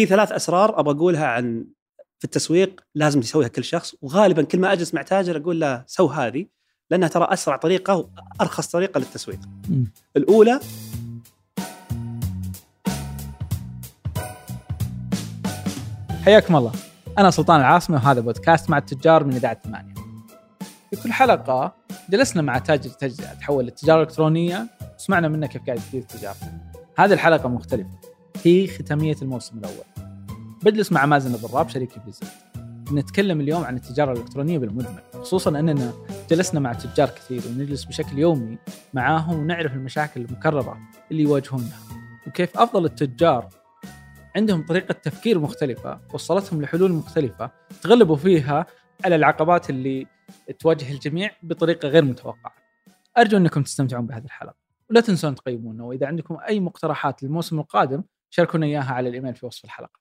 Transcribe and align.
في 0.00 0.06
ثلاث 0.06 0.32
أسرار 0.32 0.80
أبغى 0.80 0.96
أقولها 0.96 1.26
عن 1.26 1.64
في 2.18 2.24
التسويق 2.24 2.80
لازم 2.94 3.20
يسويها 3.20 3.48
كل 3.48 3.64
شخص 3.64 3.94
وغالبا 4.02 4.42
كل 4.42 4.58
ما 4.58 4.72
أجلس 4.72 4.94
مع 4.94 5.02
تاجر 5.02 5.36
أقول 5.36 5.60
له 5.60 5.84
سو 5.86 6.06
هذه 6.06 6.46
لأنها 6.90 7.08
ترى 7.08 7.26
أسرع 7.32 7.56
طريقة 7.56 8.08
وأرخص 8.40 8.66
طريقة 8.66 8.98
للتسويق. 8.98 9.38
م. 9.68 9.84
الأولى 10.16 10.60
حياكم 16.24 16.56
الله 16.56 16.72
أنا 17.18 17.30
سلطان 17.30 17.60
العاصمه 17.60 17.96
وهذا 17.96 18.20
بودكاست 18.20 18.70
مع 18.70 18.78
التجار 18.78 19.24
من 19.24 19.34
إذاعة 19.34 19.60
ثمانية. 19.64 19.94
في 20.90 21.02
كل 21.02 21.12
حلقة 21.12 21.74
جلسنا 22.10 22.42
مع 22.42 22.58
تاجر 22.58 22.90
تجزئه 22.90 23.34
تحول 23.34 23.64
للتجارة 23.64 24.02
الإلكترونية 24.02 24.66
وسمعنا 24.98 25.28
منه 25.28 25.46
كيف 25.46 25.62
قاعد 25.66 25.80
يدير 25.88 26.02
تجارته. 26.02 26.52
هذه 26.96 27.12
الحلقة 27.12 27.48
مختلفة 27.48 27.90
هي 28.44 28.66
ختامية 28.66 29.16
الموسم 29.22 29.58
الأول. 29.58 29.89
بجلس 30.62 30.92
مع 30.92 31.06
مازن 31.06 31.34
الضراب 31.34 31.68
شريكي 31.68 32.00
في 32.00 32.10
زد. 32.10 32.28
نتكلم 32.92 33.40
اليوم 33.40 33.64
عن 33.64 33.76
التجارة 33.76 34.12
الإلكترونية 34.12 34.58
بالمجمل 34.58 35.02
خصوصا 35.14 35.50
أننا 35.50 35.92
جلسنا 36.30 36.60
مع 36.60 36.72
تجار 36.72 37.08
كثير 37.08 37.42
ونجلس 37.46 37.84
بشكل 37.84 38.18
يومي 38.18 38.58
معاهم 38.94 39.38
ونعرف 39.38 39.72
المشاكل 39.72 40.20
المكررة 40.20 40.78
اللي 41.10 41.22
يواجهونها 41.22 41.78
وكيف 42.26 42.58
أفضل 42.58 42.84
التجار 42.84 43.48
عندهم 44.36 44.66
طريقة 44.66 44.92
تفكير 44.92 45.38
مختلفة 45.38 46.00
وصلتهم 46.14 46.62
لحلول 46.62 46.92
مختلفة 46.92 47.50
تغلبوا 47.82 48.16
فيها 48.16 48.66
على 49.04 49.16
العقبات 49.16 49.70
اللي 49.70 50.06
تواجه 50.58 50.92
الجميع 50.92 51.30
بطريقة 51.42 51.88
غير 51.88 52.04
متوقعة. 52.04 52.54
أرجو 53.18 53.36
أنكم 53.36 53.62
تستمتعون 53.62 54.06
بهذه 54.06 54.24
الحلقة 54.24 54.56
ولا 54.90 55.00
تنسون 55.00 55.34
تقيمونا 55.34 55.84
وإذا 55.84 56.06
عندكم 56.06 56.36
أي 56.48 56.60
مقترحات 56.60 57.22
للموسم 57.22 57.60
القادم 57.60 58.02
شاركونا 58.30 58.66
إياها 58.66 58.92
على 58.92 59.08
الإيميل 59.08 59.34
في 59.34 59.46
وصف 59.46 59.64
الحلقة. 59.64 59.99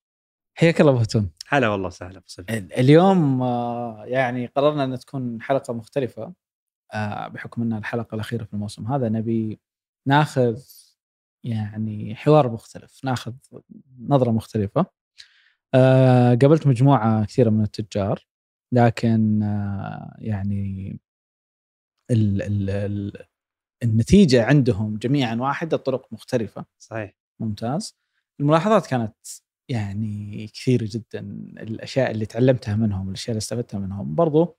حياك 0.60 0.82
الله 0.82 0.92
أبو 0.92 1.00
هتون. 1.00 1.32
هلا 1.48 1.70
والله 1.70 1.88
وسهلا. 1.88 2.22
اليوم 2.50 3.42
آه، 3.42 4.06
يعني 4.06 4.46
قررنا 4.46 4.84
أن 4.84 5.00
تكون 5.00 5.42
حلقة 5.42 5.74
مختلفة 5.74 6.34
آه، 6.94 7.28
بحكم 7.28 7.62
انها 7.62 7.78
الحلقة 7.78 8.16
الأخيرة 8.16 8.44
في 8.44 8.54
الموسم 8.54 8.88
هذا 8.88 9.10
نبي 9.10 9.60
ناخذ 10.08 10.62
يعني 11.44 12.16
حوار 12.16 12.52
مختلف 12.52 13.06
ناخذ 13.06 13.34
نظرة 14.00 14.32
مختلفة 14.32 14.86
آه، 15.74 16.30
قابلت 16.36 16.68
مجموعة 16.68 17.26
كثيرة 17.26 17.50
من 17.50 17.64
التجار 17.64 18.28
لكن 18.72 19.42
يعني 20.18 21.00
ال 22.12 22.42
ال 22.42 22.70
ال 22.70 23.26
النتيجة 23.84 24.46
عندهم 24.46 24.98
جميعا 24.98 25.36
واحدة 25.36 25.78
طرق 25.78 26.14
مختلفة 26.14 26.66
صحيح 26.80 27.14
ممتاز 27.40 27.98
الملاحظات 28.40 28.88
كانت 28.88 29.16
يعني 29.70 30.48
كثيرة 30.48 30.90
جدا 30.92 31.20
الأشياء 31.62 32.12
اللي 32.12 32.26
تعلمتها 32.26 32.76
منهم 32.76 33.08
الأشياء 33.10 33.30
اللي 33.30 33.38
استفدتها 33.38 33.80
منهم. 33.80 34.16
برضو 34.16 34.58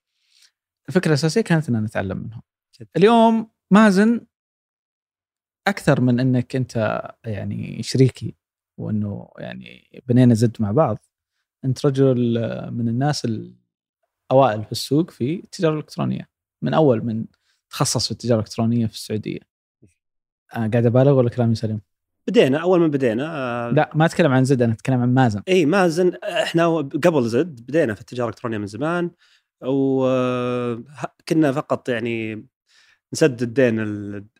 الفكرة 0.89 1.08
الاساسيه 1.08 1.41
كانت 1.41 1.69
إن 1.69 1.84
نتعلم 1.84 2.19
منهم. 2.19 2.42
اليوم 2.97 3.50
مازن 3.70 4.27
أكثر 5.66 6.00
من 6.00 6.20
إنك 6.20 6.56
أنت 6.56 7.03
يعني 7.25 7.83
شريكي 7.83 8.34
وإنه 8.78 9.31
يعني 9.38 10.03
بنينا 10.06 10.34
زد 10.34 10.56
مع 10.61 10.72
بعض. 10.72 10.98
أنت 11.64 11.86
رجل 11.86 12.34
من 12.72 12.88
الناس 12.88 13.25
الأوائل 13.25 14.64
في 14.64 14.72
السوق 14.72 15.11
في 15.11 15.34
التجارة 15.34 15.72
الإلكترونية. 15.72 16.28
من 16.62 16.75
أول 16.75 17.05
من 17.05 17.27
تخصص 17.70 18.06
في 18.06 18.12
التجارة 18.12 18.38
الإلكترونية 18.38 18.86
في 18.86 18.94
السعودية. 18.94 19.41
قاعد 20.53 20.86
أبالغ 20.86 21.12
ولا 21.12 21.31
كلامي 21.31 21.55
سليم؟ 21.55 21.81
بدينا 22.27 22.59
أول 22.59 22.81
ما 22.81 22.87
بدينا 22.87 23.27
آه 23.27 23.71
لا 23.71 23.91
ما 23.95 24.05
أتكلم 24.05 24.33
عن 24.33 24.45
زد 24.45 24.63
أنا 24.63 24.73
أتكلم 24.73 25.01
عن 25.01 25.15
مازن. 25.15 25.43
إي 25.49 25.67
مازن 25.67 26.13
إحنا 26.25 26.77
قبل 26.77 27.29
زد 27.29 27.61
بدينا 27.69 27.95
في 27.95 28.01
التجارة 28.01 28.29
الإلكترونية 28.29 28.59
من 28.59 28.67
زمان 28.67 29.11
وكنا 29.65 31.53
فقط 31.53 31.89
يعني 31.89 32.47
نسدد 33.12 33.55
دين 33.55 33.81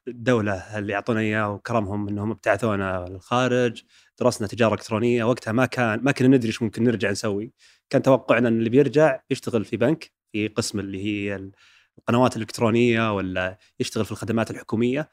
الدولة 0.09 0.79
اللي 0.79 0.93
يعطونا 0.93 1.21
اياه 1.21 1.53
وكرمهم 1.53 2.09
إنهم 2.09 2.31
ابتعثونا 2.31 3.07
للخارج 3.09 3.83
درسنا 4.21 4.47
تجارة 4.47 4.75
إلكترونية 4.75 5.25
وقتها 5.25 5.53
ما 5.53 5.67
كان 5.67 6.01
ما 6.03 6.13
كنا 6.13 6.29
ندري 6.29 6.49
إيش 6.49 6.63
ممكن 6.63 6.85
نرجع 6.85 7.11
نسوي. 7.11 7.53
كان 7.91 8.03
توقعنا 8.03 8.49
إن 8.49 8.59
اللي 8.59 8.71
بيرجع 8.71 9.21
يشتغل 9.31 9.65
في 9.65 9.77
بنك 9.77 10.13
في 10.33 10.49
قسم 10.49 10.81
اللي 10.81 11.05
هي 11.05 11.51
القنوات 11.99 12.37
الإلكترونية 12.37 13.15
ولا 13.15 13.59
يشتغل 13.81 14.05
في 14.05 14.13
الخدمات 14.13 14.51
الحكومية. 14.51 15.11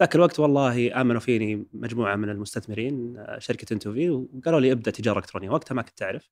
ذاك 0.00 0.14
الوقت 0.14 0.40
والله 0.40 1.00
آمنوا 1.00 1.20
فيني 1.20 1.66
مجموعة 1.72 2.16
من 2.16 2.30
المستثمرين 2.30 3.16
آه، 3.18 3.38
شركة 3.38 3.72
انتوفي 3.74 4.10
وقالوا 4.10 4.60
لي 4.60 4.72
ابدأ 4.72 4.90
تجارة 4.90 5.18
إلكترونية. 5.18 5.50
وقتها 5.50 5.74
ما 5.74 5.82
كنت 5.82 6.02
أعرف 6.02 6.30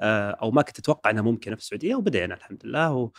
آه، 0.00 0.30
أو 0.30 0.50
ما 0.50 0.62
كنت 0.62 0.78
أتوقع 0.78 1.10
إنها 1.10 1.22
ممكنة 1.22 1.56
في 1.56 1.62
السعودية 1.62 1.94
وبدينا 1.94 2.34
الحمد 2.34 2.66
لله. 2.66 2.92
و 2.94 3.10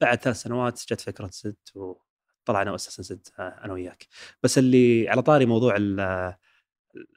بعد 0.00 0.18
ثلاث 0.22 0.36
سنوات 0.36 0.80
جت 0.92 1.00
فكرة 1.00 1.30
زد 1.32 1.56
وطلعنا 1.74 2.72
واسسنا 2.72 3.04
زد 3.04 3.28
آه، 3.38 3.60
أنا 3.64 3.72
وياك. 3.72 4.06
بس 4.42 4.58
اللي 4.58 5.08
على 5.08 5.22
طاري 5.22 5.46
موضوع 5.46 5.76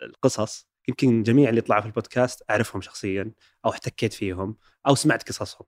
القصص 0.03 0.67
يمكن 0.89 1.23
جميع 1.23 1.49
اللي 1.49 1.61
طلعوا 1.61 1.81
في 1.81 1.87
البودكاست 1.87 2.43
أعرفهم 2.49 2.81
شخصيا 2.81 3.31
أو 3.65 3.71
احتكيت 3.71 4.13
فيهم 4.13 4.57
أو 4.87 4.95
سمعت 4.95 5.29
قصصهم. 5.29 5.67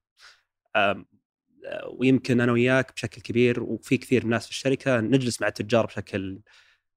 ويمكن 1.90 2.42
أنا 2.42 2.52
وياك 2.52 2.94
بشكل 2.94 3.22
كبير 3.22 3.64
وفي 3.64 3.98
كثير 3.98 4.22
من 4.22 4.26
الناس 4.26 4.46
في 4.46 4.52
الشركة 4.52 5.00
نجلس 5.00 5.42
مع 5.42 5.48
التجار 5.48 5.86
بشكل 5.86 6.40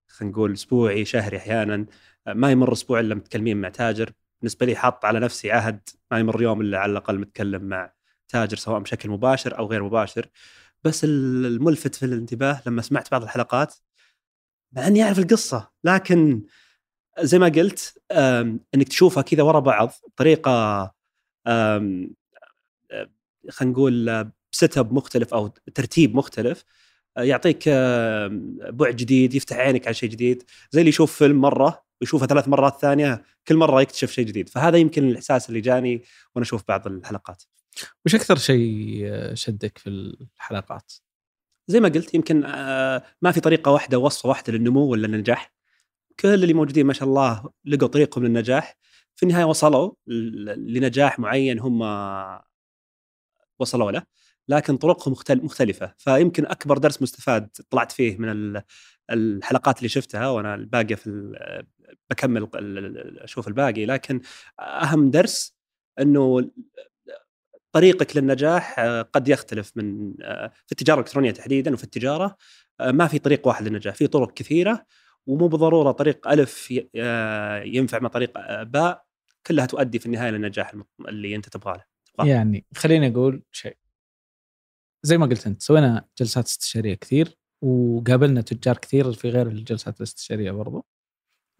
خلينا 0.08 0.32
نقول 0.32 0.52
أسبوعي 0.52 1.04
شهري 1.04 1.36
أحيانا. 1.36 1.86
ما 2.26 2.50
يمر 2.50 2.72
أسبوع 2.72 3.00
إلا 3.00 3.14
متكلمين 3.14 3.56
مع 3.56 3.68
تاجر. 3.68 4.12
بالنسبة 4.40 4.66
لي 4.66 4.76
حاط 4.76 5.04
على 5.04 5.20
نفسي 5.20 5.52
عهد 5.52 5.80
ما 6.10 6.18
يمر 6.18 6.42
يوم 6.42 6.60
إلا 6.60 6.78
على 6.78 6.92
الأقل 6.92 7.18
متكلم 7.18 7.62
مع 7.62 7.92
تاجر 8.28 8.56
سواء 8.56 8.80
بشكل 8.80 9.10
مباشر 9.10 9.58
أو 9.58 9.66
غير 9.66 9.82
مباشر. 9.82 10.28
بس 10.84 11.04
الملفت 11.04 11.94
في 11.94 12.06
الانتباه 12.06 12.62
لما 12.66 12.82
سمعت 12.82 13.10
بعض 13.10 13.22
الحلقات 13.22 13.74
مع 14.72 14.86
إني 14.86 15.02
أعرف 15.02 15.18
القصة. 15.18 15.70
لكن 15.84 16.42
زي 17.20 17.38
ما 17.38 17.48
قلت 17.48 18.02
إنك 18.74 18.88
تشوفها 18.88 19.22
كذا 19.22 19.42
ورا 19.42 19.60
بعض 19.60 19.92
بطريقة 20.08 20.94
خلينا 23.50 23.72
نقول 23.72 24.30
بسيت 24.52 24.78
اب 24.78 24.92
مختلف 24.92 25.34
أو 25.34 25.48
ترتيب 25.74 26.14
مختلف 26.14 26.64
آه، 27.16 27.22
يعطيك 27.22 27.64
آه، 27.68 28.28
بعد 28.70 28.96
جديد 28.96 29.34
يفتح 29.34 29.56
عينك 29.56 29.86
على 29.86 29.94
شيء 29.94 30.08
جديد 30.10 30.42
زي 30.70 30.80
اللي 30.80 30.88
يشوف 30.88 31.16
فيلم 31.16 31.40
مرة 31.40 31.84
ويشوفه 32.00 32.26
ثلاث 32.26 32.48
مرات 32.48 32.80
ثانية 32.80 33.22
كل 33.48 33.56
مرة 33.56 33.82
يكتشف 33.82 34.10
شيء 34.10 34.26
جديد. 34.26 34.48
فهذا 34.48 34.78
يمكن 34.78 35.08
الإحساس 35.08 35.48
اللي 35.48 35.60
جاني 35.60 36.02
وأنا 36.34 36.44
أشوف 36.44 36.62
بعض 36.68 36.86
الحلقات. 36.86 37.42
وش 38.06 38.14
أكثر 38.14 38.36
شيء 38.36 39.00
آه، 39.04 39.34
شدك 39.34 39.78
في 39.78 39.90
الحلقات؟ 39.90 40.92
زي 41.68 41.80
ما 41.80 41.88
قلت 41.88 42.14
يمكن 42.14 42.40
ما 43.22 43.32
في 43.32 43.40
طريقة 43.40 43.70
واحدة 43.70 43.98
وصفة 43.98 44.28
واحدة 44.28 44.52
للنمو 44.52 44.80
ولا 44.80 45.06
النجاح 45.06 45.52
كل 46.20 46.28
اللي 46.34 46.54
موجودين 46.54 46.86
ما 46.86 46.92
شاء 46.92 47.08
الله 47.08 47.50
لقوا 47.64 47.88
طريقهم 47.88 48.24
للنجاح. 48.24 48.76
في 49.16 49.22
النهاية 49.22 49.44
وصلوا 49.44 49.92
لنجاح 50.06 51.18
معين 51.18 51.58
هم 51.60 51.82
وصلوا 53.58 53.92
له. 53.92 54.02
لكن 54.50 54.76
طرقهم 54.76 55.14
مختلفة. 55.30 55.94
فيمكن 55.98 56.46
أكبر 56.46 56.78
درس 56.78 57.02
مستفاد 57.02 57.48
طلعت 57.70 57.92
فيه 57.92 58.18
من 58.18 58.62
الحلقات 59.10 59.78
اللي 59.78 59.88
شفتها 59.88 60.28
وأنا 60.28 60.54
الباقيه 60.54 60.94
في 60.94 61.32
بكمل 62.10 62.48
أشوف 63.18 63.48
الباقي. 63.48 63.86
لكن 63.86 64.20
أهم 64.60 65.10
درس 65.10 65.56
إنه 66.00 66.50
طريقك 67.72 68.16
للنجاح 68.16 68.80
قد 69.12 69.28
يختلف 69.28 69.72
من 69.76 70.14
في 70.66 70.72
التجارة 70.72 71.00
الإلكترونية 71.00 71.30
تحديدا 71.30 71.74
وفي 71.74 71.84
التجارة 71.84 72.36
ما 72.80 73.06
في 73.06 73.18
طريق 73.18 73.46
واحد 73.46 73.68
للنجاح 73.68 73.94
في 73.94 74.06
طرق 74.06 74.32
كثيرة 74.32 74.86
ومو 75.26 75.48
بالضرورة 75.48 75.92
طريق 75.92 76.28
ألف 76.28 76.70
ينفع 77.64 77.98
مع 77.98 78.08
طريق 78.08 78.62
باء 78.62 79.04
كلها 79.46 79.66
تؤدي 79.66 79.98
في 79.98 80.06
النهاية 80.06 80.30
للنجاح 80.30 80.72
اللي 81.08 81.36
أنت 81.36 81.48
تبغاه 81.48 81.84
يعني 82.24 82.64
خليني 82.76 83.08
أقول 83.08 83.42
شيء. 83.52 83.76
زي 85.02 85.18
ما 85.18 85.26
قلت 85.26 85.46
أنت 85.46 85.62
سوينا 85.62 86.08
جلسات 86.18 86.46
استشارية 86.46 86.94
كثير 86.94 87.38
وقابلنا 87.62 88.40
تجار 88.40 88.78
كثير 88.78 89.12
في 89.12 89.30
غير 89.30 89.46
الجلسات 89.46 89.96
الاستشارية 89.98 90.50
برضو. 90.50 90.86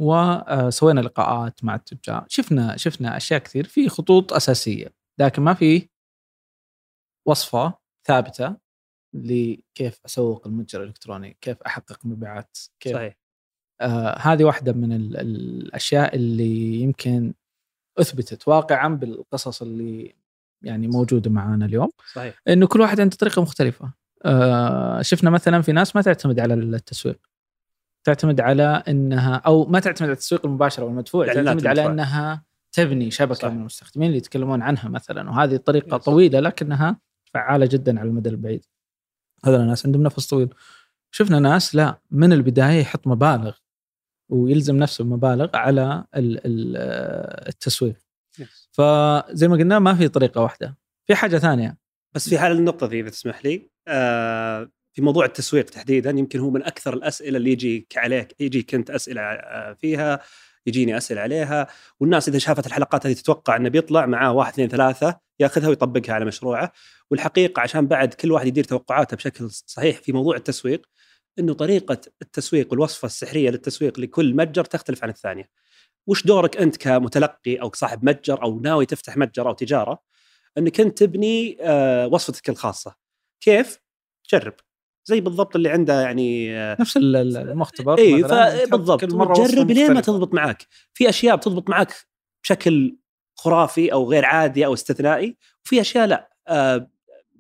وسوينا 0.01 1.01
لقاءات 1.01 1.65
مع 1.65 1.75
التجار. 1.75 2.25
شفنا 2.29 2.77
شفنا 2.77 3.17
أشياء 3.17 3.41
كثير. 3.41 3.67
في 3.67 3.89
خطوط 3.89 4.33
أساسية 4.33 4.95
لكن 5.21 5.43
ما 5.43 5.55
في 5.55 5.89
وصفة 7.29 7.75
ثابتة 8.07 8.57
لكيف 9.15 10.01
أسوق 10.07 10.47
المتجر 10.47 10.83
الإلكتروني 10.83 11.37
كيف 11.41 11.63
أحقق 11.63 12.07
مبيعات 12.07 12.59
كيف 12.81 12.93
صحيح. 12.97 13.17
آه 13.81 14.19
هذه 14.19 14.45
واحدة 14.45 14.73
من 14.73 14.93
الأشياء 14.93 16.17
اللي 16.17 16.81
يمكن 16.81 17.35
أثبتت 17.99 18.49
واقعا 18.49 18.89
بالقصص 18.89 19.63
اللي 19.63 20.15
يعني 20.63 20.89
موجوده 20.89 21.31
معانا 21.31 21.65
اليوم. 21.65 21.91
صحيح. 22.13 22.41
إنه 22.49 22.67
كل 22.67 22.81
واحد 22.81 23.01
عنده 23.01 23.17
طريقة 23.17 23.43
مختلفة. 23.43 23.93
آه 24.25 25.03
شفنا 25.03 25.31
مثلا 25.31 25.63
في 25.63 25.73
ناس 25.73 25.97
ما 25.97 26.03
تعتمد 26.03 26.41
على 26.41 26.55
التسويق. 26.55 27.19
تعتمد 28.05 28.41
على 28.41 28.83
إنها 28.89 29.37
أو 29.37 29.67
ما 29.67 29.81
تعتمد 29.81 30.09
على 30.09 30.13
التسويق 30.13 30.47
المباشر 30.47 30.83
أو 30.83 30.89
المدفوع 30.89 31.27
تعتمد 31.27 31.39
على 31.49 31.57
المدفوعة. 31.57 31.93
إنها 31.93 32.45
تبني 32.73 33.11
شبكة 33.11 33.35
صح. 33.35 33.49
من 33.49 33.61
المستخدمين 33.61 34.07
اللي 34.07 34.19
يتكلمون 34.19 34.63
عنها 34.63 34.89
مثلا. 34.89 35.31
وهذه 35.31 35.57
طريقة 35.57 35.97
يس. 35.97 36.03
طويلة 36.03 36.41
لكنها 36.41 37.01
فعالة 37.35 37.67
جدا 37.67 38.01
على 38.01 38.09
المدى 38.09 38.29
البعيد. 38.29 38.65
هذول 39.45 39.61
الناس 39.61 39.87
عندهم 39.87 40.03
نفس 40.03 40.27
طويل. 40.27 40.49
شفنا 41.11 41.39
ناس 41.39 41.75
لا 41.75 42.01
من 42.11 42.33
البداية 42.33 42.81
يحط 42.81 43.07
مبالغ 43.07 43.57
ويلزم 44.29 44.77
نفسه 44.77 45.05
بمبالغ 45.05 45.57
على 45.57 46.05
آه، 46.15 47.49
التسويق. 47.49 47.97
فزي 48.73 49.49
ما 49.49 49.57
قلنا 49.57 49.79
ما 49.79 49.95
في 49.95 50.09
طريقة 50.09 50.41
واحدة 50.41 50.77
في 51.07 51.15
حاجة 51.15 51.39
ثانية. 51.39 51.79
بس 52.15 52.29
في 52.29 52.39
حال 52.39 52.53
النقطة 52.53 52.87
ذي 52.87 53.01
إذا 53.01 53.09
تسمح 53.09 53.45
لي 53.45 53.71
آه 53.89 54.71
في 54.93 55.03
موضوع 55.03 55.25
التسويق 55.25 55.65
تحديدا 55.65 56.11
يمكن 56.11 56.39
هو 56.39 56.51
من 56.51 56.63
أكثر 56.63 56.95
الأسئلة 56.95 57.37
اللي 57.37 57.53
يجيك 57.53 57.99
عليك 57.99 58.41
يجيك 58.41 58.75
انت 58.75 58.91
أسئلة 58.91 59.23
آه، 59.23 59.73
فيها 59.73 60.21
يجيني 60.67 60.97
أسئلة 60.97 61.21
عليها. 61.21 61.67
والناس 62.01 62.29
إذا 62.29 62.39
شافت 62.39 62.67
الحلقات 62.67 63.07
هذه 63.07 63.13
تتوقع 63.13 63.57
إنه 63.57 63.69
بيطلع 63.69 64.07
معاه 64.07 64.33
واحد 64.33 64.53
اثنين 64.53 64.69
ثلاثة 64.69 65.21
يأخذها 65.41 65.69
ويطبقها 65.69 66.15
على 66.15 66.25
مشروعه. 66.25 66.73
والحقيقة 67.11 67.61
عشان 67.61 67.87
بعد 67.87 68.15
كل 68.15 68.33
واحد 68.33 68.47
يدير 68.47 68.65
توقعاته 68.65 69.17
بشكل 69.17 69.51
صحيح 69.51 69.99
في 69.99 70.13
موضوع 70.13 70.37
التسويق 70.37 70.87
إنه 71.39 71.55
طريقة 71.55 72.01
التسويق 72.23 72.73
والوصفة 72.73 73.07
السحرية 73.07 73.51
للتسويق 73.51 74.01
لكل 74.01 74.37
متجر 74.37 74.65
تختلف 74.65 75.05
عن 75.05 75.11
الثانية. 75.11 75.51
وش 76.07 76.27
دورك 76.27 76.57
أنت 76.57 76.77
كمتلقي 76.77 77.57
أو 77.57 77.71
صاحب 77.75 78.05
متجر 78.05 78.43
أو 78.43 78.61
ناوي 78.61 78.87
تفتح 78.87 79.17
متجر 79.17 79.49
أو 79.49 79.53
تجارة 79.53 80.03
إنك 80.59 80.81
أنت 80.81 80.99
تبني 80.99 81.57
آه، 81.61 82.07
وصفتك 82.07 82.49
الخاصة. 82.49 82.95
كيف؟ 83.41 83.79
جرب 84.33 84.55
زي 85.05 85.21
بالضبط 85.21 85.57
اللي 85.57 85.69
عنده 85.69 86.01
يعني 86.03 86.57
آه، 86.59 86.77
نفس 86.81 86.97
ال- 86.97 87.17
ال- 87.17 87.37
المختبر 87.37 87.99
اي 87.99 88.23
بالضبط 88.67 89.05
جرب 89.05 89.71
لين 89.71 89.93
ما. 89.93 90.01
تضبط 90.01 90.35
معك 90.35 90.67
في 90.95 91.09
أشياء 91.09 91.37
بتضبط 91.37 91.71
معك 91.71 91.95
بشكل 92.45 92.97
خرافي 93.39 93.93
أو 93.93 94.11
غير 94.11 94.25
عادي 94.25 94.67
أو 94.67 94.75
استثنائي 94.75 95.37
وفي 95.65 95.81
أشياء 95.81 96.07
لا 96.07 96.31
آه 96.49 96.91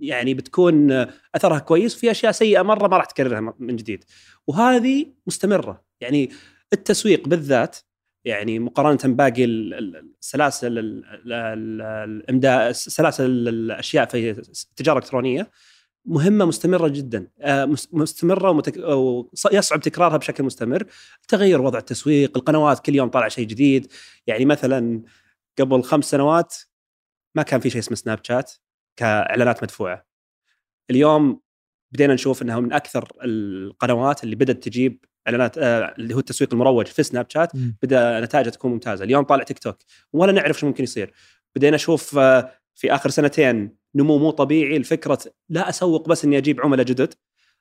يعني 0.00 0.34
بتكون 0.34 0.90
أثرها 1.34 1.58
كويس 1.58 1.96
وفي 1.96 2.10
أشياء 2.10 2.32
سيئة 2.32 2.62
مرة 2.62 2.88
ما 2.88 2.96
راح 2.96 3.04
تكررها 3.04 3.54
من 3.58 3.76
جديد 3.76 4.04
وهذه 4.46 5.06
مستمرة 5.26 5.84
يعني 6.00 6.30
التسويق 6.72 7.28
بالذات 7.28 7.76
يعني 8.24 8.58
مقارنة 8.58 9.14
باقي 9.14 9.44
ال- 9.44 9.74
ال- 9.74 10.12
السلاسل 10.20 10.78
ال- 10.78 11.04
ال- 11.04 11.32
ال- 11.32 11.82
الامداء 11.82 12.72
سلاسل 12.72 13.24
الأشياء 13.48 14.06
في 14.06 14.30
التجاره 14.30 14.98
الالكترونيه 14.98 15.50
مهمة 16.04 16.44
مستمرة 16.44 16.88
جدا. 16.88 17.30
آه، 17.40 17.64
مس- 17.64 17.88
مستمرة 17.92 18.50
ومتك... 18.50 18.76
ويصعب 18.76 19.80
تكرارها 19.80 20.16
بشكل 20.16 20.44
مستمر. 20.44 20.86
تغير 21.28 21.60
وضع 21.60 21.78
التسويق 21.78 22.36
القنوات 22.38 22.80
كل 22.80 22.94
يوم 22.94 23.08
طالع 23.08 23.28
شيء 23.28 23.46
جديد. 23.46 23.92
يعني 24.26 24.44
مثلا 24.44 25.02
قبل 25.58 25.82
خمس 25.82 26.04
سنوات 26.10 26.54
ما 27.34 27.42
كان 27.42 27.60
في 27.60 27.70
شيء 27.70 27.78
اسمه 27.80 27.96
سناب 27.96 28.18
شات 28.22 28.52
كإعلانات 28.96 29.62
مدفوعة. 29.62 30.06
اليوم 30.90 31.40
بدينا 31.92 32.14
نشوف 32.14 32.42
إنها 32.42 32.60
من 32.60 32.72
أكثر 32.72 33.12
القنوات 33.24 34.24
اللي 34.24 34.36
بدأت 34.36 34.62
تجيب 34.64 35.04
إعلانات 35.28 35.58
آه، 35.58 35.94
اللي 35.98 36.14
هو 36.14 36.18
التسويق 36.18 36.52
المروج 36.52 36.86
في 36.86 37.02
سناب 37.02 37.26
شات. 37.28 37.52
بدأ 37.82 38.20
نتائجه 38.20 38.48
تكون 38.48 38.70
ممتازة. 38.70 39.04
اليوم 39.04 39.24
طالع 39.24 39.42
تيك 39.42 39.58
توك 39.58 39.76
ولا 40.12 40.32
نعرف 40.32 40.58
شو 40.58 40.66
ممكن 40.66 40.84
يصير. 40.84 41.12
بدينا 41.56 41.76
نشوف 41.76 42.18
آه، 42.18 42.50
في 42.74 42.94
آخر 42.94 43.10
سنتين 43.10 43.76
نمو 43.94 44.18
مو 44.18 44.30
طبيعي. 44.30 44.78
لفكره 44.78 45.18
لا 45.48 45.68
أسوق 45.68 46.08
بس 46.08 46.24
إني 46.24 46.38
أجيب 46.38 46.60
عملاء 46.60 46.86
جدد. 46.86 47.14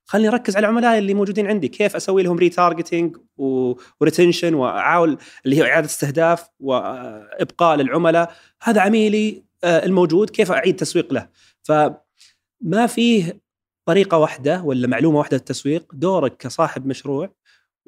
خليني 0.05 0.29
أركز 0.29 0.55
على 0.55 0.67
العملاء 0.67 0.97
اللي 0.97 1.13
موجودين 1.13 1.47
عندي. 1.47 1.67
كيف 1.67 1.95
أسوي 1.95 2.23
لهم 2.23 2.37
retargeting 2.37 3.17
و 3.37 3.49
retention 3.49 4.53
واحاول 4.53 5.17
اللي 5.45 5.57
هي 5.57 5.71
إعادة 5.71 5.85
استهداف 5.85 6.49
وإبقاء 6.59 7.77
للعملاء. 7.77 8.33
هذا 8.63 8.81
عميلي 8.81 9.43
آه، 9.63 9.85
الموجود. 9.85 10.29
كيف 10.29 10.51
أعيد 10.51 10.75
تسويق 10.75 11.13
له؟ 11.13 11.29
فما 11.63 12.87
فيه 12.87 13.41
طريقة 13.85 14.17
واحدة 14.17 14.61
ولا 14.61 14.87
معلومة 14.87 15.17
واحدة 15.17 15.37
للتسويق. 15.37 15.93
دورك 15.93 16.37
كصاحب 16.37 16.87
مشروع 16.87 17.38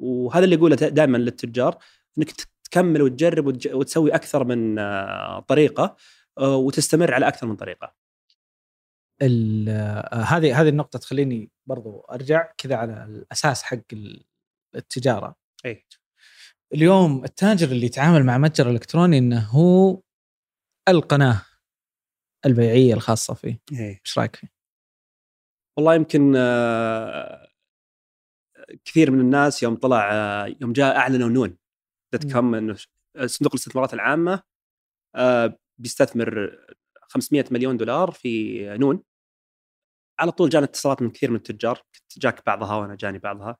وهذا 0.02 0.44
اللي 0.44 0.56
اقوله 0.56 0.76
دائما 0.76 1.18
للتجار 1.18 1.78
إنك 2.18 2.30
تكمل 2.64 3.02
وتجرب 3.02 3.46
وتج- 3.46 3.74
وتسوي 3.74 4.14
أكثر 4.14 4.44
من 4.44 4.78
آه، 4.78 5.40
طريقة 5.40 5.96
آه، 6.38 6.56
وتستمر 6.56 7.14
على 7.14 7.28
أكثر 7.28 7.46
من 7.46 7.56
طريقة 7.56 7.94
ال- 9.22 9.68
آه، 9.68 10.22
هذه 10.22 10.60
هذه 10.60 10.68
النقطة 10.68 10.98
تخليني 10.98 11.50
برضو 11.66 12.00
أرجع 12.00 12.52
كذا 12.58 12.76
على 12.76 13.04
الأساس 13.04 13.62
حق 13.62 13.78
ال- 13.92 14.24
التجارة. 14.74 15.36
اي 15.66 15.86
اليوم 16.74 17.24
التاجر 17.24 17.68
اللي 17.68 17.86
يتعامل 17.86 18.24
مع 18.24 18.38
متجر 18.38 18.70
إلكتروني 18.70 19.18
إنه 19.18 19.40
هو 19.40 20.00
القناة 20.88 21.42
البيعية 22.46 22.94
الخاصة 22.94 23.34
فيه، 23.34 23.60
اي 23.72 24.00
إيش 24.04 24.18
رأيك 24.18 24.36
فيه؟ 24.36 24.48
والله 25.76 25.94
يمكن 25.94 26.34
آه، 26.36 27.48
كثير 28.84 29.10
من 29.10 29.20
الناس 29.20 29.62
يوم 29.62 29.76
طلع 29.76 30.10
آه، 30.12 30.56
يوم 30.60 30.72
جاء 30.72 30.96
أعلنوا 30.96 31.28
نون 31.28 31.56
dot 32.12 32.32
com 32.32 32.54
إنه 32.54 32.76
صندوق 33.26 33.52
الاستثمارات 33.52 33.94
العامة 33.94 34.42
آه، 35.16 35.58
بيستثمر 35.78 36.58
500 37.02 37.44
مليون 37.50 37.76
دولار 37.76 38.10
في 38.10 38.64
نون. 38.78 39.02
على 40.20 40.32
طول 40.32 40.48
جانا 40.48 40.64
اتصالات 40.64 41.02
من 41.02 41.10
كثير 41.10 41.30
من 41.30 41.36
التجار 41.36 41.82
جاك 42.18 42.46
بعضها 42.46 42.76
وأنا 42.76 42.94
جاني 42.94 43.18
بعضها. 43.18 43.56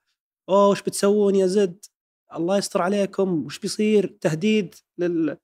أوه 0.48 0.68
وش 0.68 0.82
بتسوون 0.82 1.34
يا 1.34 1.46
زد؟ 1.46 1.84
الله 2.34 2.58
يستر 2.58 2.82
عليكم 2.82 3.44
وش 3.44 3.58
بيصير؟ 3.58 4.06
تهديد 4.20 4.74
لل 4.98 5.38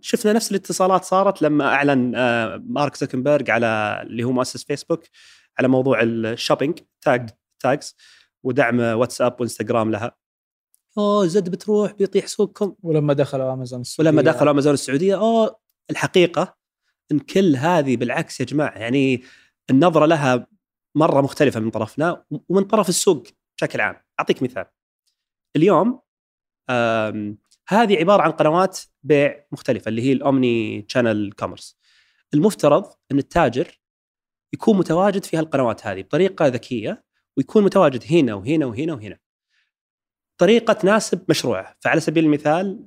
شفنا 0.00 0.32
نفس 0.32 0.50
الاتصالات 0.50 1.04
صارت 1.04 1.42
لما 1.42 1.64
أعلن 1.64 2.14
آه، 2.14 2.62
مارك 2.66 2.96
زوكنبيرج 2.96 3.50
على 3.50 4.00
اللي 4.02 4.24
هو 4.24 4.32
مؤسس 4.32 4.64
فيسبوك 4.64 5.04
على 5.58 5.68
موضوع 5.68 6.02
ال 6.02 6.10
shopping 6.10 6.78
tag 7.04 7.30
tags 7.62 7.96
ودعم 8.42 8.80
واتساب 8.80 9.40
وانستغرام 9.40 9.90
لها. 9.90 10.16
اوه 10.98 11.26
زد 11.26 11.48
بتروح 11.48 11.92
بيطيح 11.92 12.26
سوقكم. 12.26 12.74
ولما 12.82 13.12
دخلوا 13.12 13.52
أمازون 13.52 13.82
ولما 13.98 14.22
دخلوا 14.22 14.50
أمازون 14.50 14.74
السعودية 14.74 15.18
اوه 15.18 15.58
الحقيقة 15.90 16.56
إن 17.12 17.18
كل 17.18 17.56
هذه 17.56 17.96
بالعكس 17.96 18.40
يا 18.40 18.44
جماعة 18.44 18.78
يعني 18.78 19.22
النظرة 19.70 20.06
لها 20.06 20.46
مرة 20.94 21.20
مختلفة 21.20 21.60
من 21.60 21.70
طرفنا 21.70 22.24
ومن 22.48 22.64
طرف 22.64 22.88
السوق 22.88 23.26
بشكل 23.56 23.80
عام. 23.80 23.96
أعطيك 24.20 24.42
مثال. 24.42 24.64
اليوم 25.56 26.00
هذه 27.68 27.96
عبارة 27.98 28.22
عن 28.22 28.30
قنوات 28.30 28.78
بيع 29.02 29.46
مختلفة 29.52 29.88
اللي 29.88 30.02
هي 30.02 30.12
ال 30.12 30.26
omni 30.26 30.84
channel 30.88 31.32
commerce. 31.32 31.78
المفترض 32.34 32.84
إن 33.12 33.18
التاجر 33.18 33.80
يكون 34.52 34.78
متواجد 34.78 35.24
في 35.24 35.36
هالقنوات 35.36 35.86
هذه 35.86 36.02
بطريقة 36.02 36.46
ذكية 36.46 37.04
ويكون 37.38 37.64
متواجد 37.64 38.04
هنا 38.10 38.34
وهنا 38.34 38.66
وهنا 38.66 38.94
وهنا. 38.94 39.18
طريقة 40.38 40.72
تناسب 40.72 41.24
مشروعة. 41.28 41.76
فعلى 41.80 42.00
سبيل 42.00 42.24
المثال 42.24 42.86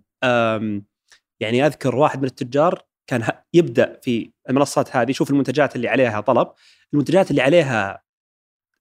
يعني 1.39 1.65
أذكر 1.65 1.96
واحد 1.96 2.20
من 2.20 2.25
التجار 2.25 2.81
كان 3.08 3.24
يبدأ 3.53 4.00
في 4.03 4.31
المنصات 4.50 4.96
هذه 4.96 5.10
يشوف 5.10 5.29
المنتجات 5.29 5.75
اللي 5.75 5.88
عليها 5.88 6.22
طلب. 6.22 6.48
المنتجات 6.93 7.31
اللي 7.31 7.41
عليها 7.41 8.03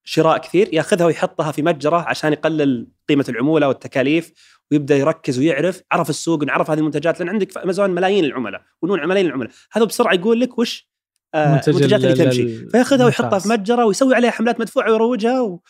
شراء 0.04 0.38
كثير 0.38 0.74
يأخذها 0.74 1.06
ويحطها 1.06 1.52
في 1.52 1.62
متجره 1.62 1.96
عشان 1.96 2.32
يقلل 2.32 2.88
قيمة 3.08 3.24
العمولة 3.28 3.68
والتكاليف 3.68 4.32
ويبدأ 4.70 4.96
يركز 4.96 5.38
ويعرف 5.38 5.82
عرف 5.92 6.10
السوق 6.10 6.50
عرف 6.50 6.70
هذه 6.70 6.78
المنتجات 6.78 7.20
لأن 7.20 7.28
عندك 7.28 7.52
في 7.52 7.62
أمازون 7.62 7.90
ملايين 7.90 8.24
العملاء 8.24 8.62
ونون 8.82 9.08
ملايين 9.08 9.26
العملاء. 9.26 9.52
هذا 9.72 9.84
بسرعة 9.84 10.14
يقول 10.14 10.40
لك 10.40 10.58
وش 10.58 10.89
المنتجات 11.34 11.92
اللي 11.92 12.12
ال- 12.12 12.16
تمشي. 12.18 12.68
فياخذها 12.68 13.06
ويحطها 13.06 13.38
في. 13.38 13.48
متجره 13.48 13.84
ويسوي 13.84 14.14
عليها 14.14 14.30
حملات 14.30 14.60
مدفوعة 14.60 14.92
ويروجها 14.92 15.40
و... 15.40 15.60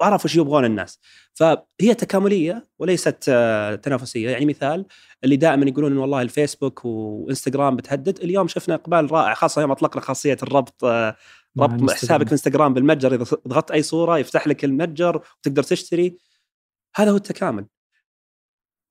وعرف 0.00 0.24
وش 0.24 0.36
يبغون 0.36 0.64
الناس. 0.64 0.98
فهي 1.34 1.94
تكاملية 1.98 2.64
وليست 2.78 3.24
آه، 3.28 3.74
تنافسية. 3.74 4.30
يعني 4.30 4.46
مثال 4.46 4.86
اللي 5.24 5.36
دائما 5.36 5.66
يقولون 5.68 5.92
إن 5.92 5.98
والله 5.98 6.22
الفيسبوك 6.22 6.84
وإنستغرام 6.84 7.76
بتهدد. 7.76 8.18
اليوم 8.20 8.48
شفنا 8.48 8.74
إقبال 8.74 9.12
رائع 9.12 9.34
خاصة 9.34 9.60
يوم 9.60 9.70
اطلقنا 9.70 10.00
خاصية 10.02 10.36
الربط 10.42 10.84
آه، 10.84 11.16
ربط. 11.60 11.90
حسابك 11.90 12.26
في 12.26 12.32
إنستغرام 12.32 12.74
بالمتجر. 12.74 13.14
إذا 13.14 13.24
ضغطت 13.48 13.70
أي 13.70 13.82
صورة 13.82 14.18
يفتح 14.18 14.46
لك 14.46 14.64
المتجر 14.64 15.16
وتقدر 15.38 15.62
تشتري. 15.62 16.18
هذا 16.96 17.10
هو 17.10 17.16
التكامل. 17.16 17.66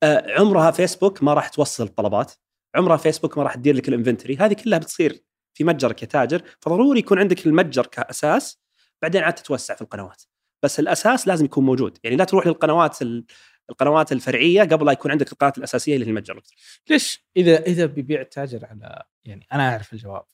آه، 0.04 0.40
عمرها 0.40 0.72
فيسبوك 0.72 1.24
ما 1.24 1.34
راح 1.34 1.48
توصل 1.48 1.84
الطلبات. 1.84 2.32
عمرها 2.76 2.98
فيسبوك 2.98 3.38
ما 3.38 3.44
راح 3.44 3.56
تدير 3.56 3.76
لك 3.76 3.90
الانفنتوري 3.90 4.38
هذه 4.38 4.54
كلها 4.54 4.80
بتصير 4.80 5.24
في 5.54 5.64
متجرك 5.64 6.02
يا 6.02 6.08
تاجر 6.08 6.44
فضروري 6.60 7.00
يكون 7.00 7.20
عندك 7.20 7.48
المتجر 7.48 7.86
كأساس 7.86 8.60
بعدين 9.02 9.24
عاد 9.24 9.34
تتوسع 9.34 9.76
في 9.76 9.82
القنوات. 9.82 10.24
بس 10.64 10.80
الأساس 10.80 11.28
لازم 11.28 11.46
يكون 11.46 11.66
موجود. 11.66 11.98
يعني 12.04 12.16
لا 12.16 12.24
تروح 12.24 12.48
للقنوات 12.48 13.02
ال- 13.02 13.26
القنوات 13.70 14.12
الفرعية 14.12 14.62
قبل 14.62 14.86
لا 14.86 14.92
يكون 14.92 15.12
عندك 15.12 15.32
القناه 15.32 15.54
الأساسية 15.58 15.96
اللي 15.96 16.06
هي 16.06 16.10
المتجر. 16.10 16.42
ليش؟ 16.90 17.26
إذا 17.38 17.60
إذا 17.62 17.86
بيبيع 17.86 18.22
التاجر 18.22 18.66
على 18.66 19.04
يعني 19.26 19.48
أنا 19.54 19.70
أعرف 19.72 19.94
الجواب 19.94 20.26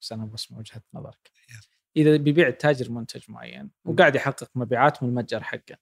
بس 0.00 0.12
أنا 0.12 0.24
بسمع 0.24 0.58
وجهة 0.58 0.82
نظرك. 0.94 1.30
إذا 1.96 2.16
بيبيع 2.16 2.48
التاجر 2.48 2.90
منتج 2.90 3.22
معين 3.28 3.70
وقاعد 3.84 4.14
يحقق 4.14 4.50
مبيعات 4.54 5.02
من 5.02 5.08
المتجر 5.08 5.42
حقه. 5.42 5.78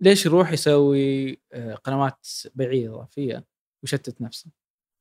ليش 0.00 0.26
يروح 0.26 0.52
يسوي 0.52 1.40
آه، 1.52 1.74
قنوات 1.74 2.26
بيعية 2.54 2.88
إضافية 2.94 3.44
ويشتت 3.82 4.20
نفسه؟ 4.20 4.50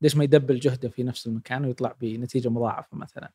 ليش 0.02 0.16
ما 0.16 0.24
يدبل 0.24 0.60
جهده 0.60 0.90
في 0.90 1.04
نفس 1.04 1.28
المكان 1.28 1.66
ويطلع 1.66 1.96
بنتيجة 2.02 2.50
مضاعفة 2.50 2.98
مثلا؟ 2.98 3.32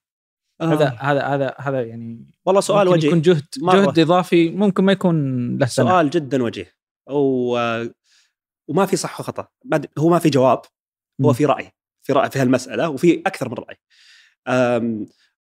هذا 0.63 0.87
آه. 0.87 0.99
هذا 1.01 1.23
هذا 1.23 1.55
هذا 1.59 1.83
يعني 1.83 2.27
والله 2.45 2.61
سؤال 2.61 2.87
ممكن 2.87 2.99
وجيه 2.99 3.09
يكون 3.09 3.23
جهد 3.23 3.47
مرة. 3.59 3.81
جهد 3.81 3.99
إضافي 3.99 4.51
ممكن 4.51 4.85
ما 4.85 4.93
يكون 4.93 5.59
له 5.59 5.67
سنة. 5.67 5.91
سؤال 5.91 6.11
جدا 6.11 6.43
وجيه 6.43 6.75
و... 7.11 7.85
وما 8.69 8.87
في 8.87 8.97
صح 8.97 9.21
وخطأ 9.21 9.49
هو 9.99 10.09
ما 10.09 10.19
في 10.19 10.31
جواب 10.31 10.63
هو. 11.25 11.33
في 11.33 11.45
رأي 11.45 11.73
في 12.03 12.13
رأي 12.13 12.31
في 12.31 12.39
هالمسألة 12.39 12.89
وفي 12.89 13.23
أكثر 13.27 13.49
من 13.49 13.55
رأي. 13.55 13.77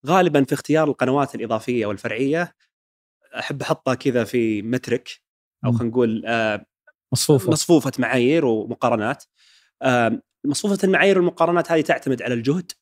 غالبا 0.06 0.44
في 0.44 0.54
اختيار 0.54 0.88
القنوات 0.88 1.34
الإضافية 1.34 1.86
والفرعية 1.86 2.54
أحب 3.38 3.62
أحطها 3.62 3.94
كذا 3.94 4.24
في 4.24 4.62
مترك 4.62 5.20
أو. 5.64 5.72
خلينا 5.72 5.90
نقول 5.90 6.26
آه، 6.26 6.66
مصفوفة 7.12 7.50
مصفوفة 7.50 7.92
معايير 7.98 8.44
ومقارنات 8.44 9.24
مصفوفه 10.44 10.78
المعايير 10.84 11.18
والمقارنات 11.18 11.72
هذه 11.72 11.80
تعتمد 11.80 12.22
على 12.22 12.34
الجهد 12.34 12.72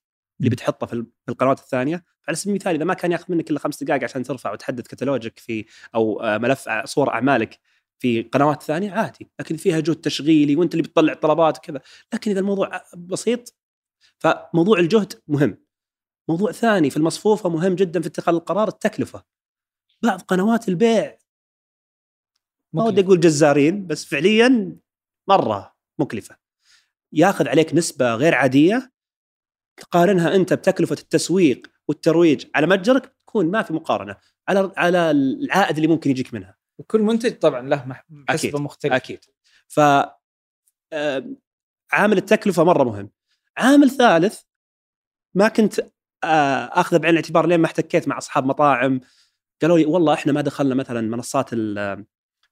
اللي. 0.41 0.51
بتحطه 0.51 0.87
في 0.87 0.93
ال- 0.93 1.07
في 1.27 1.33
القنوات 1.33 1.59
الثانية. 1.59 2.05
على 2.29 2.37
سبيل 2.37 2.55
المثال 2.55 2.75
إذا 2.75 2.85
ما 2.85 2.95
كان 2.95 3.13
ياخذ 3.13 3.25
منك 3.33 3.51
إلا 3.51 3.59
خمس 3.59 3.83
دقائق 3.83 4.05
عشان 4.05 4.23
ترفع 4.23 4.53
وتحدث 4.53 4.87
كتالوجك 4.87 5.39
في 5.39 5.65
أو 5.95 6.21
آه، 6.21 6.39
ملف 6.39 6.69
ع- 6.69 6.85
صور 6.85 7.11
أعمالك 7.11 7.59
في 7.99 8.23
قنوات 8.23 8.63
ثانية 8.63 8.91
عادي. 8.93 9.31
لكن 9.41 9.57
فيها 9.57 9.81
جهد 9.81 9.97
تشغيلي 9.97 10.57
وأنت 10.57 10.73
اللي 10.75 10.83
بتطلع 10.83 11.13
الطلبات 11.13 11.59
وكذا. 11.59 11.81
لكن 12.15 12.31
إذا 12.31 12.41
الموضوع 12.41 12.75
ع- 12.77 12.85
بسيط 12.97 13.55
فموضوع 14.19 14.79
الجهد 14.79 15.23
مهم. 15.29 15.59
موضوع 16.29 16.53
ثاني 16.53 16.91
في 16.91 16.97
المصفوفة 16.97 17.49
مهم 17.49 17.75
جدا 17.75 18.01
في 18.01 18.07
اتخاذ 18.09 18.35
القرار 18.35 18.69
التكلفة. 18.69 19.25
بعض 20.03 20.21
قنوات 20.23 20.69
البيع 20.69 21.19
ما 22.73 22.85
ودي. 22.85 23.01
أقول 23.01 23.21
جزارين 23.21 23.87
بس 23.87 24.05
فعليا 24.05 24.77
مرة 25.29 25.77
مكلفة. 25.99 26.37
ياخذ 27.13 27.49
عليك 27.49 27.75
نسبة 27.75 28.15
غير 28.15 28.35
عادية 28.35 28.93
تقارنها 29.77 30.35
أنت 30.35 30.53
بتكلفة 30.53 30.97
التسويق 31.01 31.67
والترويج 31.89 32.47
على 32.55 32.67
متجرك 32.67 33.15
تكون 33.21 33.51
ما 33.51 33.63
في 33.63 33.73
مقارنة 33.73 34.17
على 34.49 34.73
على 34.77 35.11
العائد 35.11 35.77
اللي 35.77 35.89
ممكن 35.89 36.11
يجيك 36.11 36.35
منها. 36.35 36.57
وكل 36.79 37.03
منتج 37.03 37.39
طبعا 37.39 37.69
له 37.69 37.77
أكيد. 37.85 38.25
حسبه 38.29 38.59
مختلفة. 38.59 38.97
أكيد. 38.97 39.25
ف 39.69 39.81
عامل 41.93 42.17
التكلفة 42.19 42.65
مرة 42.65 42.85
مهم. 42.85 43.11
عامل 43.57 43.91
ثالث 43.91 44.41
ما 45.35 45.49
كنت 45.49 45.81
اخذه 46.25 46.97
بعين 46.99 47.13
الاعتبار 47.13 47.47
لين 47.47 47.61
ما 47.61 47.67
احتكيت 47.67 48.09
مع 48.09 48.19
أصحاب 48.19 48.47
مطاعم 48.47 49.01
قالوا 49.63 49.79
لي 49.79 49.85
والله 49.85 50.15
إحنا 50.15 50.33
ما 50.33 50.41
دخلنا 50.41 50.75
مثلا 50.75 51.01
منصات 51.01 51.49
ال- 51.53 52.07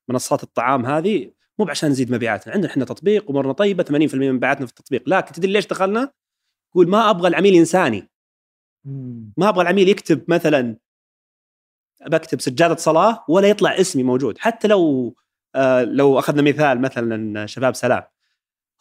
منصات 0.09 0.43
الطعام 0.43 0.87
هذه 0.87 1.33
مو 1.59 1.69
عشان 1.69 1.91
نزيد 1.91 2.13
مبيعاتنا. 2.13 2.55
عندنا 2.55 2.71
إحنا 2.71 2.85
تطبيق 2.85 3.31
امورنا 3.31 3.53
طيبة 3.53 3.85
80% 3.85 4.15
من 4.15 4.33
مبيعاتنا 4.33 4.67
في 4.67 4.73
التطبيق. 4.73 5.09
لكن 5.09 5.33
تدري 5.33 5.53
ليش 5.53 5.67
دخلنا؟ 5.67 6.13
يقول 6.71 6.89
ما 6.89 7.11
أبغى 7.11 7.29
العميل 7.29 7.55
انساني. 7.55 8.11
ما 9.37 9.49
أبغى 9.49 9.63
العميل 9.63 9.89
يكتب 9.89 10.25
مثلا 10.29 10.77
بكتب 12.07 12.41
سجادة 12.41 12.77
صلاة 12.77 13.25
ولا 13.29 13.49
يطلع 13.49 13.81
اسمي 13.81 14.03
موجود. 14.03 14.39
حتى 14.39 14.69
لو 14.69 15.15
آه 15.55 15.83
لو 15.83 16.19
أخذنا 16.19 16.43
مثال 16.43 16.81
مثلا 16.81 17.47
شباب 17.47 17.75
سلام. 17.75 18.03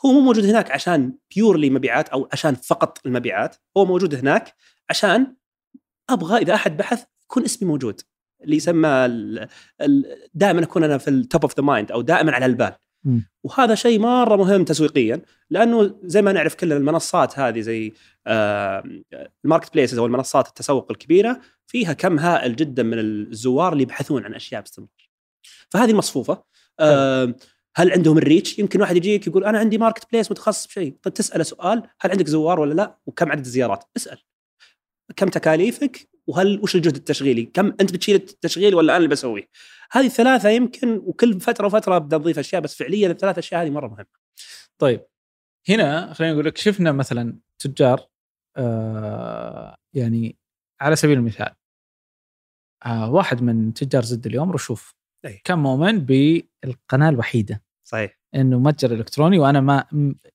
هو 0.06 0.12
مو 0.12 0.20
موجود 0.20 0.46
هناك 0.46 0.72
عشان 0.72 1.18
purely 1.36 1.70
مبيعات 1.70 2.10
أو 2.10 2.30
عشان 2.32 2.56
فقط 2.56 3.06
المبيعات. 3.06 3.56
هو 3.78 3.86
موجود 3.86 4.16
هناك 4.16 4.56
عشان 4.90 5.36
أبغى 6.10 6.38
إذا 6.38 6.54
أحد 6.54 6.78
بحث 6.78 7.06
يكون 7.24 7.44
اسمي 7.44 7.68
موجود. 7.68 8.02
اللي 8.46 8.56
يسمى 8.56 9.08
دائما 10.34 10.64
أكون 10.64 10.84
أنا 10.84 10.98
في 10.98 11.10
ال 11.10 11.18
top 11.18 11.42
of 11.42 11.58
the 11.58 11.64
mind 11.64 11.92
أو 11.92 12.02
دائما 12.02 12.32
على 12.32 12.46
البال. 12.46 12.74
وهذا 13.44 13.76
شيء 13.76 14.00
مرة 14.00 14.36
مهم 14.36 14.64
تسويقيا 14.64 15.22
لأنه 15.50 16.00
زي 16.04 16.22
ما 16.22 16.32
نعرف 16.32 16.56
كلنا 16.56 16.78
المنصات 16.78 17.40
هذه 17.40 17.60
زي 17.60 17.94
آه، 18.28 18.84
ال 19.46 19.74
marketplaces 19.74 19.98
أو 19.98 20.06
المنصات 20.06 20.48
التسوق 20.48 20.92
الكبيرة 20.92 21.42
فيها 21.68 21.94
كم 21.94 22.20
هائل 22.20 22.56
جدا 22.56 22.84
من 22.84 23.00
الزوار 23.00 23.74
اللي 23.74 23.84
يبحثون 23.84 24.26
عن 24.26 24.34
أشياء 24.34 24.62
باستمرار. 24.62 25.10
فهذه 25.70 25.92
المصفوفة 25.92 26.44
آه، 26.80 27.36
هل 27.76 27.92
عندهم 27.92 28.18
الريتش؟ 28.18 28.60
يمكن 28.60 28.82
واحد 28.82 28.96
يجيك 28.96 29.28
يقول 29.28 29.44
أنا 29.44 29.60
عندي 29.60 29.78
ماركت 29.78 30.12
بليس 30.12 30.32
متخصص 30.32 30.68
بشيء، 30.68 30.96
طيب 31.04 31.14
تسأله 31.14 31.44
سؤال 31.44 31.84
هل 32.00 32.12
عندك 32.12 32.28
زوار 32.28 32.60
ولا 32.60 32.74
لا؟ 32.74 32.98
وكم 33.06 33.32
عدد 33.32 33.46
الزيارات؟ 33.46 33.84
اسأل. 33.98 34.18
كم 35.16 35.30
تكاليفك؟ 35.30 36.10
وهل 36.28 36.60
وش 36.64 36.76
الجهد 36.76 36.96
التشغيلي؟ 36.96 37.46
كم 37.46 37.66
أنت 37.66 37.94
بتشيل 37.94 38.16
التشغيل 38.16 38.76
ولا 38.76 38.92
أنا 38.92 38.98
اللي 38.98 39.08
بسويه؟ 39.08 39.50
هذه 39.92 40.06
الثلاثة 40.06 40.50
يمكن 40.50 40.98
وكل 40.98 41.40
فترة 41.40 41.66
وفترة 41.66 41.96
ابدا 41.96 42.16
اضيف 42.16 42.40
أشياء 42.40 42.62
بس 42.62 42.76
فعليا 42.76 43.12
الثلاث 43.12 43.38
أشياء 43.38 43.64
هذه 43.64 43.70
مرة 43.70 43.88
مهمة. 43.88 44.06
طيب 44.78 45.06
هنا 45.70 46.14
خلينا 46.14 46.34
نقول 46.34 46.46
لك 46.46 46.58
شفنا 46.58 46.92
مثلا 46.92 47.40
تجار 47.60 48.08
آه 48.58 49.76
يعني 49.94 50.38
على 50.82 50.96
سبيل 50.96 51.18
المثال 51.18 51.54
آه 52.86 53.12
واحد 53.12 53.42
من 53.42 53.74
تجار 53.74 54.04
زد 54.04 54.26
اليوم 54.26 54.52
رشوف 54.52 54.96
أي. 55.26 55.42
كان 55.44 55.60
مؤمن 55.60 56.00
بالقناة 56.00 57.10
الوحيدة 57.10 57.64
صحيح 57.88 58.20
إنه 58.36 58.60
متجر 58.60 58.94
إلكتروني 58.94 59.40
وأنا 59.40 59.62
ما 59.62 59.86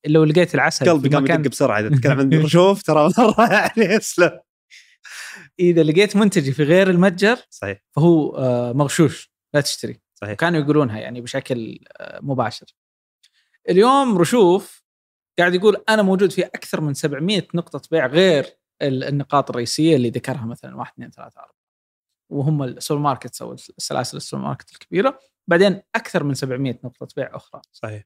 لو 0.06 0.24
لقيت 0.24 0.54
العسل 0.54 0.90
قلبي 0.90 1.08
قام 1.08 1.24
يدق 1.24 1.50
بسرعة 1.50 1.80
إذا 1.80 1.88
تتكلم 1.88 2.20
عن 2.20 2.34
رشوف 2.44 2.82
ترى 2.82 3.10
مرة 3.18 3.52
يعني 3.52 3.96
اسلم 3.96 4.40
إذا 5.60 5.82
لقيت 5.82 6.16
منتجي 6.16 6.52
في 6.52 6.62
غير 6.62 6.90
المتجر 6.90 7.36
صحيح. 7.50 7.82
فهو 7.96 8.36
آه 8.36 8.72
مغشوش 8.72 9.32
لا 9.54 9.60
تشتري. 9.60 10.00
صحيح. 10.14 10.32
كانوا 10.34 10.60
يقولونها 10.60 11.00
يعني 11.00 11.20
بشكل 11.20 11.78
آه 12.00 12.20
مباشر. 12.22 12.66
اليوم 13.68 14.18
رشوف 14.18 14.82
قاعد 15.38 15.54
يقول 15.54 15.84
أنا 15.88 16.02
موجود 16.02 16.32
في 16.32 16.42
أكثر 16.44 16.80
من 16.80 16.94
700 16.94 17.46
نقطة 17.54 17.82
بيع 17.90 18.06
غير 18.06 18.46
ال- 18.82 19.04
النقاط 19.04 19.50
الرئيسية 19.50 19.96
اللي 19.96 20.10
ذكرها 20.10 20.46
مثلا 20.46 20.76
1 20.76 20.92
2 20.92 21.10
3 21.10 21.38
4 21.40 21.54
وهم 22.32 22.62
ال 22.62 23.00
supermarkets 23.00 23.42
أو 23.42 23.52
السلاسل 23.52 24.16
السوبر 24.16 24.42
ماركت 24.42 24.72
الكبيرة. 24.72 25.18
بعدين 25.48 25.82
أكثر 25.94 26.24
من 26.24 26.34
700 26.34 26.78
نقطة 26.84 27.08
بيع 27.16 27.36
أخرى. 27.36 27.62
صحيح. 27.72 28.04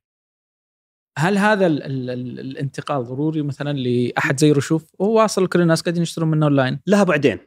هل 1.19 1.39
هذا 1.39 1.67
ال 1.67 1.83
ال 1.83 2.11
ال 2.11 2.41
الانتقال 2.41 3.05
ضروري 3.05 3.43
مثلا 3.43 3.79
لأحد 3.79 4.41
زي 4.41 4.53
رشوف؟ 4.53 4.85
وهو 4.99 5.21
واصل 5.21 5.47
كل 5.47 5.61
الناس 5.61 5.83
قاعدين 5.83 6.03
يشترون 6.03 6.31
منه 6.31 6.47
أونلاين. 6.47 6.81
لها 6.87 7.03
بعدين. 7.05 7.39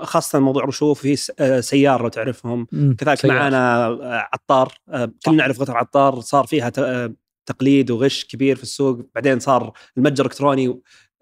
خاصة 0.00 0.38
موضوع 0.38 0.64
رشوف 0.64 1.00
في 1.00 1.32
آه، 1.40 1.60
سيار 1.60 2.02
لو 2.02 2.08
تعرفهم 2.08 2.66
كذلك 2.98 3.18
سيارة. 3.18 3.34
معانا 3.34 3.86
آه، 3.86 4.28
عطار. 4.32 4.72
آه، 4.88 5.12
كلنا 5.26 5.36
نعرف 5.36 5.60
قطع 5.60 5.78
عطار. 5.78 6.20
صار 6.20 6.46
فيها 6.46 6.70
تقليد 7.46 7.90
وغش 7.90 8.24
كبير 8.24 8.56
في 8.56 8.62
السوق. 8.62 9.00
بعدين 9.14 9.40
صار 9.40 9.72
المتجر 9.96 10.24
الإلكتروني 10.24 10.80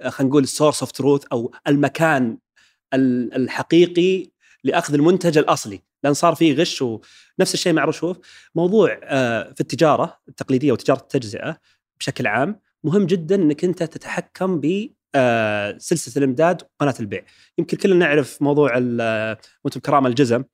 خلينا 0.09 0.31
نقول 0.31 0.43
ال 0.43 0.48
source 0.48 0.81
of 0.81 0.93
truth 0.93 1.25
أو 1.33 1.55
المكان 1.69 2.39
ال- 2.95 3.35
الحقيقي 3.35 4.31
لأخذ 4.65 4.95
المنتج 4.95 5.39
الأصلي. 5.39 5.81
لأن 6.05 6.15
صار 6.15 6.35
فيه 6.35 6.55
غش 6.55 6.83
ونفس 6.83 7.55
الشيء 7.55 7.73
مع 7.73 7.85
رشوف. 7.85 8.19
موضوع 8.55 8.89
في 9.55 9.61
التجارة 9.61 10.19
التقليدية 10.29 10.73
وتجارة 10.73 10.99
التجزئة 11.01 11.59
بشكل 12.01 12.27
عام 12.27 12.61
مهم 12.85 13.07
جدا 13.07 13.35
إنك 13.35 13.65
أنت 13.65 13.83
تتحكم 13.83 14.61
ب 14.61 14.91
آه، 15.17 15.79
سلسلة 15.79 16.25
الإمداد 16.25 16.63
وقناة 16.63 16.95
البيع 17.01 17.25
يمكن 17.59 17.77
كلنا 17.77 18.07
نعرف 18.07 18.43
موضوع 18.43 18.73
آه، 19.01 19.39
وأنتم 19.65 19.81
كرام 19.81 20.07
الجزم 20.07 20.45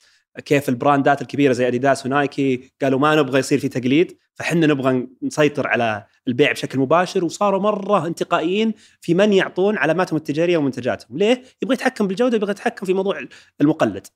كيف 0.44 0.68
البراندات 0.68 1.22
الكبيرة 1.22 1.52
زي 1.52 1.68
اديداس 1.68 2.06
ونايكي 2.06 2.72
قالوا 2.82 2.98
ما 2.98 3.14
نبغى 3.14 3.38
يصير 3.38 3.58
في 3.58 3.68
تقليد 3.68 4.18
فحنا 4.34 4.66
نبغى 4.66 5.06
نسيطر 5.22 5.66
على 5.66 6.06
البيع 6.28 6.52
بشكل 6.52 6.78
مباشر 6.78 7.24
وصاروا 7.24 7.60
مرة 7.60 8.06
انتقائيين 8.06 8.74
في 9.00 9.14
من 9.14 9.32
يعطون 9.32 9.78
علاماتهم 9.78 10.16
التجارية 10.16 10.56
ومنتجاتهم، 10.56 11.18
ليه؟ 11.18 11.42
يبغى 11.62 11.74
يتحكم 11.74 12.06
بالجودة 12.06 12.36
يبغى 12.36 12.50
يتحكم 12.50 12.86
في 12.86 12.94
موضوع 12.94 13.24
المقلد. 13.60 14.06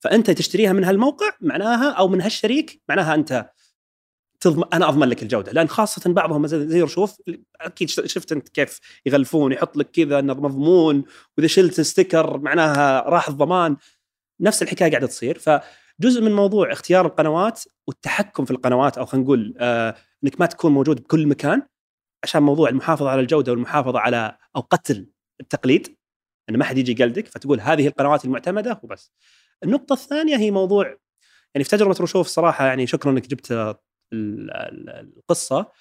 فأنت 0.00 0.30
تشتريها 0.30 0.72
من 0.72 0.84
هالموقع 0.84 1.30
معناها 1.40 1.90
أو 1.90 2.08
من 2.08 2.20
هالشريك 2.20 2.82
معناها 2.88 3.14
أنت 3.14 3.50
تضمن 4.40 4.64
أنا 4.72 4.88
أضمن 4.88 5.08
لك 5.08 5.22
الجودة 5.22 5.52
لأن 5.52 5.68
خاصة 5.68 6.12
بعضهم 6.12 6.46
زي 6.46 6.82
رشوف 6.82 7.16
أكيد 7.60 7.90
شفت 7.90 8.32
أنت 8.32 8.48
كيف 8.48 8.80
يغلفون 9.06 9.52
يحط 9.52 9.76
لك 9.76 9.90
كذا 9.90 10.18
إنه 10.18 10.34
مضمون 10.34 11.04
وإذا 11.38 11.48
شلت 11.48 11.80
ستيكر 11.80 12.38
معناها 12.38 13.00
راح 13.00 13.28
الضمان 13.28 13.76
نفس 14.40 14.62
الحكاية 14.62 14.90
قاعدة 14.90 15.06
تصير 15.06 15.38
فجزء 15.38 16.22
من 16.22 16.32
موضوع 16.32 16.72
اختيار 16.72 17.06
القنوات 17.06 17.62
والتحكم 17.86 18.44
في 18.44 18.50
القنوات 18.50 18.98
أو 18.98 19.06
خلينا 19.06 19.24
نقول 19.24 19.54
آه 19.58 19.94
إنك 20.24 20.40
ما 20.40 20.46
تكون 20.46 20.72
موجود 20.72 21.00
بكل 21.00 21.26
مكان 21.26 21.62
عشان 22.24 22.42
موضوع 22.42 22.68
المحافظة 22.68 23.10
على 23.10 23.20
الجودة 23.20 23.52
والمحافظة 23.52 23.98
على 23.98 24.38
أو 24.56 24.60
قتل 24.60 25.10
التقليد 25.40 25.96
إن 26.50 26.56
ما 26.56 26.64
حد 26.64 26.78
يجي 26.78 26.92
يقلدك 26.92 27.28
فتقول 27.28 27.60
هذه 27.60 27.86
القنوات 27.86 28.24
المعتمدة 28.24 28.80
وبس. 28.82 29.12
النقطة 29.64 29.92
الثانية 29.92 30.36
هي 30.36 30.50
موضوع 30.50 30.86
يعني 31.54 31.64
في 31.64 31.70
تجربة 31.70 31.96
رشوف 32.00 32.26
صراحة 32.26 32.66
يعني 32.66 32.86
شكرا 32.86 33.12
إنك 33.12 33.26
جبت 33.28 33.76
القصة 34.12 35.72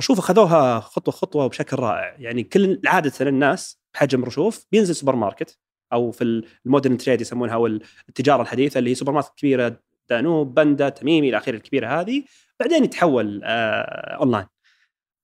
رشوف 0.00 0.18
أخذوها 0.18 0.80
خطوة 0.80 1.14
خطوة 1.14 1.44
وبشكل 1.44 1.76
رائع. 1.76 2.16
يعني 2.18 2.42
كل 2.42 2.80
عادة 2.86 3.12
الناس 3.28 3.80
بحجم 3.94 4.24
رشوف 4.24 4.66
بينزل 4.72 4.94
سوبر 4.94 5.16
ماركت 5.16 5.58
أو 5.92 6.10
في 6.10 6.44
ال 6.66 6.71
modern 6.71 6.98
trade 6.98 7.20
يسمونها 7.20 7.54
أو 7.54 7.66
التجارة 8.08 8.42
الحديثة 8.42 8.78
اللي 8.78 8.90
هي 8.90 8.94
سوبر 8.94 9.12
ماركت 9.12 9.32
كبيرة 9.36 9.80
دانوب 10.10 10.54
بندا 10.54 10.88
تميمي 10.88 11.28
إلى 11.28 11.36
آخره 11.36 11.56
الكبيرة 11.56 12.00
هذه 12.00 12.24
بعدين 12.60 12.84
يتحول 12.84 13.40
آه 13.44 14.16
أونلاين. 14.20 14.46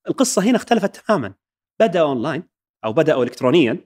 القصة 0.09 0.41
هنا 0.41 0.55
اختلفت 0.55 0.97
تماما. 0.97 1.33
بدأ 1.79 2.01
أونلاين 2.01 2.43
أو 2.85 2.93
بداوا 2.93 3.23
الكترونيا 3.23 3.77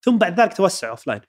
ثم 0.00 0.18
بعد 0.18 0.40
ذلك 0.40 0.56
توسعوا 0.56 0.90
offline 0.90 1.20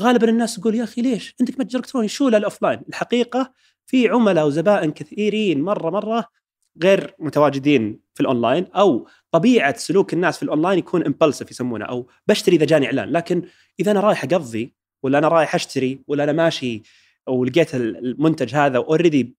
غالبا 0.00 0.28
الناس 0.28 0.56
تقول 0.56 0.74
يا 0.74 0.84
أخي 0.84 1.02
ليش؟ 1.02 1.34
عندك 1.40 1.60
متجر 1.60 1.78
إلكتروني 1.78 2.08
شو 2.08 2.28
ال 2.28 2.62
offline 2.62 2.82
الحقيقة 2.88 3.52
في 3.90 4.08
عملاء 4.08 4.46
وزبائن 4.46 4.90
كثيرين 4.90 5.62
مرة 5.62 5.90
مرة 5.90 6.24
غير 6.82 7.14
متواجدين 7.18 8.00
في 8.14 8.20
الأونلاين 8.20 8.66
أو 8.76 9.08
طبيعة 9.30 9.76
سلوك 9.76 10.12
الناس 10.12 10.36
في 10.36 10.42
الأونلاين 10.42 10.78
يكون 10.78 11.06
impulsive 11.06 11.50
يسمونه 11.50 11.84
أو 11.84 12.08
بشتري 12.26 12.56
إذا 12.56 12.64
جاني 12.64 12.86
إعلان. 12.86 13.08
لكن 13.12 13.42
إذا 13.80 13.90
أنا 13.90 14.00
رايح 14.00 14.24
أقضي 14.24 14.74
ولا 15.02 15.18
أنا 15.18 15.28
رايح 15.28 15.54
أشتري 15.54 16.00
ولا 16.06 16.24
أنا 16.24 16.32
ماشي 16.32 16.82
ولقيت 17.28 17.74
المنتج 17.74 18.54
هذا 18.54 18.78
اوريدي 18.78 19.36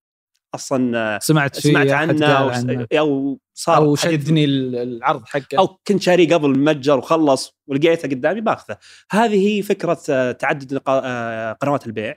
أصلا 0.56 1.20
سمعت 1.22 1.60
فيه 1.60 1.70
سمعت 1.70 1.90
عنه 1.90 2.26
عنه. 2.26 2.88
أو 2.94 3.40
صار 3.54 3.78
أو 3.78 3.96
شدني 3.96 4.46
ال- 4.46 4.76
العرض 4.76 5.26
حقه. 5.26 5.60
أو 5.60 5.68
كنت 5.88 6.02
شاريه 6.02 6.34
قبل 6.36 6.60
متجر 6.60 6.98
وخلص 6.98 7.58
ولقيته 7.68 8.10
قدامي 8.10 8.42
باخذه. 8.42 8.78
هذه 9.12 9.48
هي 9.48 9.62
فكرة 9.62 10.02
آه، 10.10 10.32
تعدد 10.32 10.82
آه، 10.88 11.54
قنوات 11.54 11.88
البيع. 11.88 12.16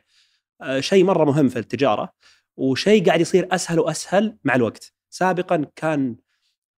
شيء 0.79 1.05
مرة 1.05 1.25
مهم 1.25 1.49
في 1.49 1.59
التجارة 1.59 2.13
وشيء 2.57 3.07
قاعد 3.07 3.21
يصير 3.21 3.49
أسهل 3.55 3.81
وأسهل 3.81 4.37
مع 4.45 4.55
الوقت 4.55 4.93
سابقا 5.11 5.67
كان 5.77 6.17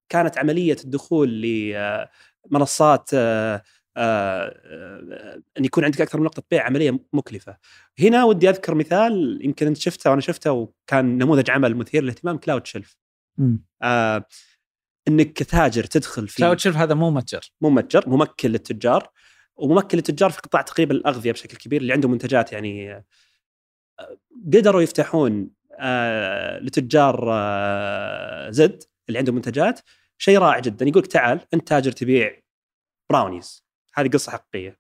كانت 0.09 0.39
عملية 0.39 0.77
الدخول 0.85 1.41
لمنصات 2.51 3.11
آه، 3.15 3.63
إن 5.59 5.65
يكون 5.65 5.85
عندك 5.85 6.01
أكثر 6.01 6.19
من 6.19 6.25
نقطة 6.25 6.43
بيع 6.51 6.67
عملية 6.67 7.01
مكلفة. 7.13 7.57
هنا 8.01 8.25
ودي 8.25 8.49
أذكر 8.51 8.75
مثال 8.75 9.41
يمكن 9.43 9.67
أنت 9.67 9.77
شفته 9.77 10.11
وأنا 10.11 10.21
شفته 10.21 10.53
وكان 10.53 11.19
نموذج 11.19 11.51
عمل 11.51 11.77
مثير 11.77 12.03
للاهتمام 12.03 12.39
كلاود 12.39 12.67
شيلف. 12.67 12.97
آه 13.83 14.27
إنك 15.09 15.33
كتاجر 15.33 15.85
تدخل 15.85 16.29
في 16.29 16.37
كلاود 16.37 16.59
شيلف 16.59 16.77
هذا 16.77 16.95
مو 16.95 17.11
متجر 17.11 17.53
مو 17.61 17.71
متجر 17.71 18.09
ممكن 18.09 18.51
للتجار 18.51 19.11
وممكن 19.57 19.99
للتجار 19.99 20.31
في 20.31 20.41
قطاع 20.41 20.63
تقريبا 20.63 20.95
الأغذية 20.95 21.33
بشكل 21.33 21.57
كبير 21.57 21.81
اللي 21.81 21.93
عندهم 21.93 22.11
منتجات 22.11 22.53
يعني 22.53 22.93
آه، 22.93 23.05
قدروا 24.55 24.83
يفتحون 24.83 25.51
آه، 25.79 26.59
لتجار 26.59 27.29
آه، 27.33 28.51
زد 28.51 28.83
اللي 29.09 29.19
عندهم 29.19 29.35
منتجات 29.35 29.81
شيء 30.19 30.39
رائع 30.39 30.59
جدا. 30.59 30.87
يقول 30.87 31.03
لك 31.03 31.07
تعال 31.09 31.41
أنت 31.55 31.69
تاجر 31.69 31.93
تبيع 31.93 32.41
براونيز 33.11 33.67
هذه 33.95 34.09
قصة 34.09 34.33
حقيقية. 34.33 34.79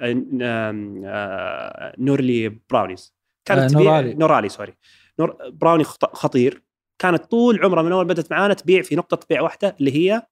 آه، 0.00 1.94
نورلي 1.98 2.48
براونيز 2.70 3.14
كانت 3.44 3.70
تبيع 3.70 3.82
نورالي. 3.84 4.14
نورالي 4.14 4.48
sorry. 4.48 4.74
نور 5.18 5.50
براوني 5.50 5.84
خط- 5.84 6.16
خطير. 6.16 6.62
كانت 6.98 7.24
طول 7.24 7.64
عمرها 7.64 7.82
من 7.82 7.92
أول 7.92 8.04
بدأت 8.04 8.30
معانا 8.30 8.54
تبيع 8.54 8.82
في 8.82 8.96
نقطة 8.96 9.26
بيع 9.28 9.40
واحدة 9.40 9.76
اللي 9.80 9.92
هي 9.96 10.22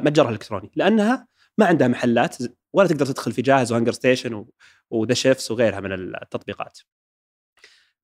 متجرها 0.00 0.28
الإلكتروني. 0.28 0.70
لأنها 0.76 1.26
ما 1.58 1.66
عندها 1.66 1.88
محلات 1.88 2.36
ولا 2.72 2.88
تقدر 2.88 3.06
تدخل 3.06 3.32
في 3.32 3.42
جاهز 3.42 3.72
وهنجر 3.72 3.92
ستيشن 3.92 4.46
وذا 4.90 5.14
شيفس 5.14 5.50
وغيرها 5.50 5.80
من 5.80 5.92
التطبيقات. 5.92 6.78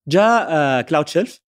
جاء 0.07 0.47
آه، 0.49 0.81
كلاود 0.81 1.07
شيلف 1.07 1.41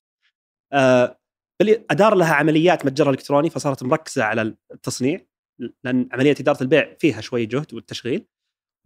آه، 0.74 1.20
بل- 1.62 1.86
أدار 1.92 2.16
لها 2.16 2.34
عمليات 2.34 2.86
متجرها 2.86 3.10
الالكتروني 3.10 3.50
فصارت 3.50 3.84
مركزة 3.84 4.24
على 4.24 4.56
التصنيع 4.74 5.22
لأن 5.84 6.10
عملية 6.12 6.36
إدارة 6.40 6.64
البيع 6.64 6.96
فيها 7.00 7.22
شوي 7.22 7.46
جهد 7.46 7.74
والتشغيل. 7.74 8.28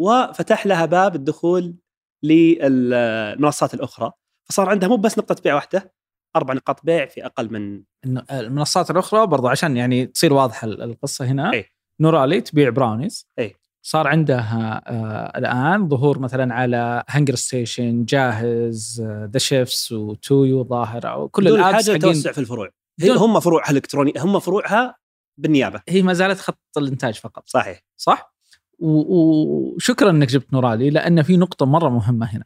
وفتح 0.02 0.66
لها 0.68 0.86
باب 0.86 1.16
الدخول 1.16 1.76
للمنصات 2.24 3.74
الأخرى. 3.74 4.12
فصار 4.50 4.70
عندها 4.70 4.90
مو 4.90 4.96
بس 4.98 5.18
نقطة 5.18 5.42
بيع 5.44 5.56
واحدة 5.56 5.94
أربع 6.36 6.54
نقاط 6.54 6.86
بيع 6.86 7.06
في 7.06 7.26
أقل 7.26 7.54
من 7.54 7.84
إنه 8.06 8.26
المنصات 8.32 8.92
الأخرى 8.92 9.28
برضو 9.28 9.48
عشان 9.48 9.78
يعني 9.78 10.06
تصير 10.06 10.34
واضحة 10.34 10.68
ال- 10.68 10.82
القصة 10.82 11.26
هنا. 11.26 11.54
إيه. 11.54 11.70
نورالي 12.02 12.42
تبيع 12.42 12.70
براونيز. 12.70 13.28
إيه. 13.40 13.59
صار 13.82 14.08
عندها 14.08 14.82
آه 14.88 15.38
الآن 15.38 15.89
ظهور 15.89 16.20
مثلا 16.20 16.54
على 16.54 17.04
هنجر 17.08 17.36
ستيشن 17.36 18.06
جاهز 18.06 19.02
ذا 19.06 19.39
شيفس 19.39 19.92
وتويو 19.92 20.63
ظاهر 20.63 21.12
أو 21.12 21.30
كل 21.30 21.48
ال 21.48 21.56
apps 21.56 21.89
حاجة 21.89 21.98
توسع 21.98 22.32
في 22.32 22.38
الفروع 22.38 22.70
هم 23.04 23.39
فروعها 23.39 23.72
الالكترونيه 23.72 24.13
هم 24.18 24.39
فروعها 24.39 24.96
بالنيابة 25.38 25.82
هي 25.89 26.02
ما 26.02 26.13
زالت 26.13 26.39
خط 26.39 26.78
الإنتاج 26.78 27.13
فقط 27.13 27.50
صحيح 27.50 27.84
صح؟ 27.98 28.34
وشكرا 28.80 30.10
إنك 30.10 30.28
جبت 30.28 30.54
نورالي 30.54 30.89
لأن 30.89 31.22
في 31.22 31.38
نقطة 31.38 31.65
مرة 31.65 31.89
مهمة 31.89 32.26
هنا. 32.26 32.46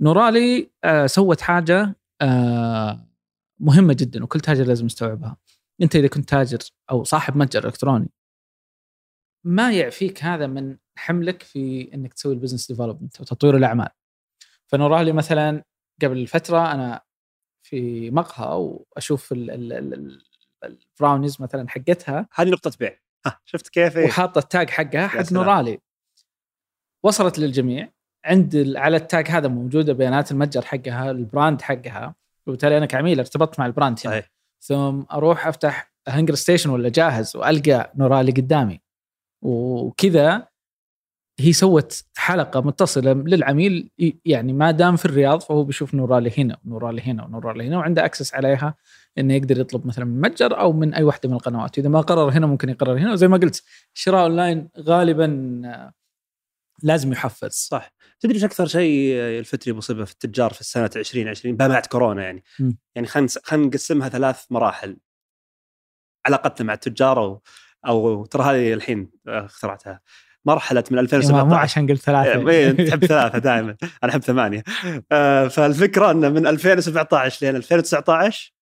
نورالي 0.00 0.70
آه 0.84 1.06
سوت 1.06 1.40
حاجة 1.40 1.96
آه 2.20 3.08
مهمة 3.60 3.94
جدا 3.94 4.24
وكل 4.24 4.40
تاجر 4.40 4.64
لازم 4.64 4.86
يستوعبها. 4.86 5.36
أنت 5.82 5.96
إذا 5.96 6.06
كنت 6.06 6.28
تاجر 6.28 6.58
أو 6.90 7.04
صاحب 7.04 7.36
متجر 7.36 7.66
إلكتروني 7.66 8.10
ما 9.44 9.72
يعفيك 9.72 10.24
هذا 10.24 10.46
من 10.46 10.76
حملك 10.96 11.42
في 11.42 11.90
إنك 11.94 12.14
تسوي 12.14 12.34
ال 12.34 12.38
business 12.38 12.68
development 12.68 13.20
وتطوير 13.20 13.56
الأعمال. 13.56 13.88
فنورالي 14.66 15.12
مثلا 15.12 15.64
قبل 16.02 16.26
فترة 16.26 16.72
أنا 16.72 17.00
في 17.62 18.10
مقهى 18.10 18.56
وأشوف 18.56 19.32
ال- 19.32 19.50
ال- 19.50 19.72
ال- 19.72 19.94
ال- 19.94 20.22
البراونيز 20.64 21.42
مثلا 21.42 21.68
حقتها. 21.68 22.28
هذه 22.34 22.48
نقطة 22.48 22.72
بيع. 22.80 22.98
شفت 23.44 23.68
كيف؟ 23.68 23.96
إيه؟ 23.96 24.06
وحاطه 24.06 24.38
ال 24.38 24.46
tag 24.46 24.70
حقها 24.70 25.06
حق. 25.06 25.32
نورالي 25.32 25.78
وصلت 27.04 27.38
للجميع. 27.38 27.88
عند 28.24 28.72
على 28.76 28.96
ال 28.96 29.04
tag 29.04 29.28
هذا 29.28 29.48
موجودة 29.48 29.92
بيانات 29.92 30.32
المتجر 30.32 30.62
حقها 30.62 31.10
ال 31.10 31.19
brand 31.19 31.62
حقها. 31.62 32.14
وبالتالي 32.46 32.78
أنا 32.78 32.86
كعميل 32.86 33.18
ارتبطت 33.18 33.58
مع 33.60 33.66
ال 33.66 33.71
brand 33.71 33.98
هنا. 34.04 34.12
صحيح. 34.12 34.30
ثم 34.60 35.02
أروح 35.12 35.46
أفتح 35.46 35.92
HungerStation 36.08 36.70
ولا 36.70 36.88
جاهز 36.88 37.36
وألقى 37.36 37.92
نورالي 37.96 38.32
قدامي. 38.32 38.80
وكذا 39.42 40.48
هي 41.40 41.52
سوت 41.52 42.04
حلقة 42.16 42.60
متصلة 42.60 43.12
للعميل 43.12 43.90
يعني 44.24 44.52
ما 44.52 44.70
دام 44.70 44.96
في 44.96 45.04
الرياض 45.04 45.40
فهو 45.40 45.64
بيشوف 45.64 45.94
نورالي 45.94 46.32
هنا 46.38 46.58
ونورالي 46.64 47.02
هنا 47.02 47.24
ونورالي 47.24 47.68
هنا 47.68 47.78
وعنده 47.78 48.04
access 48.04 48.34
عليها 48.34 48.74
إنه 49.18 49.34
يقدر 49.34 49.60
يطلب 49.60 49.86
مثلا 49.86 50.04
من 50.04 50.20
متجر 50.20 50.60
أو 50.60 50.72
من 50.72 50.94
أي 50.94 51.02
واحدة 51.02 51.28
من 51.28 51.34
القنوات. 51.34 51.78
إذا 51.78 51.88
ما 51.88 52.00
قرر 52.00 52.30
هنا 52.30 52.46
ممكن 52.46 52.68
يقرر 52.68 52.98
هنا 52.98 53.12
وزي 53.12 53.28
ما 53.28 53.36
قلت 53.36 53.62
شراء 53.94 54.22
اونلاين 54.22 54.68
غالبا 54.78 55.62
لازم 56.82 57.12
يحفز. 57.12 57.50
صح. 57.50 57.92
تدري 58.20 58.34
إيش 58.34 58.44
أكثر 58.44 58.66
شيء 58.66 59.14
يلفتني 59.14 59.72
مصيبة 59.72 60.04
في 60.04 60.12
التجار 60.12 60.52
في 60.52 60.60
السنة 60.60 60.90
2020 60.96 61.56
بعد 61.56 61.86
كورونا 61.86 62.22
يعني. 62.22 62.44
م. 62.60 62.72
يعني 62.94 63.06
خلينا 63.06 63.28
خلينا 63.44 63.66
نقسمها 63.66 64.08
ثلاث 64.08 64.44
مراحل. 64.50 64.96
علاقتنا 66.26 66.66
مع 66.66 66.74
التجار 66.74 67.38
أو 67.86 68.24
ترى 68.24 68.42
هذه 68.42 68.74
الحين 68.74 69.10
اخترعتها. 69.26 70.00
مرحلة 70.44 70.84
من 70.90 70.96
مو 70.96 71.02
2017 71.02 71.54
عشان 71.54 71.86
قلت 71.86 72.00
ثلاثة. 72.00 72.48
إيه، 72.50 72.70
انت 72.70 72.80
تحب 72.88 73.04
ثلاثة 73.04 73.38
دائما. 73.38 73.76
أنا 74.04 74.12
أحب 74.12 74.22
ثمانية. 74.22 74.62
آه، 75.12 75.48
فالفكرة 75.48 76.10
إن 76.10 76.32
من 76.32 76.46
2017 76.46 77.46
لين 77.46 77.56
2019 77.56 78.54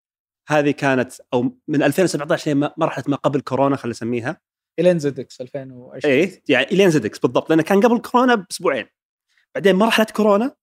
هذه 0.48 0.70
كانت 0.70 1.12
أو 1.34 1.58
من 1.68 1.82
2017 1.82 2.54
لين 2.54 2.70
مرحلة 2.76 3.04
ما 3.08 3.16
قبل 3.16 3.40
كورونا 3.40 3.76
خلينا 3.76 3.90
نسميها. 3.90 4.40
الين 4.78 4.98
زدكس 4.98 5.40
2020 5.40 6.14
إيه 6.14 6.42
يعني 6.48 6.66
الين 6.66 6.90
زدكس 6.90 7.18
بالضبط 7.18 7.50
لأنه 7.50 7.62
كان 7.62 7.80
قبل 7.80 7.98
كورونا 7.98 8.34
بأسبوعين. 8.34 8.86
بعدين 9.54 9.76
مرحلة 9.76 10.06
كورونا 10.06 10.54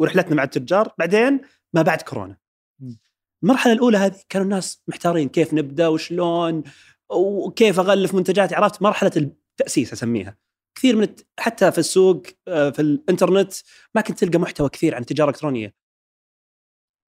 ورحلتنا 0.00 0.34
مع 0.34 0.42
التجار 0.42 0.94
بعدين 0.98 1.40
ما 1.72 1.82
بعد 1.82 2.02
كورونا. 2.02 2.36
المرحلة 3.42 3.72
الأولى 3.72 3.98
هذه 3.98 4.20
كانوا 4.28 4.44
الناس 4.44 4.82
محتارين 4.88 5.28
كيف 5.28 5.54
نبدأ 5.54 5.88
وشلون 5.88 6.62
وكيف 7.10 7.80
أغلف 7.80 8.14
منتجاتي 8.14 8.54
عرفت؟ 8.54 8.82
مرحلة 8.82 9.10
التأسيس 9.16 9.92
أسميها. 9.92 10.36
كثير 10.78 10.96
من 10.96 11.02
الت... 11.02 11.26
حتى 11.40 11.72
في 11.72 11.78
السوق 11.78 12.22
آه، 12.48 12.70
في 12.70 12.82
الإنترنت 12.82 13.52
ما 13.94 14.00
كنت 14.00 14.24
تلقى 14.24 14.38
محتوى 14.38 14.68
كثير 14.68 14.94
عن 14.94 15.00
التجاره 15.00 15.28
الالكترونيه 15.28 15.74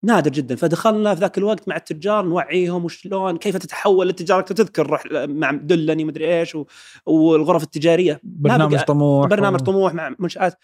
نادر 0.06 0.32
جدا. 0.32 0.56
فدخلنا 0.56 1.16
في 1.16 1.22
ذاك 1.22 1.38
الوقت 1.38 1.68
مع 1.68 1.76
التجار 1.76 2.26
نوعيهم 2.26 2.86
وشلون 2.86 3.38
كيف 3.38 3.58
تتحول 3.58 4.08
للتجارة؟ 4.08 4.42
تذكر 4.42 4.90
رح 4.90 5.04
مع 5.12 5.52
دلني 5.52 6.04
مدري 6.06 6.40
إيش 6.40 6.56
و... 6.56 6.66
والغرف 7.06 7.64
التجارية. 7.64 8.20
برنامج 8.24 8.78
بقى- 8.78 8.84
طموح 8.84 9.28
برنامج 9.28 9.62
و- 9.62 9.66
طموح 9.66 9.94
مع 9.94 10.16
منشآت. 10.20 10.58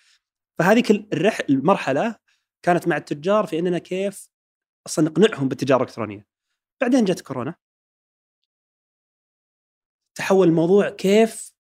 فهذيك 0.60 0.92
الرح 0.92 1.40
المرحلة 1.50 2.16
كانت 2.66 2.88
مع 2.88 2.98
التجار 2.98 3.46
في 3.46 3.60
إننا 3.60 3.78
كيف 3.78 4.30
أصلا 4.88 5.06
نقنعهم 5.06 5.48
بالتجارة 5.48 5.82
الإلكترونية. 5.84 6.28
بعدين 6.82 7.06
جت 7.06 7.22
كورونا. 7.22 7.56
تحول 10.16 10.48
الموضوع 10.48 10.90
كيف 10.90 11.54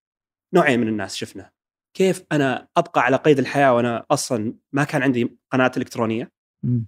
نوعين 0.53 0.79
من 0.79 0.87
الناس 0.87 1.15
شفنا. 1.15 1.51
كيف 1.97 2.23
أنا 2.31 2.67
أبقى 2.77 3.01
على 3.01 3.15
قيد 3.15 3.39
الحياة 3.39 3.73
وأنا 3.73 4.05
أصلا 4.11 4.53
ما 4.71 4.83
كان 4.83 5.03
عندي 5.03 5.37
قناة 5.51 5.71
إلكترونية. 5.77 6.31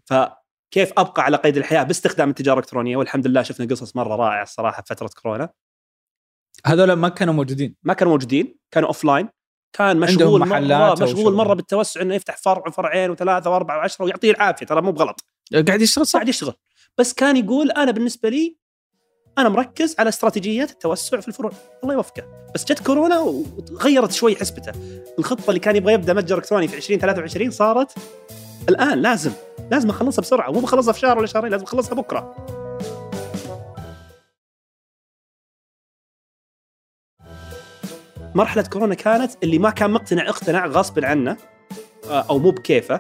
فكيف 0.06 0.92
أبقى 0.98 1.24
على 1.24 1.38
قيد 1.38 1.58
الحياة 1.58 1.84
باستخدام 1.84 2.30
التجارة 2.30 2.60
الإلكترونية؟ 2.60 2.98
والحمد 2.98 3.28
لله 3.28 3.42
شفنا 3.42 3.66
قصص 3.66 3.96
مرة 3.96 4.16
رائعة 4.16 4.44
الصراحة 4.44 4.82
في 4.82 4.96
فترة 4.96 5.10
كورونا. 5.22 5.50
هذول 6.66 6.94
ما 6.94 7.10
كانوا 7.10 7.34
موجودين. 7.34 7.76
ما 7.84 7.94
كانوا 7.94 8.14
موجودين 8.14 8.58
كانوا 8.72 8.88
offline 8.88 9.30
كان 9.74 10.00
مشغول 10.00 10.40
محلات 10.40 11.02
مره 11.02 11.06
مشغول. 11.06 11.34
مرة 11.34 11.54
بالتوسع 11.54 12.02
إنه 12.02 12.16
يفتح 12.16 12.38
فرع 12.38 12.64
وفرعين 12.68 13.10
وثلاثة 13.10 13.50
وأربعة 13.50 13.78
وعشرة 13.78 14.06
ويعطيه 14.06 14.32
العافية 14.32 14.66
ترى 14.66 14.82
مو 14.82 14.92
بغلط. 14.92 15.26
قاعد 15.68 15.82
يشتغل 15.82 16.08
صح. 16.08 16.14
قاعد 16.14 16.30
يشتغل. 16.30 16.54
بس 16.98 17.14
كان 17.14 17.38
يقول 17.38 17.72
أنا 17.72 17.92
بالنسبة 17.92 18.30
لي 18.30 18.58
أنا 19.38 19.50
مركز 19.50 19.96
على 20.00 20.10
استراتيجيات 20.10 20.72
التوسع 20.72 21.20
في 21.20 21.28
الفروع 21.28 21.52
الله 21.84 21.94
يوفقه. 21.94 22.24
بس 22.56 22.66
جت 22.66 22.80
كورونا 22.80 23.20
وغيرت 23.20 24.12
شوي 24.12 24.36
حسبته. 24.36 24.72
الخطة 25.20 25.50
اللي 25.50 25.60
كان 25.60 25.76
يبغى 25.76 25.94
يبدأ 25.94 26.14
متجر 26.14 26.38
إلكتروني 26.38 26.68
في 26.68 26.78
2023 26.78 27.52
صارت 27.52 27.92
الآن 28.70 29.02
لازم 29.02 29.32
لازم 29.72 29.90
أخلصها 29.90 30.22
بسرعة. 30.22 30.52
مو 30.52 30.60
بخلصها 30.60 30.92
في 30.94 31.00
شهر 31.00 31.18
ولا 31.18 31.28
شهرين 31.28 31.52
لازم 31.52 31.64
أخلصها 31.64 31.96
بكرة. 31.96 32.36
مرحلة 38.36 38.64
كورونا 38.64 38.96
كانت 38.96 39.32
اللي 39.44 39.60
ما 39.60 39.70
كان 39.70 39.92
مقتنع 39.92 40.30
اقتنع 40.30 40.66
غصب 40.66 41.06
عنه 41.06 41.38
آه، 42.10 42.26
أو 42.30 42.40
مو 42.40 42.50
بكيفه 42.52 43.00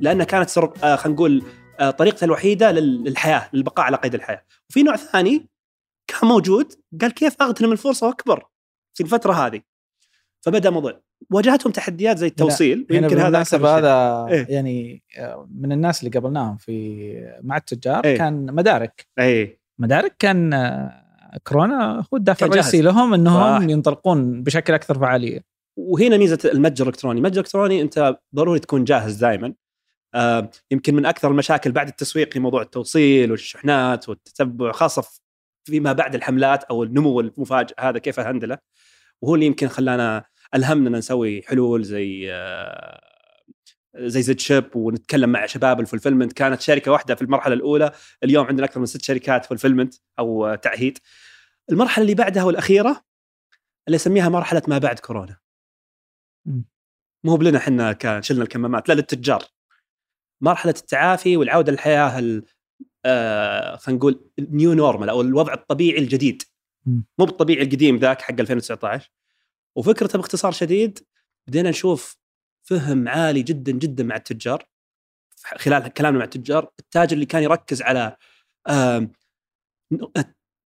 لانها 0.00 0.24
كانت. 0.24 0.58
آه، 0.58 0.96
خلينا 0.96 1.16
نقول 1.16 1.42
آه، 1.80 1.90
طريقته 1.90 2.24
الوحيدة 2.24 2.72
لل- 2.72 3.04
للحياة 3.04 3.48
للبقاء 3.52 3.86
على 3.86 3.96
قيد 3.96 4.14
الحياة. 4.14 4.42
وفي 4.70 4.82
نوع 4.82 4.96
ثاني 4.96 5.46
كان 6.06 6.28
موجود 6.28 6.72
قال 7.00 7.14
كيف 7.14 7.42
أغتنم 7.42 7.72
الفرصة 7.72 8.06
وأكبر 8.06 8.46
في 8.94 9.02
الفترة 9.02 9.32
هذه 9.32 9.60
فبدأ 10.44 10.70
موضوع 10.70 11.00
واجهتهم 11.32 11.72
تحديات 11.72 12.18
زي 12.18 12.26
التوصيل 12.26 12.86
هنا 12.90 13.00
ويمكن 13.00 13.18
هذا 13.18 13.44
شيء. 13.44 13.66
هذا 13.66 14.26
إيه. 14.30 14.46
يعني 14.48 15.02
آه، 15.18 15.48
من 15.54 15.72
الناس 15.72 16.00
اللي 16.00 16.10
قابلناهم 16.10 16.56
في 16.56 17.38
مع 17.42 17.56
التجار 17.56 18.04
إيه. 18.04 18.18
كان 18.18 18.54
مدارك 18.54 19.06
اي 19.18 19.60
مدارك 19.78 20.16
كان 20.18 20.52
آه، 20.52 21.38
كورونا 21.44 22.04
هو 22.12 22.16
الدافع. 22.16 22.46
الرئيسي 22.46 22.80
لهم 22.82 23.14
إنهم 23.14 23.58
صح. 23.60 23.68
ينطلقون 23.68 24.42
بشكل 24.42 24.74
أكثر 24.74 24.98
فعالية 24.98 25.44
وهنا 25.78 26.16
ميزة 26.16 26.38
المتجر 26.44 26.84
الإلكتروني، 26.84 27.18
المتجر 27.18 27.34
الإلكتروني 27.40 27.80
أنت 27.82 28.16
ضروري 28.34 28.58
تكون 28.60 28.84
جاهز 28.84 29.16
دائما. 29.16 29.54
آه 30.14 30.50
يمكن 30.70 30.94
من 30.94 31.06
أكثر 31.06 31.30
المشاكل 31.30 31.72
بعد 31.72 31.88
التسويق 31.88 32.36
هي 32.36 32.40
موضوع 32.40 32.62
التوصيل 32.62 33.30
والشحنات 33.30 34.08
والتتبع 34.08 34.72
خاصة 34.72 35.02
في- 35.02 35.20
فيما 35.64 35.92
بعد 35.92 36.14
الحملات 36.14 36.64
أو 36.64 36.82
النمو 36.82 37.20
المفاجئ 37.20 37.74
هذا 37.80 37.98
كيف 37.98 38.20
هندله. 38.20 38.58
وهو 39.22 39.34
اللي 39.34 39.46
يمكن 39.46 39.68
خلانا 39.68 40.24
الهمنا 40.54 40.98
نسوي 40.98 41.42
حلول 41.42 41.84
زي 41.84 42.32
آه 42.32 43.00
زي 43.96 44.22
Zid 44.22 44.40
Ship 44.40 44.76
ونتكلم 44.76 45.30
مع 45.30 45.46
شباب 45.46 45.80
ال 45.80 45.84
fulfillment 45.84 46.32
كانت 46.32 46.60
شركة 46.60 46.90
واحدة 46.92 47.14
في 47.14 47.22
المرحلة 47.22 47.54
الأولى 47.54 47.92
اليوم 48.24 48.46
عندنا 48.46 48.66
أكثر 48.66 48.80
من 48.80 48.86
ست 48.86 49.02
شركات 49.02 49.44
fulfillment 49.44 49.94
أو 50.18 50.54
تعهيد. 50.54 50.98
المرحلة 51.70 52.02
اللي 52.02 52.14
بعدها 52.14 52.42
والأخيرة 52.44 53.04
اللي 53.86 53.96
اسميها 53.96 54.28
مرحلة 54.28 54.62
ما 54.68 54.78
بعد 54.78 54.98
كورونا. 54.98 55.36
مو 57.24 57.36
بلنا 57.36 57.58
إحنا 57.58 58.20
شلنا 58.20 58.42
الكمامات 58.42 58.88
لا 58.88 58.94
للتجار. 58.94 59.44
مرحلة 60.40 60.74
التعافي 60.78 61.36
والعودة 61.36 61.72
للحياة 61.72 62.42
آه 63.04 63.76
خلينا 63.76 63.98
نقول 63.98 64.30
ال 64.38 64.46
new 64.46 64.72
normal 64.72 65.08
أو 65.08 65.20
الوضع 65.20 65.54
الطبيعي 65.54 65.98
الجديد. 65.98 66.42
مو 66.86 67.24
بالطبيعي 67.24 67.62
القديم 67.62 67.96
ذاك 67.96 68.22
حق 68.22 68.40
2019 68.40 69.10
وفكرته 69.76 70.18
باختصار 70.18 70.52
شديد 70.52 70.98
بدينا 71.48 71.70
نشوف 71.70 72.16
فهم 72.62 73.08
عالي 73.08 73.42
جدا 73.42 73.72
جدا 73.72 74.04
مع 74.04 74.16
التجار 74.16 74.68
خلال 75.56 75.88
كلامنا 75.88 76.18
مع 76.18 76.24
التجار 76.24 76.70
التاجر 76.78 77.14
اللي 77.14 77.26
كان 77.26 77.42
يركز 77.42 77.82
على 77.82 78.16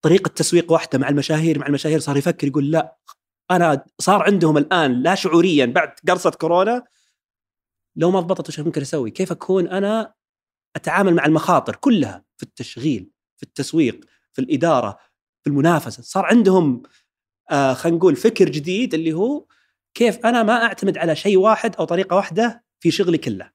طريقة 0.03 0.29
تسويق 0.29 0.73
واحدة 0.73 0.99
مع 0.99 1.09
المشاهير 1.09 1.59
مع 1.59 1.66
المشاهير 1.66 1.99
صار 1.99 2.16
يفكر 2.16 2.47
يقول 2.47 2.71
لا 2.71 2.97
أنا 3.51 3.85
صار 3.99 4.23
عندهم 4.23 4.59
الآن 4.59 5.03
لا 5.03 5.14
شعوريا 5.14 5.66
بعد 5.66 5.92
قرصة 6.09 6.31
كورونا 6.31 6.85
لو 7.97 8.11
ما 8.11 8.21
ضبطت 8.21 8.49
وش 8.49 8.61
ممكن 8.61 8.81
أسوي؟ 8.81 9.11
كيف 9.11 9.33
أكون 9.33 9.68
أنا 9.68 10.14
أتعامل 10.79 11.14
مع 11.14 11.27
المخاطر 11.27 11.77
كلها 11.77 12.25
في 12.37 12.43
التشغيل، 12.43 13.11
في 13.37 13.43
التسويق، 13.43 14.05
في 14.33 14.41
الإدارة، 14.41 14.99
في 15.45 15.51
المنافسة، 15.51 16.03
صار 16.03 16.25
عندهم 16.25 16.83
آه 17.51 17.75
خلينا 17.75 17.99
نقول 17.99 18.17
فكر 18.17 18.49
جديد 18.49 18.95
اللي 18.95 19.12
هو 19.12 19.45
كيف 19.95 20.27
أنا 20.27 20.43
ما 20.43 20.64
أعتمد 20.64 20.99
على 20.99 21.17
شيء 21.17 21.37
واحد 21.38 21.77
أو 21.77 21.85
طريقة 21.85 22.17
واحدة 22.17 22.64
في 22.81 22.91
شغلي 22.91 23.19
كله. 23.19 23.51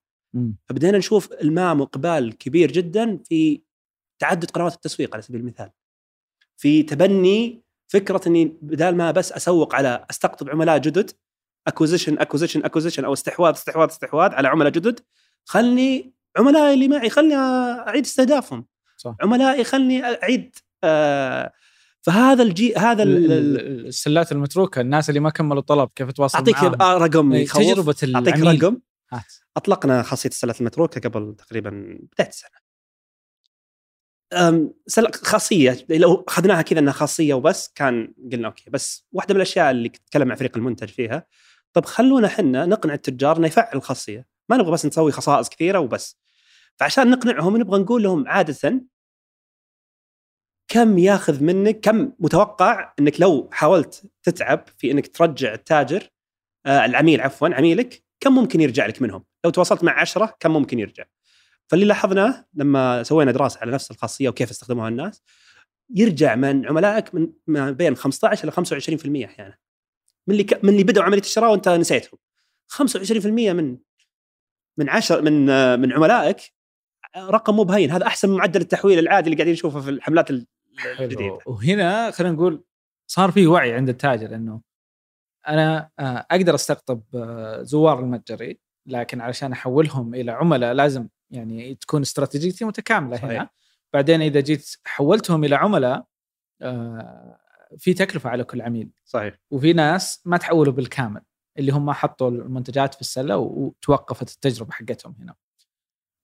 فبدينا 0.66 0.98
نشوف 0.98 1.34
المام 1.34 1.82
وإقبال 1.82 2.38
كبير 2.38 2.72
جدا 2.72 3.20
في 3.24 3.62
تعدد 4.20 4.52
قنوات 4.52 4.74
التسويق 4.74 5.14
على 5.14 5.22
سبيل 5.22 5.42
المثال. 5.42 5.70
في 6.58 6.84
تبني 6.84 7.64
فكرة 7.88 8.22
إني 8.28 8.46
بدال 8.62 8.98
ما 8.98 9.12
بس 9.12 9.32
أسوق 9.32 9.76
على 9.76 10.06
أستقطب 10.10 10.50
عملاء 10.50 10.78
جدد 10.78 11.12
acquisition 11.68 12.20
acquisition 12.20 12.66
acquisition 12.66 13.06
أو 13.06 13.14
استحواذ 13.14 13.54
استحواذ 13.54 13.90
استحواذ 13.90 14.34
على 14.34 14.48
عملاء 14.48 14.72
جدد 14.72 15.00
خلني 15.46 16.14
عملائي 16.38 16.74
اللي 16.74 16.88
معي 16.88 17.10
خلني 17.10 17.36
أعيد 17.36 18.06
استهدافهم. 18.06 18.66
صح. 18.98 19.16
عملائي 19.22 19.64
خلني 19.64 20.04
أعيد 20.06 20.56
آه 20.84 21.52
فهذا 22.02 22.44
الجي 22.44 22.76
هذا 22.76 23.04
ال- 23.04 23.32
ال- 23.32 23.88
السلات 23.88 24.32
المتروكة 24.32 24.82
الناس 24.82 25.10
اللي 25.10 25.20
ما 25.20 25.30
كملوا 25.30 25.62
طلب 25.62 25.90
كيف 25.96 26.12
تواصل 26.12 26.38
أعطيك 26.38 26.56
معاهم. 26.56 26.82
آه، 26.82 26.98
رقم 26.98 27.34
إيه، 27.34 27.44
يخوف. 27.44 27.62
تجربة 27.64 27.96
أعطيك 28.16 28.36
العميل 28.36 28.64
رقم. 28.64 28.78
هات. 29.12 29.34
أطلقنا 29.58 30.04
خاصية 30.04 30.30
السلات 30.30 30.62
المتروكة 30.62 31.10
قبل 31.10 31.36
تقريبا 31.36 31.70
بداية 32.14 32.30
السنة. 32.30 32.64
خاصية 35.14 35.86
لو 35.90 36.26
أخذناها 36.28 36.62
كذا 36.62 36.80
إنها 36.80 36.94
خاصية 36.94 37.34
وبس 37.34 37.72
كان 37.76 38.14
قلنا 38.32 38.48
أوكي 38.48 38.70
بس 38.70 39.08
واحدة 39.12 39.34
من 39.34 39.38
الأشياء 39.42 39.72
اللي 39.72 39.90
تكلم 39.90 40.28
مع 40.28 40.36
فريق 40.36 40.58
المنتج 40.58 40.88
فيها. 40.88 41.26
طب 41.74 41.86
خلونا 41.86 42.28
إحنا 42.28 42.66
نقنع 42.66 42.94
التجار 42.94 43.38
إنه 43.38 43.48
يفعل 43.48 43.78
الخاصية. 43.78 44.28
ما 44.50 44.58
نبغى 44.58 44.72
بس 44.72 44.86
نسوي 44.86 45.12
خصائص 45.12 45.50
كثيرة 45.50 45.80
وبس. 45.80 46.23
فعشان 46.80 47.10
نقنعهم 47.12 47.58
نبغى 47.58 47.80
نقول 47.80 48.04
لهم 48.04 48.28
عادة 48.28 48.84
كم 50.68 50.98
ياخذ 50.98 51.44
منك 51.44 51.80
كم 51.80 52.12
متوقع 52.20 52.94
إنك 53.00 53.22
لو 53.22 53.50
حاولت 53.52 54.12
تتعب 54.24 54.66
في 54.78 54.92
إنك 54.92 55.08
ترجع 55.08 55.54
التاجر 55.54 56.10
آه 56.66 56.86
العميل 56.86 57.22
عفوا 57.22 57.48
عميلك 57.48 58.04
كم 58.20 58.36
ممكن 58.36 58.62
يرجع 58.62 58.86
لك 58.86 59.02
منهم؟ 59.02 59.24
لو 59.46 59.52
تواصلت 59.52 59.84
مع 59.84 60.02
عشرة 60.02 60.38
كم 60.40 60.54
ممكن 60.54 60.80
يرجع؟ 60.80 61.04
فاللي 61.68 61.86
لاحظناه 61.86 62.46
لما 62.54 63.04
سوينا 63.04 63.32
دراسة 63.32 63.60
على 63.60 63.72
نفس 63.72 63.92
الخاصية 63.92 64.30
وكيف 64.30 64.52
يستخدموها 64.52 64.90
الناس 64.90 65.24
يرجع 65.90 66.36
من 66.36 66.68
عملائك 66.68 67.16
من 67.16 67.34
ما 67.48 67.72
بين 67.72 67.96
15 67.96 68.44
إلى 68.44 68.52
25% 68.52 69.30
أحيانا 69.30 69.58
من 70.28 70.34
اللي 70.34 70.44
ك... 70.44 70.64
من 70.64 70.70
اللي 70.70 70.84
بدأوا 70.84 71.06
عملية 71.06 71.22
الشراء 71.22 71.52
وأنت 71.52 71.70
نسيتهم 71.70 72.20
25% 72.74 73.26
من 73.26 73.78
من 74.78 74.90
10 74.90 75.22
من 75.22 75.50
آه، 75.50 75.76
من 75.76 75.94
عملائك 75.94 76.54
رقم 77.18 77.56
مو 77.56 77.64
بهين 77.64 77.92
هذا 77.92 78.08
أحسن 78.08 78.30
من 78.30 78.36
معدل 78.38 78.62
التحويل 78.62 79.00
العادي 79.00 79.26
اللي 79.26 79.36
قاعدين 79.38 79.54
نشوفه 79.54 79.80
في 79.82 79.90
الحملات 79.90 80.30
ال- 80.30 80.48
الجديدة 81.00 81.22
حلو. 81.40 81.40
وهنا 81.46 82.12
خلينا 82.12 82.34
نقول 82.34 82.64
صار 83.08 83.32
في 83.32 83.48
وعي 83.48 83.74
عند 83.74 83.90
التاجر 83.90 84.36
إنه 84.36 84.62
أنا 85.48 85.90
آه، 86.00 86.26
أقدر 86.32 86.56
أستقطب 86.56 87.02
آه، 87.16 87.62
زوار 87.64 88.00
المتجري 88.00 88.60
لكن 88.86 89.22
علشان 89.22 89.52
أحولهم 89.52 90.16
إلى 90.16 90.32
عملاء 90.32 90.74
لازم 90.74 91.08
يعني 91.32 91.76
تكون 91.76 92.02
استراتيجيتي 92.02 92.66
متكاملة 92.66 93.18
صحيح. 93.18 93.30
هنا 93.32 93.50
بعدين 93.94 94.22
إذا 94.22 94.40
جيت 94.40 94.76
حولتهم 94.86 95.44
إلى 95.44 95.56
عملاء 95.56 96.06
آه، 96.62 97.40
في 97.78 97.94
تكلفة 97.94 98.30
على 98.30 98.44
كل 98.44 98.62
عميل 98.62 98.90
صحيح 99.06 99.36
وفي 99.52 99.74
ناس 99.74 100.22
ما 100.26 100.38
تحولوا 100.38 100.74
بالكامل 100.74 101.22
اللي 101.60 101.72
هم 101.72 101.92
حطوا 101.92 102.30
المنتجات 102.30 102.94
في 102.94 103.02
السلة 103.02 103.38
وتوقفت 103.38 104.30
التجربة 104.36 104.72
حقتهم 104.72 105.16
هنا. 105.20 105.36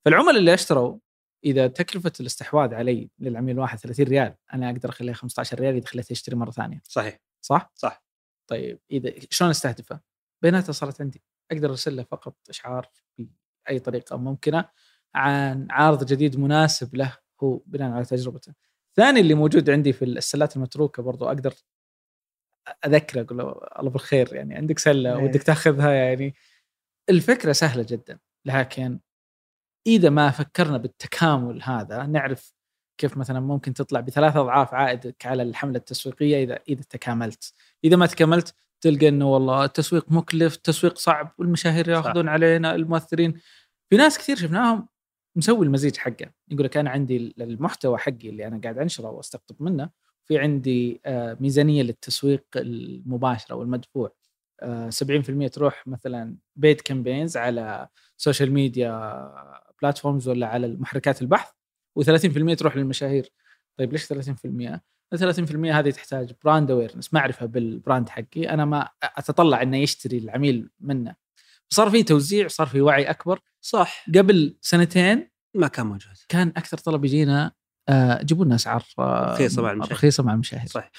فالعملاء 0.05 0.37
اللي 0.37 0.53
اشتروا 0.53 0.97
إذا 1.45 1.67
تكلفة 1.67 2.11
الاستحواذ 2.19 2.73
علي 2.73 3.09
للعميل 3.19 3.55
الواحد 3.55 3.77
30 3.77 4.05
ريال 4.05 4.35
أنا 4.53 4.69
أقدر 4.69 4.89
اخليها 4.89 5.13
15 5.13 5.59
ريال 5.59 5.75
إذا 5.75 5.85
خليته 5.85 6.11
يشتري 6.11 6.35
مرة 6.35 6.51
ثانية 6.51 6.81
صحيح 6.83 7.19
صح؟ 7.41 7.71
صح 7.75 8.03
طيب 8.47 8.79
إذا 8.91 9.13
شلون 9.29 9.49
أستهدفه؟ 9.49 9.99
بياناته 10.41 10.73
صارت 10.73 11.01
عندي 11.01 11.23
أقدر 11.51 11.69
أرسل 11.69 11.95
له 11.95 12.03
فقط 12.03 12.35
أشعار 12.49 12.89
بأي 13.17 13.79
طريقة 13.79 14.17
ممكنة 14.17 14.69
عن 15.15 15.67
عرض 15.71 16.05
جديد 16.05 16.39
مناسب 16.39 16.95
له 16.95 17.17
هو 17.43 17.61
بناء 17.65 17.91
على 17.91 18.05
تجربته. 18.05 18.53
ثاني 18.95 19.19
اللي 19.19 19.33
موجود 19.33 19.69
عندي 19.69 19.93
في 19.93 20.05
السلات 20.05 20.55
المتروكة 20.55 21.03
برضو 21.03 21.25
أقدر 21.25 21.53
أذكره 22.85 23.21
أقول 23.21 23.37
له 23.37 23.59
الله 23.79 23.89
بالخير 23.89 24.35
يعني 24.35 24.55
عندك 24.55 24.79
سلة 24.79 25.17
إيه. 25.17 25.23
ودك 25.23 25.43
تاخذها 25.43 25.91
يعني 25.91 26.35
الفكرة 27.09 27.51
سهلة 27.51 27.85
جدا 27.89 28.19
لكن 28.45 28.99
إذا 29.87 30.09
ما 30.09 30.31
فكرنا 30.31 30.77
بالتكامل 30.77 31.63
هذا 31.63 32.05
نعرف 32.05 32.53
كيف 32.97 33.17
مثلا 33.17 33.39
ممكن 33.39 33.73
تطلع 33.73 33.99
بثلاث 33.99 34.35
أضعاف 34.35 34.73
عائدك 34.73 35.25
على 35.25 35.43
الحملة 35.43 35.77
التسويقية 35.77 36.43
إذا 36.43 36.59
إذا 36.69 36.81
تكاملت. 36.89 37.53
إذا 37.83 37.95
ما 37.95 38.05
تكاملت 38.05 38.55
تلقى 38.81 39.07
إنه 39.07 39.33
والله 39.33 39.65
التسويق 39.65 40.11
مكلف 40.11 40.55
التسويق 40.55 40.97
صعب 40.97 41.33
والمشاهير 41.37 41.89
يأخذون 41.89 42.29
علينا 42.29 42.75
المؤثرين. 42.75 43.33
في 43.89 43.97
ناس 43.97 44.17
كثير 44.17 44.35
شفناهم 44.35 44.87
مسوي 45.35 45.65
المزيج 45.65 45.97
حقه. 45.97 46.31
يقول 46.51 46.65
لك 46.65 46.77
أنا 46.77 46.89
عندي 46.89 47.35
المحتوى 47.39 47.97
حقي 47.97 48.29
اللي 48.29 48.47
أنا 48.47 48.61
قاعد 48.63 48.77
أنشره 48.77 49.09
وأستقطب 49.09 49.55
منه 49.59 49.89
في 50.25 50.39
عندي 50.39 51.01
آه، 51.05 51.37
ميزانية 51.39 51.83
للتسويق 51.83 52.45
المباشرة 52.55 53.55
والمدفوع. 53.55 54.11
آه، 54.61 54.89
70% 54.89 55.47
تروح 55.47 55.87
مثلا 55.87 56.35
paid 56.55 56.81
campaigns 56.81 57.37
على 57.37 57.87
social 58.17 58.51
media 58.51 58.89
platforms 59.81 60.27
ولا 60.29 60.47
على 60.47 60.67
محركات 60.67 61.21
البحث 61.21 61.49
و30% 61.99 62.55
تروح 62.57 62.77
للمشاهير. 62.77 63.29
طيب 63.77 63.91
ليش 63.91 64.05
30%؟ 64.05 64.79
ال 65.13 65.35
30% 65.35 65.55
هذه 65.65 65.89
تحتاج 65.89 66.33
brand 66.43 66.71
awareness 66.71 67.13
معرفه 67.13 67.45
بال 67.45 67.64
brand 67.64 68.09
حقي 68.09 68.49
أنا 68.49 68.65
ما 68.65 68.89
أتطلع 69.03 69.61
إنه 69.61 69.77
يشتري 69.77 70.17
العميل 70.17 70.69
منه. 70.79 71.15
صار 71.69 71.89
في 71.89 72.03
توزيع 72.03 72.47
صار 72.47 72.67
في 72.67 72.81
وعي 72.81 73.03
أكبر. 73.03 73.39
صح. 73.61 74.05
قبل 74.15 74.57
سنتين 74.61 75.29
ما 75.55 75.67
كان 75.67 75.85
موجود. 75.85 76.15
كان 76.29 76.47
أكثر 76.57 76.77
طلب 76.77 77.05
يجينا 77.05 77.51
آه، 77.89 78.21
جيبوا 78.23 78.45
لنا 78.45 78.55
أسعار 78.55 78.83
آه، 78.99 79.33
رخيصة 79.33 79.61
مع 79.61 79.71
المشاهير. 79.71 79.93
رخيصة 79.93 80.23
مع 80.23 80.33
المشاهير. 80.33 80.67
صح. 80.67 80.91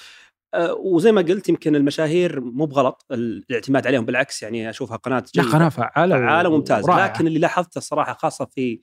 وزي 0.79 1.13
ما 1.13 1.23
قلت 1.23 1.49
يمكن 1.49 1.77
المشاهير 1.77 2.41
مو 2.41 2.67
بغلط 2.67 3.07
الاعتماد 3.11 3.87
عليهم 3.87 4.05
بالعكس 4.05 4.43
يعني 4.43 4.71
أشوفها 4.71 4.97
قناة 4.97 5.25
لا 5.35 5.43
قناة 5.43 5.69
فعالة 5.69 6.17
فعالة 6.17 6.51
ممتاز 6.51 6.85
ورائعة. 6.85 7.07
لكن 7.07 7.27
اللي 7.27 7.39
لاحظته 7.39 7.79
الصراحه 7.79 8.13
خاصة 8.13 8.45
في 8.45 8.81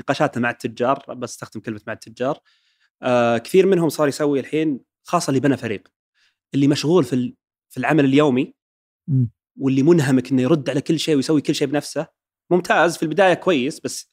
نقاشاتنا 0.00 0.42
مع 0.42 0.50
التجار 0.50 1.04
بس 1.08 1.30
أستخدم 1.30 1.60
كلمة 1.60 1.80
مع 1.86 1.92
التجار 1.92 2.38
آه 3.02 3.38
كثير 3.38 3.66
منهم 3.66 3.88
صار 3.88 4.08
يسوي 4.08 4.40
الحين 4.40 4.80
خاصة 5.06 5.30
اللي 5.30 5.40
بنى 5.40 5.56
فريق 5.56 5.88
اللي 6.54 6.68
مشغول 6.68 7.04
في 7.04 7.34
في 7.70 7.80
العمل 7.80 8.04
اليومي. 8.04 8.54
واللي 9.60 9.82
منهمك 9.82 10.30
إنه 10.30 10.42
يرد 10.42 10.70
على 10.70 10.80
كل 10.80 10.98
شيء 10.98 11.16
ويسوي 11.16 11.40
كل 11.40 11.54
شيء 11.54 11.68
بنفسه 11.68 12.06
ممتاز 12.50 12.96
في 12.96 13.02
البداية 13.02 13.34
كويس 13.34 13.80
بس 13.80 14.10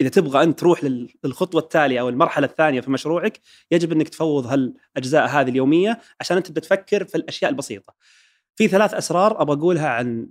إذا 0.00 0.08
تبغى 0.08 0.42
أنت 0.42 0.58
تروح 0.58 0.84
لل- 0.84 1.14
للخطوة 1.24 1.60
التالية 1.60 2.00
أو 2.00 2.08
المرحلة 2.08 2.46
الثانية 2.46 2.80
في 2.80 2.90
مشروعك 2.90 3.40
يجب 3.70 3.92
إنك 3.92 4.08
تفوض 4.08 4.46
هالاجزاء 4.46 5.26
هذه 5.28 5.48
اليومية 5.50 6.00
عشان 6.20 6.36
أنت 6.36 6.46
تبدا 6.46 6.60
تفكر 6.60 7.04
في 7.04 7.14
الأشياء 7.14 7.50
البسيطة. 7.50 7.94
في 8.56 8.68
ثلاث 8.68 8.94
أسرار 8.94 9.42
أبغى 9.42 9.56
أقولها 9.58 9.88
عن 9.88 10.28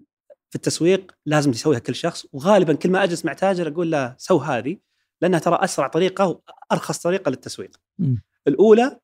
في 0.50 0.56
التسويق 0.56 1.12
لازم 1.26 1.52
تسويها 1.52 1.80
كل 1.80 1.96
شخص 1.96 2.26
وغالبا 2.34 2.74
كل 2.74 2.90
ما 2.90 3.04
أجلس 3.04 3.26
مع 3.26 3.34
تاجر 3.34 3.68
أقول 3.68 3.92
له 3.92 4.16
سو 4.18 4.38
هذه 4.38 4.78
لأنها 5.22 5.40
ترى 5.40 5.58
أسرع 5.64 5.88
طريقة 5.88 6.42
وارخص 6.72 6.98
طريقة 7.00 7.30
للتسويق. 7.30 7.78
مم. 8.00 8.24
الأولى 8.48 9.00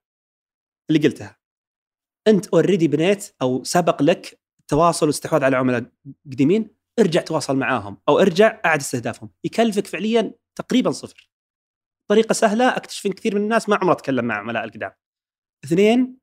اللي 0.90 1.08
قلتها 1.08 1.38
أنت 2.28 2.48
already 2.48 2.88
بنيت 2.88 3.36
أو 3.42 3.64
سبق 3.64 4.02
لك 4.02 4.40
تواصل 4.68 5.08
واستحواذ 5.08 5.44
على 5.44 5.56
عملاء 5.58 5.86
قديمين 6.32 6.68
ارجع 7.00 7.22
تواصل 7.22 7.56
معاهم 7.58 7.98
أو 8.10 8.20
ارجع 8.20 8.62
أعد 8.66 8.80
استهدافهم 8.80 9.30
يكلفك 9.44 9.88
فعليا 9.88 10.34
تقريبا 10.56 10.92
صفر. 10.92 11.30
طريقة 12.10 12.34
سهلة 12.34 12.78
أكتشف 12.78 13.06
إن 13.06 13.12
كثير 13.12 13.36
من 13.36 13.42
الناس 13.42 13.70
ما 13.70 13.76
عمره 13.76 13.94
تكلم 13.94 14.26
مع 14.26 14.36
عملاء 14.36 14.64
القدام. 14.64 14.92
اثنين 15.66 16.18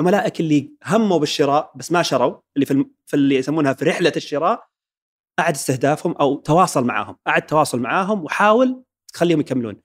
عملائك 0.00 0.40
اللي 0.40 0.72
هموا 0.86 1.18
بالشراء 1.18 1.72
بس 1.76 1.92
ما 1.92 2.02
شروا 2.02 2.40
اللي 2.56 2.66
في, 2.66 2.70
الم... 2.70 2.94
في 3.06 3.14
اللي 3.14 3.34
يسمونها 3.34 3.72
في 3.72 3.84
رحلة 3.84 4.12
الشراء 4.16 4.68
أعد 5.38 5.54
استهدافهم 5.54 6.12
أو 6.12 6.36
تواصل 6.36 6.84
معاهم. 6.84 7.18
أعد 7.28 7.46
تواصل 7.46 7.80
معاهم 7.80 8.24
وحاول 8.24 8.84
تخليهم 9.12 9.40
يكملون. 9.40 9.82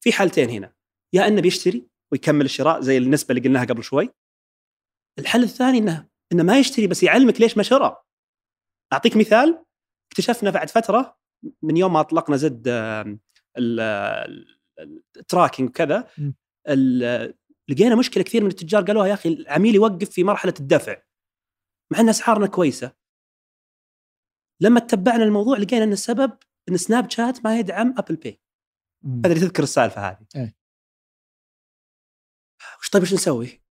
في 0.00 0.12
حالتين 0.12 0.50
هنا. 0.50 0.74
يا 1.12 1.26
إنه 1.26 1.40
بيشتري 1.40 1.88
ويكمل 2.12 2.44
الشراء 2.44 2.80
زي 2.80 2.98
النسبة 2.98 3.34
اللي 3.34 3.48
قلناها 3.48 3.64
قبل 3.64 3.84
شوي. 3.84 4.10
الحل 5.18 5.42
الثاني 5.42 5.78
إنه 5.78 6.08
إنه 6.32 6.42
ما 6.42 6.58
يشتري 6.58 6.86
بس 6.86 7.02
يعلمك 7.02 7.40
ليش 7.40 7.56
ما 7.56 7.62
شرى. 7.62 7.96
أعطيك 8.92 9.16
مثال 9.16 9.64
اكتشفنا 10.12 10.50
بعد 10.50 10.70
فترة 10.70 11.18
من 11.62 11.76
يوم 11.76 11.92
ما 11.92 12.00
أطلقنا 12.00 12.36
زد 12.36 12.68
ال 15.16 15.22
tracking 15.22 15.68
وكذا 15.68 16.10
م. 16.18 16.32
ال- 16.68 17.34
لقينا 17.68 17.94
مشكلة 17.94 18.24
كثير 18.24 18.42
من 18.42 18.50
التجار 18.50 18.84
قالوها 18.84 19.06
يا 19.06 19.14
أخي 19.14 19.28
العميل 19.28 19.74
يوقف 19.74 20.10
في 20.10 20.24
مرحلة 20.24 20.54
الدفع 20.60 21.02
مع 21.92 22.00
إن 22.00 22.08
أسعارنا 22.08 22.46
كويسة 22.46 22.92
لما 24.62 24.80
تتبعنا 24.80 25.24
الموضوع 25.24 25.56
لقينا 25.58 25.84
إن 25.84 25.92
السبب 25.92 26.38
إن 26.68 26.76
Snapchat 26.76 27.44
ما 27.44 27.58
يدعم 27.58 27.94
Apple 27.98 28.16
Pay 28.16 28.40
اللي 29.04 29.40
تذكر 29.40 29.62
السالفة 29.62 30.08
هذه 30.10 30.26
إيه. 30.36 30.56
وش 32.80 32.90
طيب 32.90 33.02
إيش 33.02 33.14
نسوي؟ 33.14 33.62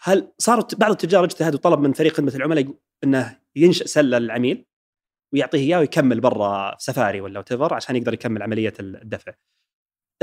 هل 0.00 0.32
صاروا 0.38 0.64
بعض 0.78 0.90
التجار 0.90 1.24
اجتهد 1.24 1.54
وطلب 1.54 1.78
من 1.80 1.92
فريق 1.92 2.12
خدمة 2.12 2.34
العملاء 2.34 2.74
إنه 3.04 3.40
ينشئ 3.56 3.86
سلة 3.86 4.18
للعميل 4.18 4.66
ويعطيه 5.32 5.58
إياه 5.58 5.78
ويكمل 5.78 6.20
برا 6.20 6.76
سفاري 6.78 7.20
ولا 7.20 7.38
وتفر 7.38 7.74
عشان 7.74 7.96
يقدر 7.96 8.14
يكمل 8.14 8.42
عملية 8.42 8.72
الدفع. 8.80 9.32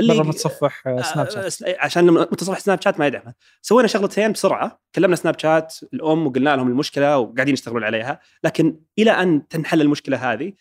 مرة 0.02 0.22
متصفح 0.22 0.86
آه، 0.86 1.02
سناب 1.02 1.26
آه، 1.26 1.48
شات 1.48 1.78
عشان 1.78 2.10
متصفح 2.10 2.58
سناب 2.58 2.82
شات 2.82 2.98
ما 2.98 3.06
يدعمها 3.06 3.34
سوينا 3.62 3.88
شغلتين 3.88 4.32
بسرعة 4.32 4.80
كلمنا 4.94 5.16
سناب 5.16 5.38
شات 5.38 5.76
الأم 5.94 6.26
وقلنا 6.26 6.56
لهم 6.56 6.68
المشكلة 6.68 7.18
وقاعدين 7.18 7.54
يشتغلون 7.54 7.84
عليها 7.84 8.20
لكن 8.44 8.80
إلى 8.98 9.10
أن 9.10 9.48
تنحل 9.48 9.80
المشكلة 9.80 10.32
هذه 10.32 10.52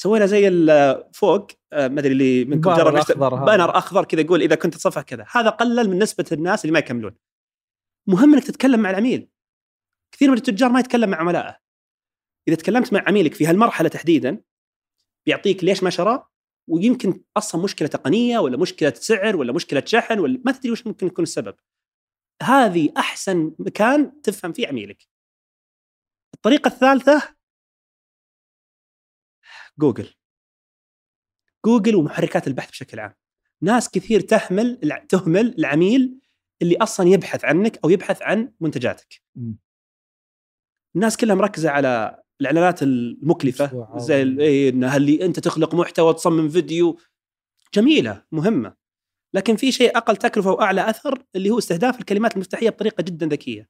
سوينا 0.00 0.26
زي 0.26 0.48
فوق 1.12 1.46
آه، 1.72 1.88
ما 1.88 2.00
أدري 2.00 2.12
اللي 2.12 2.44
منكم 2.44 2.74
جرب 2.74 2.94
هذا. 2.94 3.44
بانر 3.44 3.78
أخضر 3.78 4.04
كذا 4.04 4.20
يقول 4.20 4.42
إذا 4.42 4.54
كنت 4.54 4.74
تصفح 4.74 5.02
كذا. 5.02 5.26
هذا 5.32 5.50
قلل 5.50 5.90
من 5.90 5.98
نسبة 5.98 6.24
الناس 6.32 6.64
اللي 6.64 6.72
ما 6.72 6.78
يكملون. 6.78 7.16
مهم 8.06 8.34
إنك 8.34 8.44
تتكلم 8.44 8.80
مع 8.80 8.90
العميل. 8.90 9.28
كثير 10.12 10.30
من 10.30 10.36
التجار 10.36 10.70
ما 10.70 10.80
يتكلم 10.80 11.10
مع 11.10 11.18
عملائه. 11.18 11.56
إذا 12.48 12.56
تكلمت 12.56 12.92
مع 12.92 13.04
عميلك 13.06 13.34
في 13.34 13.46
هالمرحلة 13.46 13.88
تحديدا 13.88 14.42
بيعطيك 15.26 15.64
ليش 15.64 15.82
ما 15.82 15.90
شرى 15.90 16.26
ويمكن 16.68 17.22
أصلا 17.36 17.62
مشكلة 17.62 17.88
تقنية 17.88 18.38
ولا 18.38 18.56
مشكلة 18.56 18.92
سعر 18.96 19.36
ولا 19.36 19.52
مشكلة 19.52 19.82
شحن 19.86 20.18
ولا 20.18 20.42
ما 20.44 20.52
تدري 20.52 20.70
وش 20.70 20.86
ممكن 20.86 21.06
يكون 21.06 21.22
السبب. 21.22 21.56
هذه 22.42 22.92
أحسن 22.96 23.54
مكان 23.58 24.20
تفهم 24.22 24.52
فيه 24.52 24.68
عميلك. 24.68 25.08
الطريقة 26.34 26.68
الثالثة 26.68 27.36
جوجل. 29.78 30.14
جوجل 31.66 31.96
ومحركات 31.96 32.46
البحث 32.46 32.70
بشكل 32.70 33.00
عام. 33.00 33.14
ناس 33.62 33.90
كثير 33.90 34.20
تهمل 34.20 34.80
تهمل 35.08 35.54
العميل 35.58 36.20
اللي 36.62 36.76
أصلا 36.76 37.08
يبحث 37.08 37.44
عنك 37.44 37.78
أو 37.84 37.90
يبحث 37.90 38.22
عن 38.22 38.52
منتجاتك. 38.60 39.22
الناس 40.96 41.16
كلها 41.16 41.34
مركزة 41.34 41.70
على 41.70 42.22
الإعلانات 42.40 42.82
المكلفة 42.82 43.88
زي 43.96 44.22
إيه، 44.22 44.70
إن 44.70 44.84
اللي 44.84 45.24
أنت 45.24 45.40
تخلق 45.40 45.74
محتوى 45.74 46.14
تصمم 46.14 46.48
فيديو؟ 46.48 46.98
جميلة 47.74 48.24
مهمة. 48.32 48.76
لكن 49.34 49.56
في 49.56 49.72
شيء 49.72 49.96
أقل 49.96 50.16
تكلفة 50.16 50.50
وأعلى 50.50 50.90
أثر 50.90 51.24
اللي 51.36 51.50
هو 51.50 51.58
استهداف 51.58 52.00
الكلمات 52.00 52.34
المفتاحية 52.34 52.70
بطريقة 52.70 53.02
جدا 53.02 53.26
ذكية. 53.26 53.68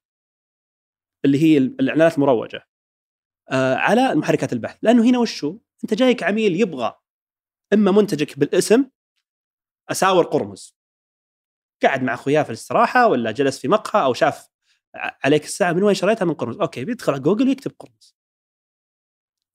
اللي 1.25 1.43
هي 1.43 1.59
ال- 1.59 1.81
الإعلانات 1.81 2.15
المروجة. 2.15 2.67
آه 3.51 3.75
على 3.75 4.15
محركات 4.15 4.53
البحث. 4.53 4.79
لأنه 4.83 5.05
هنا 5.11 5.19
وشو؟ 5.19 5.59
أنت 5.85 5.95
جايك 5.95 6.23
عميل 6.23 6.61
يبغى 6.61 6.95
إما 7.73 7.91
منتجك 7.91 8.39
بالاسم 8.39 8.85
أساور 9.91 10.25
قرمز. 10.25 10.77
قاعد 11.83 12.03
مع 12.03 12.15
أخوياه 12.15 12.43
في 12.43 12.49
الاستراحة 12.51 13.07
ولا 13.07 13.31
جلس 13.31 13.59
في 13.59 13.69
مقهى 13.69 14.03
أو 14.03 14.15
شاف 14.15 14.49
عليك 15.25 15.45
الساعة 15.45 15.73
من 15.73 15.83
وين 15.83 15.95
شريتها؟ 15.95 16.25
من 16.25 16.35
قرمز. 16.35 16.61
أوكي 16.61 16.85
بيدخل 16.85 17.13
على 17.13 17.23
جوجل 17.23 17.49
ويكتب 17.49 17.73
قرمز. 17.79 18.20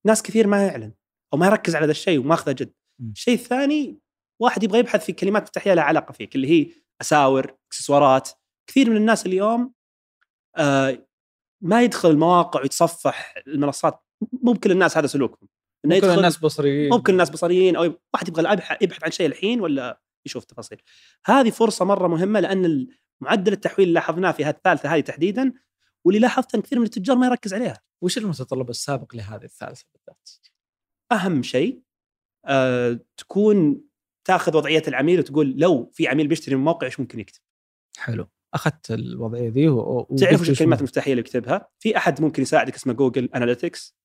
ناس 0.05 0.23
كثير 0.23 0.47
ما 0.47 0.67
يعلن 0.67 0.93
أو 1.33 1.37
ما 1.37 1.45
يركز 1.45 1.75
على 1.75 1.85
ذا 1.85 1.91
الشيء 1.91 2.19
وماخذه 2.19 2.51
جد. 2.51 2.73
الشيء 3.01 3.33
الثاني 3.33 3.99
واحد 4.41 4.63
يبغى 4.63 4.79
يبحث 4.79 5.05
في 5.05 5.13
كلمات 5.13 5.41
مفتاحيه 5.41 5.73
لها 5.73 5.83
علاقة 5.83 6.11
فيك 6.11 6.35
اللي 6.35 6.49
هي 6.49 6.71
أساور 7.01 7.57
إكسسوارات. 7.67 8.29
كثير 8.69 8.89
من 8.89 8.97
الناس 8.97 9.25
اليوم 9.25 9.73
آه 10.57 11.07
ما 11.61 11.83
يدخل 11.83 12.09
المواقع 12.09 12.61
ويتصفح 12.61 13.33
المنصات. 13.47 14.03
مو 14.43 14.53
بكل 14.53 14.71
الناس 14.71 14.97
هذا 14.97 15.07
سلوكهم. 15.07 15.49
إنه 15.85 15.95
ممكن 15.95 16.07
يدخل 16.07 16.17
الناس 16.17 16.37
بصريين. 16.37 16.89
مو 16.89 16.97
بكل 16.97 17.13
الناس 17.13 17.29
بصريين 17.29 17.75
أو 17.75 17.99
واحد 18.13 18.27
يبغى 18.27 18.53
يبحث 18.81 19.03
عن 19.03 19.11
شيء 19.11 19.25
الحين 19.25 19.61
ولا 19.61 20.01
يشوف 20.25 20.43
تفاصيل 20.43 20.81
هذه 21.25 21.49
فرصة 21.49 21.85
مرة 21.85 22.07
مهمة 22.07 22.39
لأن 22.39 22.87
معدل 23.21 23.53
التحويل 23.53 23.87
اللي 23.87 23.99
لاحظناه 23.99 24.31
في 24.31 24.45
هذه 24.45 24.55
الثالثة 24.55 24.89
هذه 24.89 24.99
تحديدا 24.99 25.53
واللي 26.05 26.19
لاحظت 26.19 26.55
إن 26.55 26.61
كثير 26.61 26.79
من 26.79 26.85
التجار 26.85 27.17
ما 27.17 27.27
يركز 27.27 27.53
عليها. 27.53 27.81
وش 28.03 28.17
المتطلب 28.17 28.69
السابق 28.69 29.15
لهذه 29.15 29.43
الثالثة 29.43 29.85
بالذات؟ 29.93 30.29
أهم 31.11 31.43
شيء 31.43 31.81
آه 32.45 32.99
تكون 33.17 33.81
تأخذ 34.27 34.57
وضعية 34.57 34.83
العميل 34.87 35.19
وتقول 35.19 35.53
لو 35.57 35.91
في 35.93 36.07
عميل 36.07 36.27
بيشتري 36.27 36.55
من 36.55 36.63
موقع 36.63 36.87
إيش 36.87 36.99
ممكن 36.99 37.19
يكتب؟ 37.19 37.41
حلو. 37.97 38.27
أخذت 38.53 38.91
الوضعية 38.91 39.49
ذي 39.49 39.67
و... 39.67 39.79
و- 40.09 40.15
تعرف 40.15 40.41
وش 40.41 40.49
الكلمات. 40.49 40.79
المفتاحيه 40.79 41.11
اللي 41.11 41.19
يكتبها؟ 41.19 41.69
في 41.79 41.97
أحد 41.97 42.21
ممكن 42.21 42.41
يساعدك 42.41 42.75
اسمه 42.75 42.93
Google 42.93 43.29
Analytics. 43.35 43.95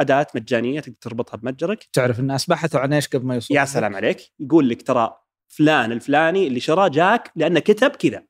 أداة 0.00 0.26
مجانية 0.34 0.80
تقدر 0.80 0.96
تربطها 1.00 1.36
بمتجرك. 1.36 1.88
تعرف 1.92 2.20
الناس 2.20 2.46
بحثوا 2.46 2.80
عن 2.80 2.92
إيش 2.92 3.08
قبل 3.08 3.26
ما 3.26 3.34
يوصلوا 3.34 3.60
يا 3.60 3.64
سلام 3.64 3.96
عليك. 3.96 4.32
يقول 4.40 4.68
لك 4.68 4.82
ترى 4.82 5.18
فلان 5.48 5.92
الفلاني 5.92 6.46
اللي 6.46 6.60
شرى 6.60 6.90
جاك 6.90 7.32
لأنه 7.36 7.60
كتب 7.60 7.90
كذا 7.90 8.26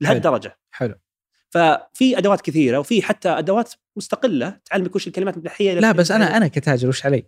لهالدرجة. 0.00 0.58
حلو. 0.70 0.94
ففي 1.56 2.18
أدوات 2.18 2.40
كثيرة 2.40 2.78
وفي 2.78 3.02
حتى 3.02 3.28
أدوات 3.28 3.72
مستقلة 3.96 4.60
تعلمك 4.64 4.96
وش 4.96 5.06
الكلمات 5.06 5.34
المفتاحيه 5.34 5.74
لا 5.74 5.92
بس 5.92 6.10
أنا 6.10 6.36
أنا 6.36 6.48
كتاجر 6.48 6.88
وش 6.88 7.06
علي؟ 7.06 7.26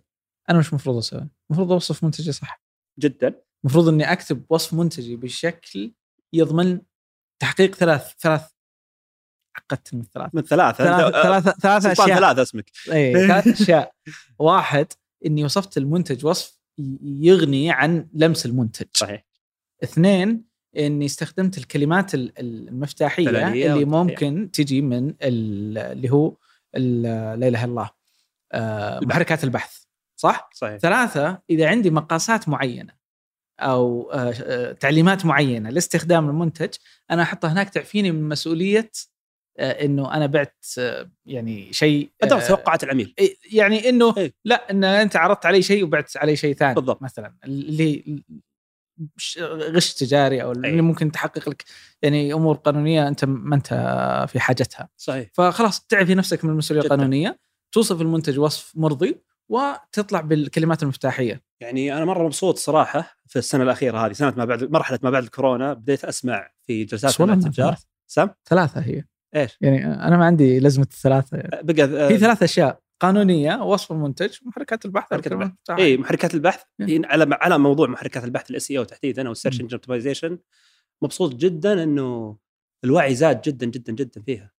أنا 0.49 0.59
وش 0.59 0.69
المفروض 0.69 0.97
أسوي؟ 0.97 1.27
المفروض 1.49 1.71
أوصف 1.71 2.03
منتجي 2.03 2.31
صح. 2.31 2.61
جدا. 2.99 3.41
المفروض 3.63 3.87
إني 3.87 4.11
أكتب 4.11 4.45
وصف 4.49 4.73
منتجي 4.73 5.15
بشكل 5.15 5.93
يضمن 6.33 6.81
تحقيق 7.41 7.75
ثلاث 7.75 8.13
ثلاث 8.19 8.49
عقدت 9.57 9.93
من 9.93 10.01
الثلاث 10.01 10.35
من 10.35 10.41
ثلاثة. 10.41 10.83
ثلاث 10.83 11.13
ثلاث 11.13 11.59
ثلاث 11.59 11.83
سلطان 11.83 12.05
أشياء. 12.05 12.19
ثلاثة 12.19 12.41
اسمك. 12.41 12.71
اي 12.93 13.27
ثلاث 13.27 13.61
أشياء. 13.61 13.93
واحد 14.39 14.87
إني 15.25 15.43
وصفت 15.43 15.77
المنتج 15.77 16.25
وصف 16.25 16.59
يغني 17.03 17.71
عن 17.71 18.09
لمس 18.13 18.45
المنتج. 18.45 18.87
صحيح. 18.93 19.25
اثنين 19.83 20.48
إني 20.79 21.05
استخدمت 21.05 21.57
الكلمات 21.57 22.13
ال- 22.15 22.39
المفتاحية 22.39 23.29
اللي. 23.47 23.85
ممكن 23.85 24.51
تجي 24.51 24.81
من 24.81 25.09
ال- 25.09 25.77
اللي 25.77 26.09
هو 26.11 26.35
لا 26.73 27.33
إله 27.33 27.47
إلا 27.47 27.65
الله 27.65 27.89
آه، 28.51 28.99
محركات 29.03 29.43
البحث 29.43 29.83
صح؟ 30.15 30.49
صحيح 30.53 30.77
ثلاثة 30.77 31.41
إذا 31.49 31.67
عندي 31.69 31.89
مقاسات 31.89 32.49
معينة 32.49 32.93
أو 33.59 34.11
آه، 34.11 34.33
آه، 34.43 34.71
تعليمات 34.71 35.25
معينة 35.25 35.69
لاستخدام 35.69 36.29
المنتج 36.29 36.73
أنا 37.11 37.21
أحطها 37.21 37.51
هناك 37.51 37.69
تعفيني 37.69 38.11
من 38.11 38.29
مسؤولية 38.29 38.91
آه، 39.57 39.85
إنه 39.85 40.13
أنا 40.13 40.25
بعت 40.25 40.65
يعني 41.25 41.73
شيء 41.73 42.09
ادرك 42.23 42.47
توقعات 42.47 42.83
العميل 42.83 43.15
يعني 43.53 43.89
إنه 43.89 44.13
إيه. 44.17 44.33
لا 44.45 44.71
إن 44.71 44.83
أنت 44.83 45.15
عرضت 45.15 45.45
علي 45.45 45.61
شيء 45.61 45.83
وبعت 45.83 46.17
علي 46.17 46.35
شيء 46.35 46.55
ثاني 46.55 46.73
بالضبط. 46.75 47.01
مثلا 47.01 47.35
اللي 47.45 48.23
غش 49.45 49.93
تجاري 49.93 50.43
أو 50.43 50.51
اللي 50.51 50.67
أي. 50.67 50.81
ممكن 50.81 51.11
تحقق 51.11 51.49
لك 51.49 51.63
يعني 52.01 52.33
أمور 52.33 52.55
قانونية 52.55 53.07
أنت 53.07 53.25
ما 53.25 53.55
أنت 53.55 53.67
في 54.29 54.39
حاجتها 54.39 54.89
صحيح 54.97 55.29
فخلاص 55.33 55.85
تعفي 55.85 56.15
نفسك 56.15 56.45
من 56.45 56.51
المسؤولية. 56.51 56.83
القانونية 56.83 57.39
توصف 57.71 58.01
المنتج 58.01 58.39
وصف 58.39 58.71
مرضي 58.75 59.21
وتطلع 59.49 60.21
بالكلمات 60.21 60.83
المفتاحية 60.83 61.43
يعني 61.61 61.97
أنا 61.97 62.05
مرة 62.05 62.25
مبسوط 62.25 62.57
صراحة 62.57 63.17
في 63.27 63.39
السنة 63.39 63.63
الأخيرة 63.63 64.05
هذه 64.05 64.13
سنة 64.13 64.33
ما 64.37 64.45
بعد 64.45 64.71
مرحلة 64.71 64.99
ما 65.03 65.09
بعد 65.09 65.23
الكورونا 65.23 65.73
بديت 65.73 66.05
أسمع 66.05 66.51
في 66.67 66.83
جلسات 66.83 67.21
التجار. 67.21 67.75
سام 68.07 68.29
ثلاثة 68.49 68.81
هي 68.81 69.03
إيش؟ 69.35 69.57
يعني 69.61 69.85
أنا 69.85 70.17
ما 70.17 70.25
عندي 70.25 70.59
لزمة 70.59 70.87
الثلاثة 70.91 71.37
بقى 71.37 72.07
في 72.07 72.17
ثلاث 72.17 72.43
أشياء 72.43 72.79
قانونية 72.99 73.63
وصف 73.63 73.91
المنتج 73.91 74.37
ومحركات 74.45 74.85
البحث 74.85 75.13
محركات 75.13 75.31
البحث. 75.31 75.51
اي 75.69 75.97
محركات 75.97 76.33
البحث 76.33 76.63
إيه. 76.81 76.87
هي 76.87 77.01
على 77.05 77.37
على 77.41 77.57
موضوع 77.57 77.87
محركات 77.87 78.23
البحث 78.23 78.51
ال 78.51 78.71
SEO 78.71 78.83
تحديدا 78.83 79.27
أو 79.27 79.31
ال 79.31 79.35
search. 79.35 79.61
engine 79.61 79.73
optimization 79.73 80.39
مبسوط 81.01 81.35
جدا 81.35 81.83
إنه 81.83 82.37
الوعي 82.83 83.15
زاد 83.15 83.41
جدا 83.41 83.65
جدا 83.65 83.93
جدا 83.93 84.21
فيها 84.21 84.51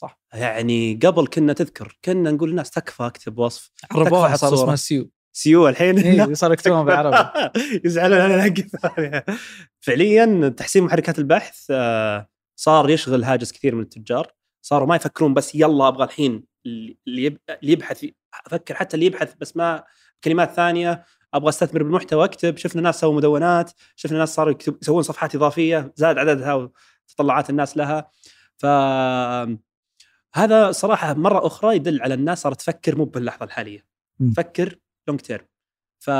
صح. 0.00 0.20
يعني 0.34 1.00
قبل 1.02 1.26
كنا 1.26 1.52
تذكر 1.52 1.98
كنا 2.04 2.30
نقول 2.30 2.50
للناس 2.50 2.70
تكفى 2.70 3.06
أكتب 3.06 3.38
وصف 3.38 3.70
عربوها 3.90 4.36
صار. 4.36 4.54
اسمها 4.54 4.76
SEO 4.76 5.10
SEO 5.32 5.68
الحين 5.68 5.98
اي 5.98 6.34
صار 6.34 6.52
يكتبون 6.52 6.84
بالعربي 6.84 7.50
يزعلون 7.84 8.18
أنا 8.18 8.54
فعليا 9.80 10.48
تحسين 10.48 10.84
محركات 10.84 11.18
البحث 11.18 11.66
آه، 11.70 12.28
صار 12.56 12.90
يشغل 12.90 13.24
هاجس 13.24 13.52
كثير 13.52 13.74
من 13.74 13.82
التجار 13.82 14.32
صاروا 14.64 14.88
ما 14.88 14.96
يفكرون 14.96 15.34
بس 15.34 15.54
يلا 15.54 15.88
أبغى 15.88 16.04
الحين 16.04 16.51
اللي 16.66 16.96
يب- 17.24 17.38
اللي 17.62 17.72
يبحث 17.72 18.06
أفكر 18.46 18.74
حتى 18.74 18.94
اللي 18.94 19.06
يبحث 19.06 19.34
بس 19.40 19.56
ما 19.56 19.84
كلمات 20.24 20.50
ثانية 20.50 21.04
أبغى 21.34 21.48
أستثمر 21.48 21.82
بالمحتوى 21.82 22.24
أكتب 22.24 22.56
شفنا 22.56 22.82
ناس 22.82 23.00
سووا 23.00 23.14
مدونات 23.16 23.70
شفنا 23.96 24.18
ناس 24.18 24.34
صاروا 24.34 24.54
يسوون 24.82 25.02
صفحات 25.02 25.34
إضافية 25.34 25.92
زاد 25.96 26.18
عددها 26.18 26.70
وتطلعات 27.08 27.50
الناس 27.50 27.76
لها. 27.76 28.10
ف 28.56 28.66
هذا 30.34 30.72
صراحة 30.72 31.14
مرة 31.14 31.46
أخرى 31.46 31.76
يدل 31.76 32.02
على 32.02 32.14
الناس 32.14 32.42
صارت 32.42 32.60
تفكر 32.60 32.96
مو 32.96 33.04
باللحظة 33.04 33.44
الحالية. 33.44 33.84
تفكر 34.32 34.78
لونج 35.08 35.20
تيرم 35.20 35.44
ف 35.98 36.10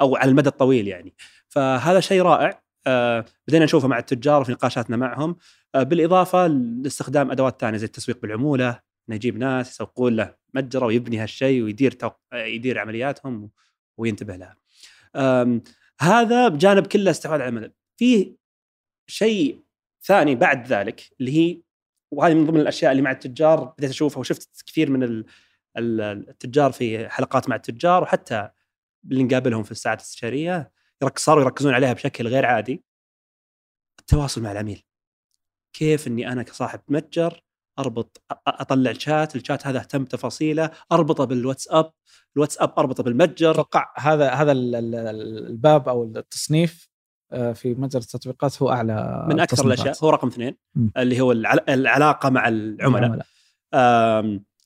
أو 0.00 0.16
على 0.16 0.30
المدى 0.30 0.48
الطويل 0.48 0.88
يعني. 0.88 1.14
فهذا 1.48 2.00
شيء 2.00 2.22
رائع. 2.22 2.62
آه، 2.86 3.24
بدينا 3.48 3.64
نشوفه 3.64 3.88
مع 3.88 3.98
التجار 3.98 4.44
في 4.44 4.52
نقاشاتنا 4.52 4.96
معهم. 4.96 5.36
آه، 5.74 5.82
بالإضافة 5.82 6.46
لاستخدام 6.46 7.30
أدوات 7.30 7.60
ثانية 7.60 7.78
زي 7.78 7.86
التسويق 7.86 8.20
بالعمولة 8.22 8.80
انه 9.12 9.16
يجيب 9.16 9.38
ناس 9.38 9.70
يسوقون 9.70 10.16
له 10.16 10.34
متجره 10.54 10.86
ويبني 10.86 11.18
هالشيء 11.18 11.62
ويدير 11.62 11.90
توق... 11.92 12.16
يدير 12.34 12.78
عملياتهم 12.78 13.50
وينتبه 13.98 14.36
لها. 14.36 14.56
هذا 16.00 16.48
بجانب 16.48 16.86
كله 16.86 17.10
استحواذ 17.10 17.40
على 17.40 17.48
المدى. 17.48 17.72
في 17.96 18.36
شيء 19.06 19.62
ثاني 20.02 20.34
بعد 20.34 20.66
ذلك 20.66 21.10
اللي 21.20 21.32
هي 21.38 21.62
وهذه 22.10 22.34
من 22.34 22.46
ضمن 22.46 22.60
الأشياء 22.60 22.92
اللي 22.92 23.02
مع 23.02 23.10
التجار 23.10 23.74
بديت 23.78 23.90
أشوفها 23.90 24.20
وشفت 24.20 24.62
كثير 24.66 24.90
من 24.90 25.02
ال- 25.02 25.24
ال- 25.76 26.00
التجار 26.28 26.72
في 26.72 27.08
حلقات 27.08 27.48
مع 27.48 27.56
التجار 27.56 28.02
وحتى 28.02 28.50
اللي 29.10 29.22
نقابلهم 29.24 29.62
في 29.62 29.70
الساعات 29.70 29.98
الاستشاريه 29.98 30.72
صاروا 31.16 31.42
يركزون 31.42 31.74
عليها 31.74 31.92
بشكل 31.92 32.28
غير 32.28 32.46
عادي 32.46 32.84
التواصل 34.00 34.42
مع 34.42 34.52
العميل 34.52 34.82
كيف 35.72 36.06
إني 36.06 36.32
أنا 36.32 36.42
كصاحب 36.42 36.80
متجر 36.88 37.42
أربط 37.78 38.22
أطلع 38.46 38.90
الشات 38.90 39.36
الشات 39.36 39.66
هذا 39.66 39.78
أهتم 39.78 40.04
بتفاصيله 40.04 40.70
أربطه 40.92 41.24
بالواتساب 41.24 41.92
الواتساب 42.36 42.72
أربطه 42.78 43.02
بالمتجر. 43.02 43.50
أتوقع 43.50 43.92
هذا 43.98 44.30
هذا 44.30 44.52
ال- 44.52 44.74
ال- 44.74 44.94
ال- 44.94 45.46
الباب 45.46 45.88
أو 45.88 46.04
التصنيف 46.04 46.88
آه، 47.32 47.52
في 47.52 47.74
متجر 47.74 48.00
التطبيقات 48.00 48.62
هو 48.62 48.70
أعلى 48.70 49.26
من 49.28 49.40
أكثر. 49.40 49.66
الأشياء 49.66 49.94
هو 50.04 50.10
رقم 50.10 50.28
اثنين. 50.28 50.56
اللي 50.96 51.20
هو 51.20 51.32
العل- 51.32 51.64
العلاقة 51.68 52.30
مع 52.30 52.48
العملاء. 52.48 53.26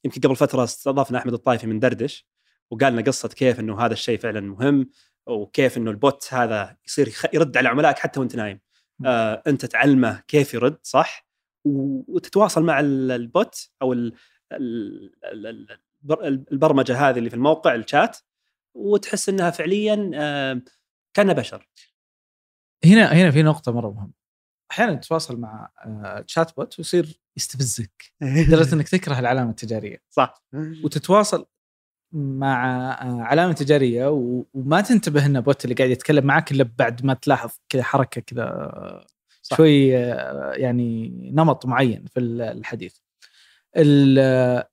يمكن 0.05 0.21
قبل 0.21 0.37
فترة 0.37 0.65
استضافنا 0.65 1.19
أحمد 1.19 1.33
الطايفي 1.33 1.67
من 1.67 1.79
دردش 1.79 2.27
وقال 2.71 2.93
لنا 2.93 3.03
قصة 3.03 3.29
كيف 3.29 3.61
إنه 3.61 3.81
هذا 3.81 3.93
الشيء 3.93 4.19
فعلا 4.19 4.41
مهم 4.41 4.91
وكيف 5.27 5.77
إنه 5.77 5.91
ال 5.91 6.00
bot 6.00 6.29
هذا 6.31 6.77
يصير 6.87 7.15
يرد 7.35 7.57
على 7.57 7.69
عملائك 7.69 7.99
حتى 7.99 8.21
وأنت 8.21 8.37
نايم. 8.37 8.61
آه 9.07 9.43
أنت 9.47 9.65
تعلمه 9.67 10.23
كيف 10.29 10.55
يرد 10.55 10.79
صح؟ 10.83 11.26
وتتواصل 12.09 12.63
مع 12.65 12.81
ال- 12.81 13.11
ال 13.11 13.26
bot 13.26 13.71
أو 13.83 13.93
ال- 13.93 14.13
ال- 14.53 15.13
ال- 15.25 15.47
ال- 15.47 15.79
البر- 16.03 16.25
البرمجة 16.53 17.09
هذه 17.09 17.19
اللي 17.19 17.31
في 17.31 17.37
الموقع 17.37 17.75
الشات 17.75 18.17
وتحس 18.75 19.29
إنها 19.29 19.51
فعليا 19.51 20.11
آه 20.15 20.63
كأنها 21.17 21.35
بشر. 21.35 21.69
هنا 22.85 23.13
هنا 23.13 23.31
في 23.31 23.43
نقطة 23.43 23.73
مرة 23.73 23.91
مهمة. 23.91 24.13
أحيانا 24.71 24.95
تتواصل 24.95 25.41
مع 25.41 25.71
آه، 25.87 26.21
chat 26.21 26.57
bot 26.57 26.79
ويصير 26.79 27.21
يستفزك 27.37 28.05
لدرجة 28.23 28.75
إنك 28.75 28.89
تكره 28.89 29.19
العلامة 29.19 29.51
التجارية. 29.51 29.99
صح. 30.11 30.45
وتتواصل 30.85 31.47
مع 32.13 32.65
آه، 33.03 33.23
علامة 33.23 33.53
تجارية 33.53 34.07
وما 34.55 34.81
تنتبه 34.81 35.27
انه 35.27 35.41
bot 35.41 35.65
اللي 35.65 35.75
قاعد 35.75 35.91
يتكلم 35.91 36.27
معك 36.27 36.53
إلا 36.53 36.71
بعد 36.79 37.05
ما 37.05 37.15
تلاحظ 37.15 37.51
كذا 37.69 37.83
حركة 37.83 38.21
كذا 38.21 38.43
آه، 38.43 39.07
صح. 39.47 39.57
شوي 39.57 39.89
يعني 40.63 41.09
نمط 41.35 41.67
معين 41.67 42.05
في 42.07 42.21
ال- 42.21 42.41
الحديث. 42.43 42.97
ال- 43.77 44.65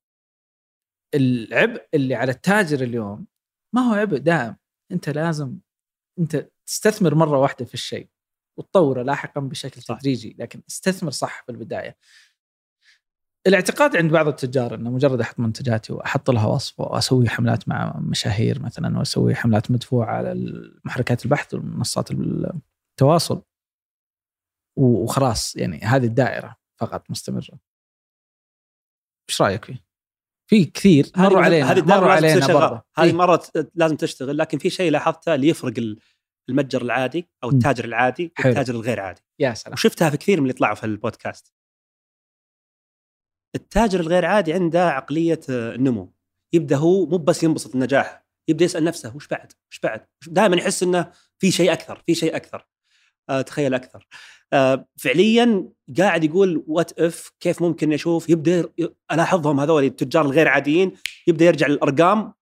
العبء 1.16 1.86
اللي 1.94 2.16
على 2.16 2.32
التاجر 2.32 2.84
اليوم 2.84 3.26
ما 3.76 3.82
هو 3.82 3.94
عبء 3.94 4.18
دائم 4.18 4.56
انت 4.92 5.10
لازم 5.10 5.58
انت 6.20 6.50
تستثمر 6.66 7.16
مرة 7.16 7.38
واحدة 7.40 7.66
في 7.66 7.74
الشيء 7.74 8.08
وتطوره 8.58 9.04
لاحقا 9.04 9.42
بشكل 9.42 9.82
صح. 9.82 9.98
تدريجي 10.00 10.36
لكن 10.40 10.62
استثمر 10.70 11.12
صح 11.12 11.44
في 11.46 11.52
البداية 11.52 11.98
الاعتقاد 13.48 13.96
عند 13.98 14.12
بعض 14.12 14.28
التجار 14.28 14.76
إنه 14.76 14.90
مجرد 14.92 15.22
أحط 15.22 15.40
منتجاتي 15.40 15.94
وأحط 15.94 16.30
لها 16.30 16.46
وصف 16.46 16.80
وأسوي 16.80 17.30
حملات 17.30 17.70
مع 17.70 17.98
مشاهير 18.00 18.62
مثلا 18.62 18.98
وأسوي 18.98 19.36
حملات 19.36 19.72
مدفوعة 19.72 20.16
على 20.16 20.34
محركات 20.86 21.26
البحث 21.26 21.54
ومنصات 21.54 22.12
التواصل 22.12 23.42
وخلاص 24.76 25.56
يعني 25.56 25.80
هذه 25.80 26.06
الدائرة 26.06 26.56
فقط 26.80 27.12
مستمرة. 27.12 27.60
إيش 29.30 29.42
رأيك 29.42 29.66
فيه؟ 29.66 29.84
في 30.50 30.66
كثير 30.66 31.12
مروا 31.18 31.38
مر- 31.40 31.44
علينا 31.44 31.72
هذه 31.72 31.82
مروا 31.82 32.20
لازم 32.20 32.44
علينا 32.58 32.82
هذه 32.98 33.06
إيه. 33.06 33.14
مرة 33.14 33.44
لازم 33.76 33.96
تشتغل 33.96 34.38
لكن 34.38 34.58
في 34.58 34.70
شيء 34.70 34.92
لاحظته 34.92 35.36
اللي 35.36 35.48
يفرق 35.48 35.74
ال- 35.78 36.00
المتجر 36.50 36.82
العادي 36.82 37.30
أو. 37.44 37.50
التاجر 37.50 37.86
العادي. 37.86 38.34
والتاجر 38.46 38.74
الغير 38.76 39.00
عادي 39.00 39.22
يا 39.40 39.54
سلام 39.54 39.74
وشفتها 39.74 40.10
في 40.10 40.18
كثير 40.18 40.38
من 40.42 40.44
اللي 40.44 40.54
طلعوا 40.54 40.76
في 40.76 40.84
البودكاست 40.86 41.54
التاجر 43.56 44.00
الغير 44.00 44.26
عادي 44.26 44.54
عنده 44.54 44.90
عقلية 44.90 45.40
آه، 45.50 45.76
النمو 45.76 46.14
يبدأ 46.54 46.78
هو 46.78 47.06
مو 47.06 47.18
بس 47.18 47.44
ينبسط 47.44 47.74
النجاح 47.76 48.24
يبدأ 48.48 48.66
يسأل 48.66 48.84
نفسه 48.84 49.16
وش 49.16 49.28
بعد 49.28 49.54
وش 49.72 49.80
بعد 49.80 50.08
دائما 50.28 50.56
يحس 50.56 50.84
إنه 50.84 51.12
في 51.40 51.52
شيء 51.52 51.74
أكثر 51.74 52.04
في 52.06 52.16
شيء 52.16 52.36
أكثر 52.36 52.58
آه 52.60 52.73
تخيل 53.46 53.74
أكثر. 53.74 54.08
آه 54.54 54.86
فعليا 54.98 55.70
قاعد 55.98 56.24
يقول 56.24 56.64
وات 56.68 57.00
اف 57.00 57.32
كيف 57.40 57.62
ممكن 57.62 57.94
أشوف 57.94 58.30
يبدأ 58.30 58.70
ألاحظهم 59.12 59.60
هذول 59.60 59.84
التجار 59.84 60.26
الغير 60.26 60.48
عاديين 60.48 60.92
يبدأ 61.28 61.46
يرجع 61.46 61.68
للأرقام 61.68 62.34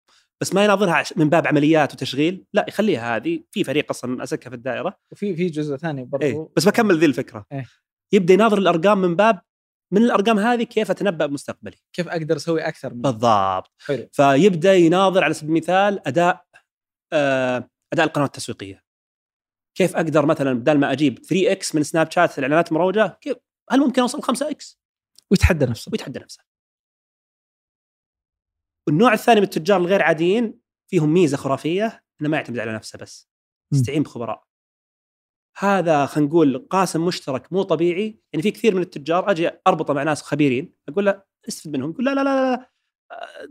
بس 0.41 0.53
ما 0.53 0.63
يناظرها 0.63 1.03
من 1.15 1.29
باب 1.29 1.47
عمليات 1.47 1.93
وتشغيل 1.93 2.43
لا 2.53 2.65
يخليها 2.67 3.15
هذه. 3.15 3.43
في 3.51 3.63
فريق 3.63 3.86
أصلا 3.89 4.15
ماسكها 4.15 4.49
في 4.49 4.55
الدائرة. 4.55 4.97
وفي 5.11 5.36
في 5.36 5.47
جزء 5.47 5.75
ثاني 5.75 6.03
برضه 6.03 6.25
إيه 6.25 6.47
بس 6.57 6.67
بكمل 6.67 6.97
ذي 6.97 7.05
الفكرة. 7.05 7.45
إيه. 7.51 7.65
يبدأ 8.11 8.34
يناظر 8.34 8.57
الأرقام 8.57 9.01
من 9.01 9.15
باب 9.15 9.41
من 9.93 10.03
الأرقام 10.03 10.39
هذه 10.39 10.63
كيف 10.63 10.91
أتنبأ 10.91 11.25
بمستقبلي. 11.25 11.75
كيف 11.93 12.07
أقدر 12.07 12.36
أسوي 12.36 12.61
أكثر 12.61 12.93
من 12.93 13.01
بالضبط. 13.01 13.71
حلو. 13.86 14.07
فيبدأ 14.11 14.73
يناظر 14.73 15.23
على 15.23 15.34
سبيل 15.34 15.49
المثال 15.49 16.07
أداء 16.07 16.45
آه 17.13 17.69
أداء 17.93 18.05
القنوات 18.05 18.29
التسويقية. 18.29 18.90
كيف 19.78 19.95
أقدر 19.95 20.26
مثلا 20.26 20.53
بدل 20.53 20.78
ما 20.78 20.91
أجيب 20.91 21.19
3 21.19 21.51
X 21.51 21.75
من 21.76 21.84
سناب 21.84 22.11
شات 22.11 22.39
الاعلانات 22.39 22.72
المروجه 22.72 23.17
كيف؟ 23.22 23.38
هل 23.72 23.80
ممكن 23.80 24.01
أوصل 24.01 24.22
5 24.22 24.49
X 24.49 24.82
ويتحدى 25.32 25.65
نفسه 25.65 25.89
ويتحدى 25.91 26.19
نفسه 26.19 26.43
والنوع 28.88 29.13
الثاني 29.13 29.39
من 29.39 29.45
التجار 29.45 29.80
الغير 29.80 30.01
عاديين 30.01 30.59
فيهم 30.88 31.13
ميزة 31.13 31.38
خرافية 31.38 32.03
إنه 32.22 32.30
ما 32.30 32.38
يعتمد 32.38 32.59
على 32.59 32.74
نفسه 32.74 32.99
بس. 32.99 33.30
يستعين 33.74 34.03
بخبراء. 34.03 34.43
هذا 35.57 36.05
خلينا 36.05 36.30
نقول 36.30 36.67
قاسم 36.69 37.05
مشترك 37.05 37.53
مو 37.53 37.63
طبيعي. 37.63 38.19
يعني 38.34 38.43
في 38.43 38.51
كثير 38.51 38.76
من 38.76 38.82
التجار 38.82 39.32
أجي 39.32 39.51
أربطه 39.67 39.93
مع 39.93 40.03
ناس 40.03 40.22
خبيرين 40.22 40.74
أقول 40.89 41.05
له 41.05 41.24
استفد 41.47 41.78
منهم 41.78 41.91
يقول 41.91 42.05
لا 42.05 42.15
لا 42.15 42.24
لا 42.24 42.55
لا 42.55 42.72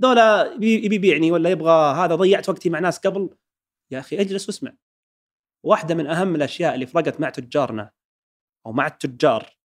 ذولا 0.03 0.53
يبي 0.55 0.95
يبيعني 0.95 1.33
ولا 1.33 1.51
يبغى 1.51 1.95
هذا 1.95 2.15
ضيعت 2.15 2.49
وقتي 2.49 2.71
مع 2.71 2.79
ناس 2.79 2.99
قبل. 2.99 3.31
يا 3.91 3.99
أخي 3.99 4.21
اجلس 4.21 4.49
واسمع. 4.49 4.73
واحدة 5.63 5.95
من 5.95 6.07
أهم 6.07 6.35
الأشياء 6.35 6.75
اللي 6.75 6.87
فرقت 6.87 7.21
مع 7.21 7.31
تجارنا 7.31 7.91
أو 8.67 8.73
مع 8.73 8.87
التجار 8.87 9.57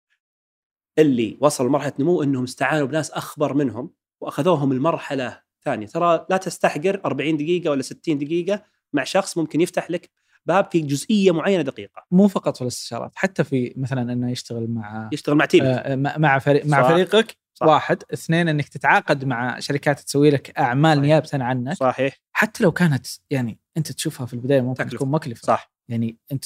اللي 0.99 1.37
وصلوا 1.41 1.69
لمرحلة 1.69 1.93
نمو 1.99 2.23
إنهم 2.23 2.43
استعانوا 2.43 2.87
بناس 2.87 3.11
أخبر 3.11 3.53
منهم 3.53 3.93
وأخذوهم 4.21 4.71
المرحله 4.71 5.41
ثانية 5.65 5.87
ترى 5.87 6.25
لا 6.29 6.37
تستحقر 6.37 7.01
40 7.05 7.37
دقيقة 7.37 7.69
ولا 7.69 7.81
60 7.81 8.17
دقيقة 8.17 8.63
مع 8.93 9.03
شخص 9.03 9.37
ممكن 9.37 9.61
يفتح 9.61 9.91
لك 9.91 10.09
باب 10.45 10.71
في 10.71 10.79
جزئية 10.79 11.31
معينة 11.31 11.61
دقيقة 11.61 12.05
مو 12.11 12.27
فقط 12.27 12.55
في 12.55 12.61
الاستشارات 12.61 13.11
حتى 13.15 13.43
في 13.43 13.73
مثلا 13.77 14.13
إنه 14.13 14.31
يشتغل 14.31 14.67
مع 14.67 15.09
يشتغل 15.13 15.35
مع 15.35 15.45
تيم 15.45 15.63
آه، 15.63 15.95
مع 15.95 16.17
مع 16.17 16.39
فريق 16.39 16.65
مع. 16.65 16.89
فريقك 16.89 17.37
صح. 17.55 17.67
واحد 17.67 18.03
اثنين 18.13 18.47
إنك 18.47 18.67
تتعاقد 18.67 19.25
مع 19.25 19.59
شركات 19.59 19.99
تسوي 19.99 20.29
لك 20.29 20.59
أعمال 20.59 20.97
صحيح. 20.97 21.03
نيابة 21.03 21.29
عنك 21.33 21.73
صحيح 21.77 22.17
حتى 22.31 22.63
لو 22.63 22.71
كانت 22.71 23.07
يعني 23.29 23.59
أنت 23.77 23.91
تشوفها 23.91 24.25
في 24.25 24.33
البداية 24.33 24.61
ممكن 24.61 24.83
تكلفة. 24.83 24.97
تكون 24.97 25.11
مكلفة 25.11 25.41
صح 25.45 25.71
يعني 25.89 26.17
أنت 26.31 26.45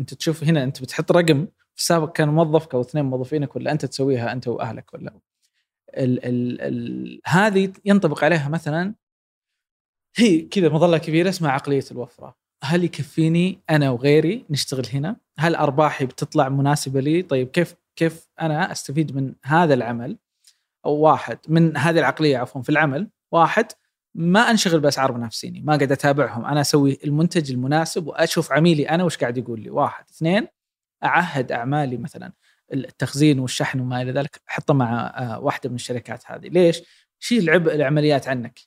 أنت 0.00 0.14
تشوف 0.14 0.44
هنا 0.44 0.64
أنت 0.64 0.82
بتحط 0.82 1.12
رقم 1.12 1.46
في 1.46 1.80
السابق 1.80 2.12
كان 2.12 2.28
موظفك 2.28 2.74
أو 2.74 2.80
اثنين 2.80 3.04
موظفينك 3.04 3.56
ولا 3.56 3.72
أنت 3.72 3.86
تسويها 3.86 4.32
أنت 4.32 4.48
وأهلك 4.48 4.94
ولا 4.94 5.20
ال 5.96 6.24
ال 6.24 6.60
ال 6.60 7.20
هذه 7.26 7.72
ينطبق 7.84 8.24
عليها 8.24 8.48
مثلا 8.48 8.94
هي 10.16 10.40
كذا 10.40 10.68
مظلة 10.68 10.98
كبيرة 10.98 11.28
اسمها 11.28 11.50
عقلية 11.50 11.84
الوفرة 11.90 12.36
هل 12.64 12.84
يكفيني 12.84 13.60
أنا 13.70 13.90
وغيري 13.90 14.44
نشتغل 14.50 14.86
هنا؟ 14.92 15.16
هل 15.38 15.54
أرباحي 15.54 16.06
بتطلع 16.06 16.48
مناسبة 16.48 17.00
لي؟ 17.00 17.22
طيب 17.22 17.48
كيف 17.48 17.74
كيف 17.96 18.28
أنا 18.40 18.72
أستفيد 18.72 19.16
من 19.16 19.34
هذا 19.44 19.74
العمل؟ 19.74 20.18
أو 20.84 20.92
واحد 20.92 21.38
من 21.48 21.76
هذه 21.76 21.98
العقلية 21.98 22.38
عفوا 22.38 22.62
في 22.62 22.68
العمل، 22.68 23.10
واحد 23.32 23.66
ما 24.14 24.40
أنشغل 24.50 24.80
بأسعار 24.80 25.12
منافسيني، 25.12 25.60
ما 25.60 25.76
قاعد 25.76 25.92
أتابعهم، 25.92 26.44
أنا 26.44 26.60
أسوي 26.60 26.98
المنتج 27.04 27.52
المناسب 27.52 28.06
وأشوف 28.06 28.52
عميلي 28.52 28.88
أنا 28.88 29.04
وش 29.04 29.18
قاعد 29.18 29.38
يقول 29.38 29.60
لي، 29.60 29.70
واحد، 29.70 30.04
اثنين 30.10 30.46
أعهد 31.04 31.52
أعمالي 31.52 31.96
مثلا 31.96 32.32
التخزين 32.72 33.38
والشحن 33.38 33.80
وما 33.80 34.02
إلى 34.02 34.12
ذلك 34.12 34.40
أحطه 34.48 34.74
مع 34.74 35.06
آه، 35.16 35.40
واحدة 35.40 35.70
من 35.70 35.74
الشركات 35.74 36.22
هذه، 36.26 36.48
ليش؟ 36.48 36.82
شيل 37.18 37.50
عبء 37.50 37.74
العمليات 37.74 38.28
عنك. 38.28 38.60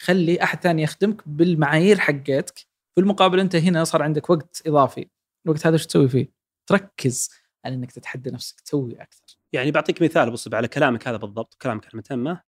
خلي 0.00 0.42
أحد 0.42 0.60
ثاني 0.62 0.82
يخدمك 0.82 1.28
بالمعايير 1.28 1.98
حقتك 1.98 2.58
في 2.94 3.00
المقابل 3.00 3.40
أنت 3.40 3.56
هنا 3.56 3.84
صار 3.84 4.02
عندك 4.02 4.30
وقت 4.30 4.62
إضافي 4.66 5.08
الوقت 5.46 5.66
هذا 5.66 5.74
وش 5.74 5.86
تسوي 5.86 6.08
فيه؟ 6.08 6.32
تركز 6.66 7.30
على 7.64 7.74
إنك 7.74 7.92
تتحدى 7.92 8.30
نفسك 8.30 8.60
تسوي 8.60 9.02
أكثر. 9.02 9.38
يعني 9.52 9.70
بعطيك 9.70 10.02
مثال 10.02 10.30
بص 10.30 10.48
على 10.54 10.68
كلامك 10.68 11.08
هذا 11.08 11.16
بالضبط 11.16 11.54
كلامك 11.54 11.84
كلمه 11.84 12.02
تامه 12.02 12.42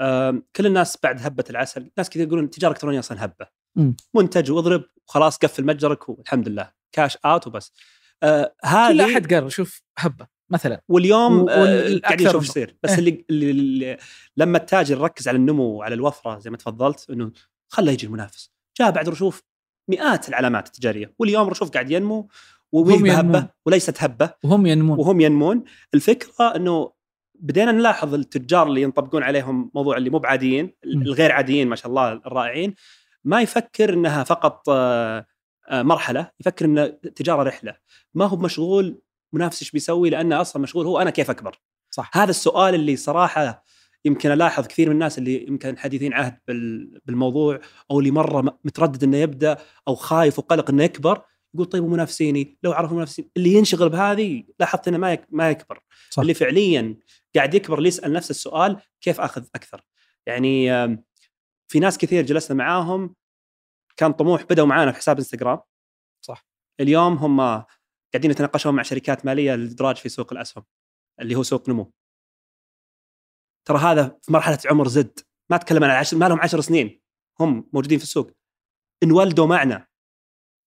آم، 0.00 0.42
كل 0.56 0.66
الناس 0.66 0.98
بعد 1.02 1.22
هبة 1.22 1.44
العسل 1.50 1.90
ناس 1.98 2.10
كثير 2.10 2.26
يقولون 2.26 2.44
التجاره 2.44 2.70
الالكترونيه 2.70 2.98
أصلا 2.98 3.24
هبة. 3.24 3.46
مم. 3.76 3.96
منتج 4.14 4.50
واضرب 4.50 4.84
وخلاص 5.06 5.38
قفل 5.38 5.66
متجرك 5.66 6.08
والحمد 6.08 6.48
لله. 6.48 6.72
كاش 6.92 7.16
اوت 7.24 7.46
وبس. 7.46 7.72
آه 8.22 8.54
كل 8.62 8.68
هذه 8.68 9.12
أحد 9.12 9.34
قال 9.34 9.52
شوف 9.52 9.82
هبة 9.98 10.26
مثلا. 10.50 10.82
واليوم 10.88 11.48
آه 11.48 11.98
قاعد 12.04 12.22
نشوف. 12.22 12.42
إيش 12.42 12.48
يصير. 12.48 12.76
بس 12.82 12.90
إيه. 12.90 12.98
اللي, 12.98 13.24
اللي, 13.30 13.50
اللي 13.50 13.98
لما 14.36 14.58
التاجر 14.58 14.98
ركز 14.98 15.28
على 15.28 15.36
النمو 15.36 15.64
وعلى 15.64 15.94
الوفرة 15.94 16.38
زي 16.38 16.50
ما 16.50 16.56
تفضلت 16.56 17.10
إنه 17.10 17.32
خله 17.68 17.92
يجي 17.92 18.06
المنافس. 18.06 18.52
جاء 18.78 18.90
بعد 18.90 19.08
رشوف 19.08 19.42
مئات 19.90 20.28
العلامات 20.28 20.66
التجارية 20.66 21.14
واليوم 21.18 21.48
رشوف 21.48 21.70
قاعد 21.70 21.90
ينمو 21.90 22.28
وهي 22.72 22.96
هم 22.96 23.06
ينمون. 23.06 23.36
هبة 23.36 23.48
وليست 23.66 24.02
هبة. 24.02 24.30
وهم 24.44 24.66
ينمون. 24.66 24.98
وهم 24.98 25.20
ينمون. 25.20 25.64
الفكرة 25.94 26.56
إنه 26.56 26.92
بدينا 27.40 27.72
نلاحظ 27.72 28.14
التجار 28.14 28.66
اللي 28.66 28.82
ينطبقون 28.82 29.22
عليهم 29.22 29.70
موضوع 29.74 29.96
اللي 29.96 30.10
مو 30.10 30.18
بعاديين. 30.18 30.74
الغير 30.84 31.32
عاديين 31.32 31.68
ما 31.68 31.76
شاء 31.76 31.86
الله 31.88 32.12
الرائعين 32.12 32.74
ما 33.24 33.42
يفكر 33.42 33.92
إنها 33.94 34.24
فقط 34.24 34.68
آه، 34.68 35.26
آه، 35.68 35.82
مرحلة 35.82 36.30
يفكر 36.40 36.64
ان 36.64 36.78
التجاره 36.78 37.42
رحلة. 37.42 37.74
ما 38.14 38.24
هو 38.26 38.36
مشغول 38.36 39.00
منافس 39.32 39.62
إيش 39.62 39.70
بيسوي؟ 39.70 40.10
لأنه 40.10 40.40
أصلا 40.40 40.62
مشغول 40.62 40.86
هو 40.86 40.98
أنا 40.98 41.10
كيف 41.10 41.30
أكبر. 41.30 41.60
صح. 41.90 42.10
هذا 42.16 42.30
السؤال 42.30 42.74
اللي 42.74 42.96
صراحة 42.96 43.64
يمكن 44.04 44.30
ألاحظ 44.30 44.66
كثير 44.66 44.88
من 44.88 44.94
الناس 44.94 45.18
اللي 45.18 45.46
يمكن 45.48 45.78
حديثين 45.78 46.12
عهد 46.12 46.38
بال- 46.48 47.00
بالموضوع 47.06 47.60
أو 47.90 47.98
اللي 48.00 48.10
مرة 48.10 48.58
متردد 48.64 49.04
إنه 49.04 49.16
يبدأ 49.16 49.56
أو 49.88 49.94
خايف 49.94 50.38
وقلق 50.38 50.70
إنه 50.70 50.84
يكبر. 50.84 51.22
يقول 51.54 51.66
طيب 51.66 51.84
ومنافسيني؟ 51.84 52.58
لو 52.62 52.72
عرفوا 52.72 52.96
منافسين. 52.96 53.30
اللي 53.36 53.52
ينشغل 53.52 53.88
بهذه 53.88 54.44
لاحظت 54.60 54.88
إنه 54.88 54.98
ما 54.98 55.18
ما 55.30 55.50
يكبر. 55.50 55.80
صح. 56.10 56.20
اللي 56.20 56.34
فعليا 56.34 56.96
قاعد 57.36 57.54
يكبر 57.54 57.78
اللي 57.78 57.88
يسأل 57.88 58.12
نفس 58.12 58.30
السؤال 58.30 58.82
كيف 59.00 59.20
أخذ 59.20 59.46
أكثر؟ 59.54 59.82
يعني 60.26 60.68
في 61.68 61.78
ناس 61.80 61.98
كثير 61.98 62.24
جلسنا 62.24 62.56
معاهم 62.56 63.14
كان 63.96 64.12
طموح 64.12 64.42
بدأوا 64.42 64.66
معانا 64.66 64.92
في 64.92 64.98
حساب 64.98 65.16
إنستغرام. 65.18 65.60
صح. 66.24 66.46
اليوم 66.80 67.14
هم 67.14 67.40
قاعدين 68.12 68.30
يتناقشون 68.30 68.74
مع 68.74 68.82
شركات 68.82 69.26
مالية 69.26 69.54
للادراج 69.54 69.96
في 69.96 70.08
سوق 70.08 70.32
الأسهم 70.32 70.64
اللي 71.20 71.34
هو 71.34 71.42
سوق 71.42 71.68
نمو. 71.68 71.92
ترى 73.68 73.78
هذا 73.78 74.18
في 74.22 74.32
مرحلة 74.32 74.58
عمر 74.66 74.88
زد. 74.88 75.20
ما 75.50 75.56
اتكلم 75.56 75.84
عن 75.84 75.90
عشر 75.90 76.16
ما 76.16 76.28
لهم 76.28 76.40
عشر 76.40 76.60
سنين. 76.60 77.00
هم 77.40 77.70
موجودين 77.72 77.98
في 77.98 78.04
السوق. 78.04 78.30
انولدوا 79.02 79.46
معنا. 79.46 79.87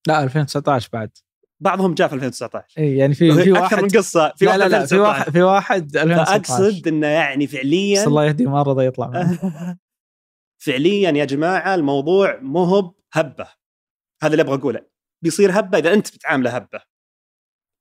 لا 0.08 0.24
2019 0.24 0.90
بعد. 0.94 1.18
بعضهم 1.62 1.94
جاء 1.94 2.08
في 2.08 2.16
2019 2.16 2.66
اي 2.78 2.98
يعني 2.98 3.14
في 3.14 3.34
في 3.34 3.52
أكثر 3.52 3.62
واحد 3.62 3.84
من 3.84 3.90
قصة 3.90 4.34
في 4.38 4.46
لا 4.46 4.52
واحد 4.52 4.60
لا 4.60 4.68
لا 4.70 4.86
في 4.86 4.96
2019. 4.96 5.02
واحد 5.02 5.32
في 5.32 5.42
واحد 5.42 5.98
2019 5.98 6.44
فأقصد 6.44 6.88
إنه 6.88 7.08
يعني 7.08 7.46
بس 7.46 7.52
فعليا 7.54 8.04
الله 8.04 8.26
يهديه 8.26 8.50
ما 8.50 8.62
رضى 8.62 8.86
يطلع. 8.86 9.12
فعليا 10.66 11.12
يا 11.12 11.26
جماعة 11.26 11.76
الموضوع 11.76 12.40
مو 12.42 12.64
هو 12.64 12.94
هبة. 13.14 13.48
هذا 14.24 14.32
اللي 14.32 14.42
أبغى 14.42 14.56
أقوله. 14.56 14.86
بيصير 15.24 15.60
هبة 15.60 15.78
إذا 15.78 15.94
أنت 15.94 16.16
بتعامله 16.16 16.50
هبة. 16.56 16.82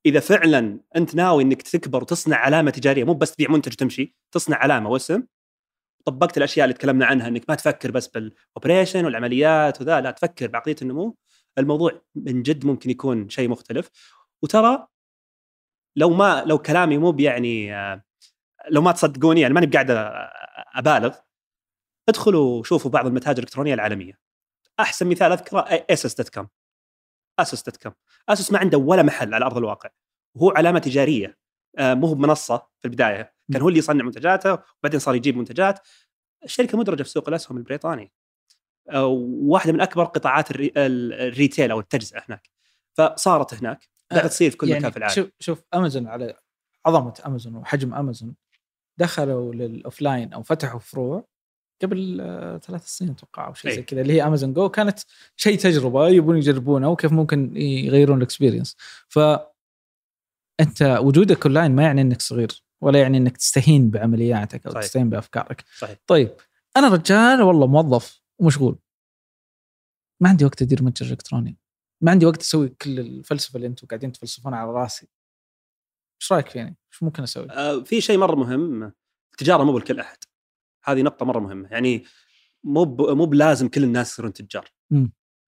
إذا 0.05 0.19
فعلا 0.19 0.79
أنت 0.95 1.15
ناوي 1.15 1.43
إنك 1.43 1.61
تكبر 1.61 2.01
وتصنع 2.01 2.37
علامة 2.37 2.71
تجارية 2.71 3.03
مو 3.03 3.13
بس 3.13 3.35
تبيع 3.35 3.49
منتج 3.49 3.73
وتمشي 3.73 4.15
تصنع 4.31 4.57
علامة 4.57 4.89
واسم 4.89 5.23
طبقت 6.05 6.37
الأشياء 6.37 6.65
اللي 6.65 6.73
تكلمنا 6.73 7.05
عنها 7.05 7.27
إنك 7.27 7.49
ما 7.49 7.55
تفكر 7.55 7.91
بس 7.91 8.07
بال 8.07 8.25
operation 8.25 9.05
والعمليات 9.05 9.81
وذا 9.81 10.01
لا 10.01 10.11
تفكر 10.11 10.47
بعقلية 10.47 10.75
النمو. 10.81 11.17
الموضوع 11.57 12.01
من 12.15 12.43
جد 12.43 12.65
ممكن 12.65 12.89
يكون 12.89 13.29
شيء 13.29 13.49
مختلف. 13.49 13.89
وترى 14.43 14.87
لو 15.95 16.09
ما 16.09 16.43
لو 16.45 16.57
كلامي 16.59 16.97
مو 16.97 17.11
بيعني 17.11 17.75
آه، 17.75 18.03
لو 18.69 18.81
ما 18.81 18.91
تصدقوني 18.91 19.41
يعني 19.41 19.53
ماني 19.53 19.65
بقاعد 19.67 19.87
أبالغ 20.75 21.17
ادخلوا 22.09 22.63
شوفوا 22.63 22.91
بعض 22.91 23.05
المتاجر 23.07 23.37
الإلكترونية 23.37 23.73
العالمية. 23.73 24.19
أحسن 24.79 25.07
مثال 25.09 25.31
أذكره 25.31 25.59
ASOS 25.89 26.15
dot 26.15 26.29
com 26.29 26.47
ASOS 27.39 27.63
dot 27.63 27.77
com 27.77 27.93
ASOS 28.29 28.51
ما 28.51 28.59
عنده 28.59 28.77
ولا 28.77 29.03
محل 29.03 29.33
على 29.33 29.45
أرض 29.45 29.57
الواقع. 29.57 29.89
وهو 30.35 30.51
علامة 30.51 30.79
تجارية 30.79 31.37
آه، 31.77 31.93
مو 31.93 32.07
هو 32.07 32.15
بمنصه 32.15 32.57
في 32.79 32.85
البداية. 32.85 33.35
كان 33.53 33.61
هو 33.61 33.69
اللي 33.69 33.79
يصنع 33.79 34.05
منتجاته 34.05 34.59
وبعدين 34.79 34.99
صار 34.99 35.15
يجيب 35.15 35.37
منتجات. 35.37 35.79
الشركة 36.43 36.77
مدرجة 36.77 37.03
في 37.03 37.09
سوق 37.09 37.29
الأسهم 37.29 37.57
البريطاني. 37.57 38.11
واحدة 38.93 39.73
من 39.73 39.81
أكبر 39.81 40.03
قطاعات 40.03 40.51
الري- 40.51 40.73
ال- 40.77 41.13
ال 41.13 41.21
retail 41.21 41.71
أو 41.71 41.79
التجزئة 41.79 42.23
هناك. 42.29 42.49
فصارت 42.93 43.53
هناك. 43.53 43.87
قاعدة 44.11 44.27
تصير 44.27 44.51
في 44.51 44.57
كل 44.57 44.75
مكان 44.75 44.91
في 44.91 44.97
العالم. 44.97 45.15
شوف 45.15 45.29
شوف 45.39 45.63
أمازون 45.73 46.07
على 46.07 46.35
عظمة 46.85 47.13
أمازون 47.25 47.55
وحجم 47.55 47.93
أمازون 47.93 48.35
دخلوا 48.97 49.53
لل 49.53 49.71
offline 49.71 50.33
أو 50.33 50.43
فتحوا 50.43 50.79
فروع 50.79 51.27
قبل 51.81 52.17
آه، 52.21 52.57
ثلاث 52.57 52.87
سنين 52.87 53.11
أتوقع 53.11 53.47
أو 53.47 53.53
شيء 53.53 53.71
زي 53.71 53.77
أي. 53.77 53.83
كذا 53.83 54.01
اللي 54.01 54.13
هي 54.13 54.23
أمازون 54.23 54.53
جو 54.53 54.69
كانت 54.69 54.99
شيء 55.35 55.57
تجربة 55.57 56.07
يبون 56.09 56.37
يجربونه 56.37 56.89
وكيف 56.89 57.11
ممكن 57.11 57.57
يغيرون 57.57 58.17
ال 58.17 58.22
experience. 58.22 58.75
ف 59.07 59.19
أنت 60.59 60.81
وجودك 61.01 61.45
أونلاين 61.45 61.71
ما 61.75 61.83
يعني 61.83 62.01
إنك 62.01 62.21
صغير 62.21 62.63
ولا 62.81 63.01
يعني 63.01 63.17
إنك 63.17 63.37
تستهين 63.37 63.89
بعملياتك 63.89 64.65
أو 64.65 64.71
صحيح. 64.71 64.83
تستهين 64.85 65.09
بأفكارك. 65.09 65.63
صحيح. 65.77 65.97
طيب 66.07 66.31
أنا 66.77 66.87
رجال 66.87 67.41
والله 67.41 67.67
موظف. 67.67 68.20
ومشغول. 68.41 68.79
ما 70.21 70.29
عندي 70.29 70.45
وقت 70.45 70.61
أدير 70.61 70.83
متجر 70.83 71.11
إلكتروني. 71.11 71.57
ما 72.01 72.11
عندي 72.11 72.25
وقت 72.25 72.41
أسوي 72.41 72.69
كل 72.69 72.99
الفلسفة 72.99 73.57
اللي 73.57 73.67
أنتم 73.67 73.87
قاعدين 73.87 74.11
تفلسفون 74.11 74.53
على 74.53 74.71
رأسي. 74.71 75.07
إيش 76.21 76.31
رأيك 76.31 76.49
فيني؟ 76.49 76.77
إيش 76.93 77.03
ممكن 77.03 77.23
أسوي؟ 77.23 77.51
آه، 77.51 77.83
في 77.83 78.01
شيء 78.01 78.17
مرة 78.17 78.35
مهم. 78.35 78.93
التجاره 79.31 79.63
مو 79.63 79.73
بالكل 79.73 79.99
أحد. 79.99 80.17
هذه 80.83 81.01
نقطة 81.01 81.25
مرة 81.25 81.39
مهمة. 81.39 81.69
يعني 81.69 82.05
مو 82.63 82.85
مو 82.95 83.25
بلازم 83.25 83.67
كل 83.67 83.83
الناس 83.83 84.11
يصيرون 84.11 84.33
تجار. 84.33 84.71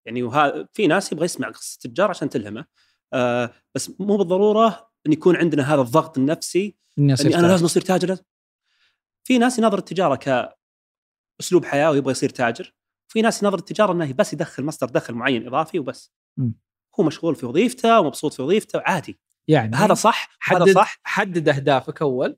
يعني 0.06 0.22
وها 0.22 0.68
في 0.72 0.86
ناس 0.86 1.12
يبغى 1.12 1.24
يسمع 1.24 1.48
قصه 1.48 1.78
تجار 1.82 2.10
عشان 2.10 2.28
تلهمه. 2.28 2.64
آه 3.12 3.52
بس 3.74 4.00
مو 4.00 4.16
بالضرورة 4.16 4.90
إن 5.06 5.12
يكون 5.12 5.36
عندنا 5.36 5.74
هذا 5.74 5.80
الضغط 5.80 6.18
النفسي 6.18 6.76
إني 6.98 7.14
أنا. 7.14 7.46
لازم 7.46 7.64
أصير 7.64 7.82
تاجر. 7.82 8.16
في 9.24 9.38
ناس 9.38 9.58
يناظر 9.58 9.78
التجارة 9.78 10.16
كأسلوب 11.40 11.64
حياة 11.64 11.90
ويبغى 11.90 12.10
يصير 12.10 12.30
تاجر. 12.30 12.74
في 13.10 13.22
ناس 13.22 13.42
يناظر 13.42 13.58
التجارة 13.58 13.92
إنه 13.92 14.12
بس 14.12 14.32
يدخل 14.32 14.64
مصدر 14.64 14.86
دخل 14.86 15.14
معين 15.14 15.46
إضافي 15.46 15.78
وبس. 15.78 16.12
مم. 16.36 16.54
هو 17.00 17.04
مشغول 17.04 17.36
في 17.36 17.46
وظيفته 17.46 18.00
ومبسوط 18.00 18.34
في 18.34 18.42
وظيفته 18.42 18.82
عادي. 18.84 19.18
يعني 19.48 19.76
هذا 19.76 19.94
صح 19.94 20.38
هذا 20.42 20.64
حدد 20.64 20.74
صح. 20.74 21.00
حدد 21.02 21.48
أهدافك 21.48 22.02
أول 22.02 22.36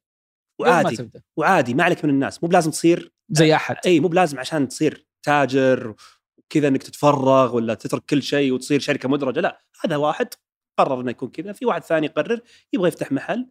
قبل 0.60 0.70
ما 0.70 0.82
وعادي 0.82 1.10
وعادي 1.36 1.74
ما 1.74 1.84
عليك 1.84 2.04
من 2.04 2.10
الناس. 2.10 2.42
مو 2.42 2.48
بلازم 2.48 2.70
تصير 2.70 3.12
زي 3.28 3.54
أحد. 3.54 3.76
إي 3.86 4.00
مو 4.00 4.08
بلازم 4.08 4.38
عشان 4.38 4.68
تصير 4.68 5.06
تاجر 5.22 5.94
وكذا 6.38 6.68
إنك 6.68 6.82
تتفرغ 6.82 7.56
ولا 7.56 7.74
تترك 7.74 8.04
كل 8.04 8.22
شيء 8.22 8.52
وتصير 8.52 8.80
شركة 8.80 9.08
مدرجة 9.08 9.40
لا. 9.40 9.64
هذا 9.84 9.96
واحد 9.96 10.28
قرر 10.78 11.00
إنه 11.00 11.10
يكون 11.10 11.28
كذا. 11.28 11.52
في 11.52 11.66
واحد 11.66 11.82
ثاني 11.82 12.06
يقرر 12.06 12.40
يبغى 12.72 12.88
يفتح 12.88 13.12
محل 13.12 13.50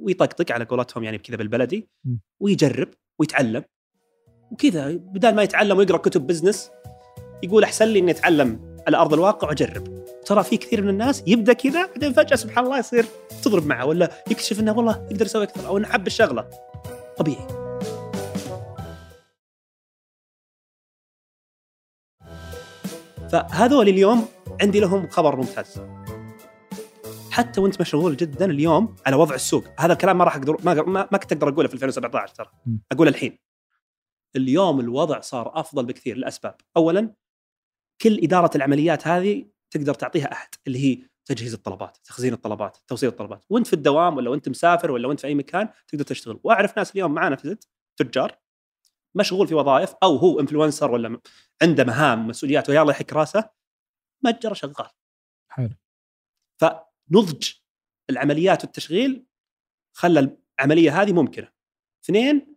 ويطقطق 0.00 0.52
على 0.52 0.64
قولتهم 0.64 1.04
يعني 1.04 1.18
كذا 1.18 1.36
بالبلدي 1.36 1.88
م. 2.04 2.16
ويجرب 2.40 2.88
ويتعلم. 3.20 3.64
وكذا. 4.50 4.92
بدال 4.92 5.34
ما 5.34 5.42
يتعلم 5.42 5.78
ويقرأ 5.78 5.96
كتب 5.96 6.26
بزنس 6.26 6.70
يقول 7.42 7.64
أحسن 7.64 7.84
لي 7.84 7.98
إني 7.98 8.10
أتعلم 8.10 8.76
على 8.86 8.96
أرض 8.96 9.14
الواقع 9.14 9.48
وأجرب. 9.48 10.06
ترى 10.26 10.42
في 10.42 10.56
كثير 10.56 10.82
من 10.82 10.88
الناس 10.88 11.22
يبدأ 11.26 11.52
كذا 11.52 11.86
بعدين 11.86 12.12
فجأة 12.12 12.36
سبحان 12.36 12.64
الله 12.64 12.78
يصير 12.78 13.06
تضرب 13.42 13.66
معه 13.66 13.86
ولا 13.86 14.10
يكتشف 14.30 14.60
إنه 14.60 14.76
والله 14.76 15.06
يقدر 15.10 15.26
يسوي 15.26 15.42
أكثر 15.42 15.66
أو 15.66 15.78
إنه 15.78 15.88
حب 15.88 16.06
الشغلة. 16.06 16.50
طبيعي. 17.16 17.46
فهذول 23.32 23.88
اليوم 23.88 24.28
عندي 24.62 24.80
لهم 24.80 25.08
خبر 25.08 25.36
ممتاز. 25.36 25.80
حتى 27.30 27.60
وأنت 27.60 27.80
مشغول 27.80 28.16
جدا 28.16 28.44
اليوم 28.44 28.96
على 29.06 29.16
وضع 29.16 29.34
السوق. 29.34 29.64
هذا 29.78 29.92
الكلام 29.92 30.18
ما 30.18 30.24
راح 30.24 30.36
أقدر 30.36 30.56
ما 30.64 31.06
ما, 31.12 31.18
كنت 31.18 31.32
أقدر 31.32 31.48
أقوله 31.48 31.68
في 31.68 31.74
2017 31.74 32.34
ترى. 32.34 32.48
م. 32.66 32.76
أقول 32.92 33.08
الحين. 33.08 33.38
اليوم 34.36 34.80
الوضع 34.80 35.20
صار 35.20 35.60
أفضل 35.60 35.86
بكثير 35.86 36.16
لاسباب 36.16 36.56
اولا 36.76 37.14
كل 38.00 38.18
إدارة 38.22 38.56
العمليات 38.56 39.06
هذه 39.06 39.46
تقدر 39.70 39.94
تعطيها 39.94 40.32
أحد 40.32 40.48
اللي 40.66 40.78
هي 40.78 41.08
تجهيز 41.24 41.54
الطلبات، 41.54 41.98
تخزين 42.04 42.32
الطلبات، 42.32 42.76
توصيل 42.86 43.08
الطلبات، 43.08 43.44
وأنت 43.50 43.66
في 43.66 43.72
الدوام 43.72 44.16
ولا 44.16 44.30
وأنت 44.30 44.48
مسافر 44.48 44.90
ولا 44.90 45.08
وأنت 45.08 45.20
في 45.20 45.26
أي 45.26 45.34
مكان 45.34 45.68
تقدر 45.88 46.04
تشتغل، 46.04 46.40
وأعرف 46.44 46.76
ناس 46.76 46.92
اليوم 46.92 47.14
معنا 47.14 47.36
في 47.36 47.48
زد 47.48 47.64
تجار 47.96 48.38
مشغول 49.14 49.48
في 49.48 49.54
وظائف 49.54 49.94
أو 50.02 50.16
هو 50.16 50.40
انفلونسر 50.40 50.90
ولا 50.90 51.20
عنده 51.62 51.84
مهام 51.84 52.26
مسؤوليات 52.28 52.70
ويلا 52.70 52.90
يحك 52.90 53.12
راسه 53.12 53.50
متجر 54.24 54.54
شغال. 54.54 54.90
حلو. 55.48 55.70
فنضج 56.60 57.50
العمليات 58.10 58.64
والتشغيل 58.64 59.26
خلى 59.96 60.36
العملية 60.58 61.02
هذه 61.02 61.12
ممكنة. 61.12 61.52
اثنين 62.04 62.56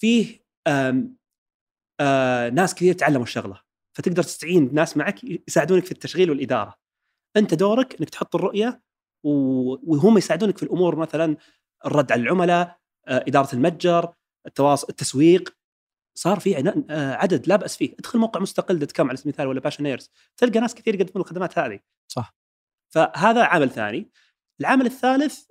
فيه 0.00 0.47
ناس 2.50 2.74
كثير 2.74 2.94
تعلموا 2.94 3.22
الشغلة 3.22 3.60
فتقدر 3.96 4.22
تستعين 4.22 4.68
بناس 4.68 4.96
معك 4.96 5.24
يساعدونك 5.24 5.84
في 5.84 5.92
التشغيل 5.92 6.30
والإدارة. 6.30 6.74
أنت 7.36 7.54
دورك 7.54 8.00
إنك 8.00 8.10
تحط 8.10 8.34
الرؤية 8.34 8.82
وهم 9.24 10.18
يساعدونك 10.18 10.56
في 10.56 10.62
الأمور 10.62 10.96
مثلا 10.96 11.36
الرد 11.86 12.12
على 12.12 12.22
العملاء، 12.22 12.78
آه، 13.08 13.24
إدارة 13.28 13.54
المتجر، 13.54 14.14
التواصل، 14.46 14.86
التسويق. 14.90 15.56
صار 16.18 16.40
في 16.40 16.58
آه، 16.90 17.14
عدد 17.14 17.48
لا 17.48 17.56
بأس 17.56 17.76
فيه، 17.76 17.94
ادخل 17.98 18.18
موقع 18.18 18.40
مستقل 18.40 18.78
dot 18.78 18.92
com 18.92 19.08
على 19.08 19.16
سبيل 19.16 19.30
المثال 19.30 19.46
ولا 19.46 19.60
باشنيرز، 19.60 20.10
تلقى 20.36 20.60
ناس 20.60 20.74
كثير 20.74 20.94
يقدمون 20.94 21.22
الخدمات 21.24 21.58
هذه. 21.58 21.80
صح. 22.12 22.36
فهذا 22.94 23.44
عامل 23.44 23.70
ثاني. 23.70 24.10
العامل 24.60 24.86
الثالث 24.86 25.44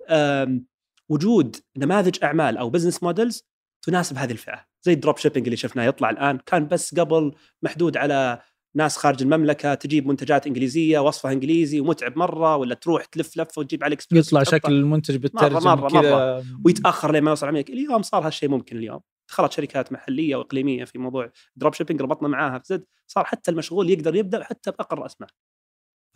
وجود 1.08 1.56
نماذج 1.76 2.24
أعمال 2.24 2.56
أو 2.56 2.70
business 2.70 3.02
models 3.02 3.48
تناسب 3.82 4.16
هذه 4.16 4.32
الفئة، 4.32 4.67
زي 4.82 4.92
ال 4.92 4.97
drop 4.97 5.16
shipping 5.18 5.44
اللي 5.44 5.56
شفناه 5.56 5.84
يطلع 5.84 6.10
الآن. 6.10 6.38
كان 6.46 6.66
بس 6.68 6.94
قبل 6.94 7.32
محدود 7.62 7.96
على 7.96 8.38
ناس 8.76 8.96
خارج 8.96 9.22
المملكة 9.22 9.74
تجيب 9.74 10.06
منتجات 10.06 10.46
إنجليزية 10.46 10.98
وصفها 10.98 11.32
إنجليزي 11.32 11.80
ومتعب 11.80 12.18
مرة 12.18 12.56
ولا 12.56 12.74
تروح 12.74 13.04
تلف 13.04 13.36
لفه 13.36 13.60
وتجيب 13.60 13.84
AliExpress 13.84 14.26
يطلع. 14.26 14.42
شكل 14.42 14.72
المنتج 14.72 15.16
بالترجمة 15.16 15.88
مرة- 15.88 15.92
كذا. 15.92 16.44
ويتأخر 16.64 17.12
لين 17.12 17.22
ما 17.22 17.30
يوصل 17.30 17.46
عميلك 17.46 17.70
اليوم 17.70 18.02
صار 18.02 18.26
هالشيء 18.26 18.48
ممكن 18.48 18.76
اليوم. 18.76 19.00
دخلت 19.28 19.52
شركات 19.52 19.92
محلية 19.92 20.36
وإقليمية 20.36 20.84
في 20.84 20.98
موضوع 20.98 21.30
drop 21.56 21.74
shipping 21.74 22.02
ربطنا 22.02 22.28
معاها. 22.28 22.58
في 22.58 22.64
زد 22.66 22.84
صار 23.06 23.24
حتى 23.24 23.50
المشغول 23.50 23.90
يقدر 23.90 24.14
يبدأ 24.14 24.44
حتى 24.44 24.70
باقل 24.70 24.98
راس 24.98 25.16
مال 25.20 25.28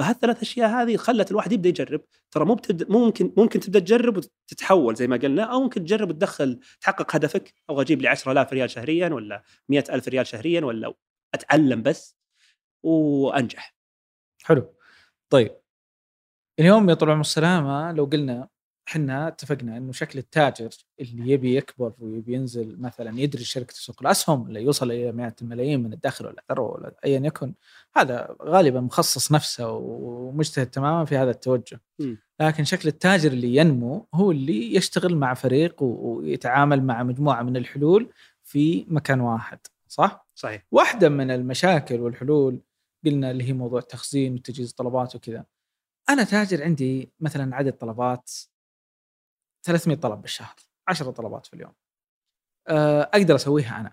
فهالثلاث 0.03 0.43
أشياء 0.43 0.69
هذه 0.71 0.97
خلت 0.97 1.31
الواحد 1.31 1.53
يبدأ 1.53 1.69
يجرب. 1.69 2.01
ترى 2.31 2.45
مو 2.45 2.55
بتبدا 2.55 2.87
ممكن 2.89 3.33
ممكن 3.37 3.61
تبدأ 3.61 3.79
تجرب 3.79 4.17
وتتحول 4.17 4.95
زي 4.97 5.07
ما 5.07 5.17
قلنا 5.17 5.43
أو 5.45 5.61
ممكن 5.63 5.85
تجرب 5.85 6.11
وتدخل 6.11 6.61
تحقق 6.81 7.17
هدفك 7.17 7.55
أبغى 7.71 7.83
أجيب 7.83 8.03
لي 8.03 8.09
10000 8.09 8.53
ريال 8.53 8.71
شهريا 8.71 9.09
ولا 9.09 9.43
100000 9.69 10.09
ريال 10.09 10.27
شهريا 10.27 10.65
ولا 10.65 10.95
أتعلم 11.35 11.83
بس 11.83 12.17
وأنجح. 12.85 13.77
حلو. 14.45 14.75
طيب. 15.31 15.57
اليوم 16.61 16.91
يا 16.91 16.95
طول 16.95 17.09
العمر 17.09 17.21
السلامة 17.21 17.93
لو 17.93 18.05
قلنا 18.05 18.49
إحنا 18.89 19.29
اتفقنا 19.29 19.77
إنه 19.77 19.93
شكل 19.93 20.19
التاجر 20.19 20.71
اللي 21.01 21.33
يبي 21.33 21.57
يكبر 21.57 21.93
ويبي 21.99 22.35
ينزل 22.35 22.81
مثلا 22.81 23.21
يدري 23.21 23.45
شركة 23.45 23.75
سوق 23.75 24.03
الأسهم 24.03 24.43
ولا 24.43 24.61
يوصل 24.61 24.91
إلى 24.91 25.13
مئات 25.13 25.43
الملايين 25.43 25.83
من 25.83 25.93
الدخل 25.93 26.27
ولا 26.27 26.41
الثروه 26.41 26.71
ولا 26.73 26.95
ايا 27.05 27.21
يكن 27.21 27.55
هذا 27.97 28.37
غالبا 28.43 28.81
مخصص 28.81 29.33
نفسه 29.33 29.71
ومجتهد 29.73 30.67
تماما 30.67 31.05
في 31.05 31.17
هذا 31.17 31.31
التوجه 31.31 31.81
م. 31.99 32.15
لكن 32.41 32.65
شكل 32.65 32.89
التاجر 32.89 33.33
اللي 33.33 33.57
ينمو 33.57 34.07
هو 34.15 34.31
اللي 34.31 34.75
يشتغل 34.75 35.17
مع 35.17 35.35
فريق 35.35 35.83
ويتعامل 35.83 36.83
مع 36.83 37.03
مجموعة 37.03 37.43
من 37.43 37.57
الحلول 37.57 38.13
في 38.45 38.87
مكان 38.89 39.21
واحد 39.21 39.59
صح؟ 39.89 40.27
صحيح 40.35 40.63
واحدة 40.71 41.09
من 41.09 41.31
المشاكل 41.31 42.01
والحلول 42.01 42.61
قلنا 43.05 43.31
اللي 43.31 43.45
هي 43.45 43.53
موضوع 43.53 43.79
التخزين 43.79 44.35
وتجهيز 44.35 44.69
الطلبات 44.69 45.17
وكذا 45.17 45.45
أنا 46.09 46.25
تاجر 46.25 46.65
عندي 46.65 47.13
مثلا 47.21 47.57
عدد 47.57 47.73
طلبات 47.73 48.31
300 49.63 49.97
طلب 49.97 50.21
بالشهر 50.23 50.57
10 50.89 51.11
طلبات 51.11 51.47
في 51.47 51.55
اليوم. 51.55 51.73
أه، 52.69 53.03
أقدر 53.03 53.35
أسويها 53.35 53.81
أنا. 53.81 53.93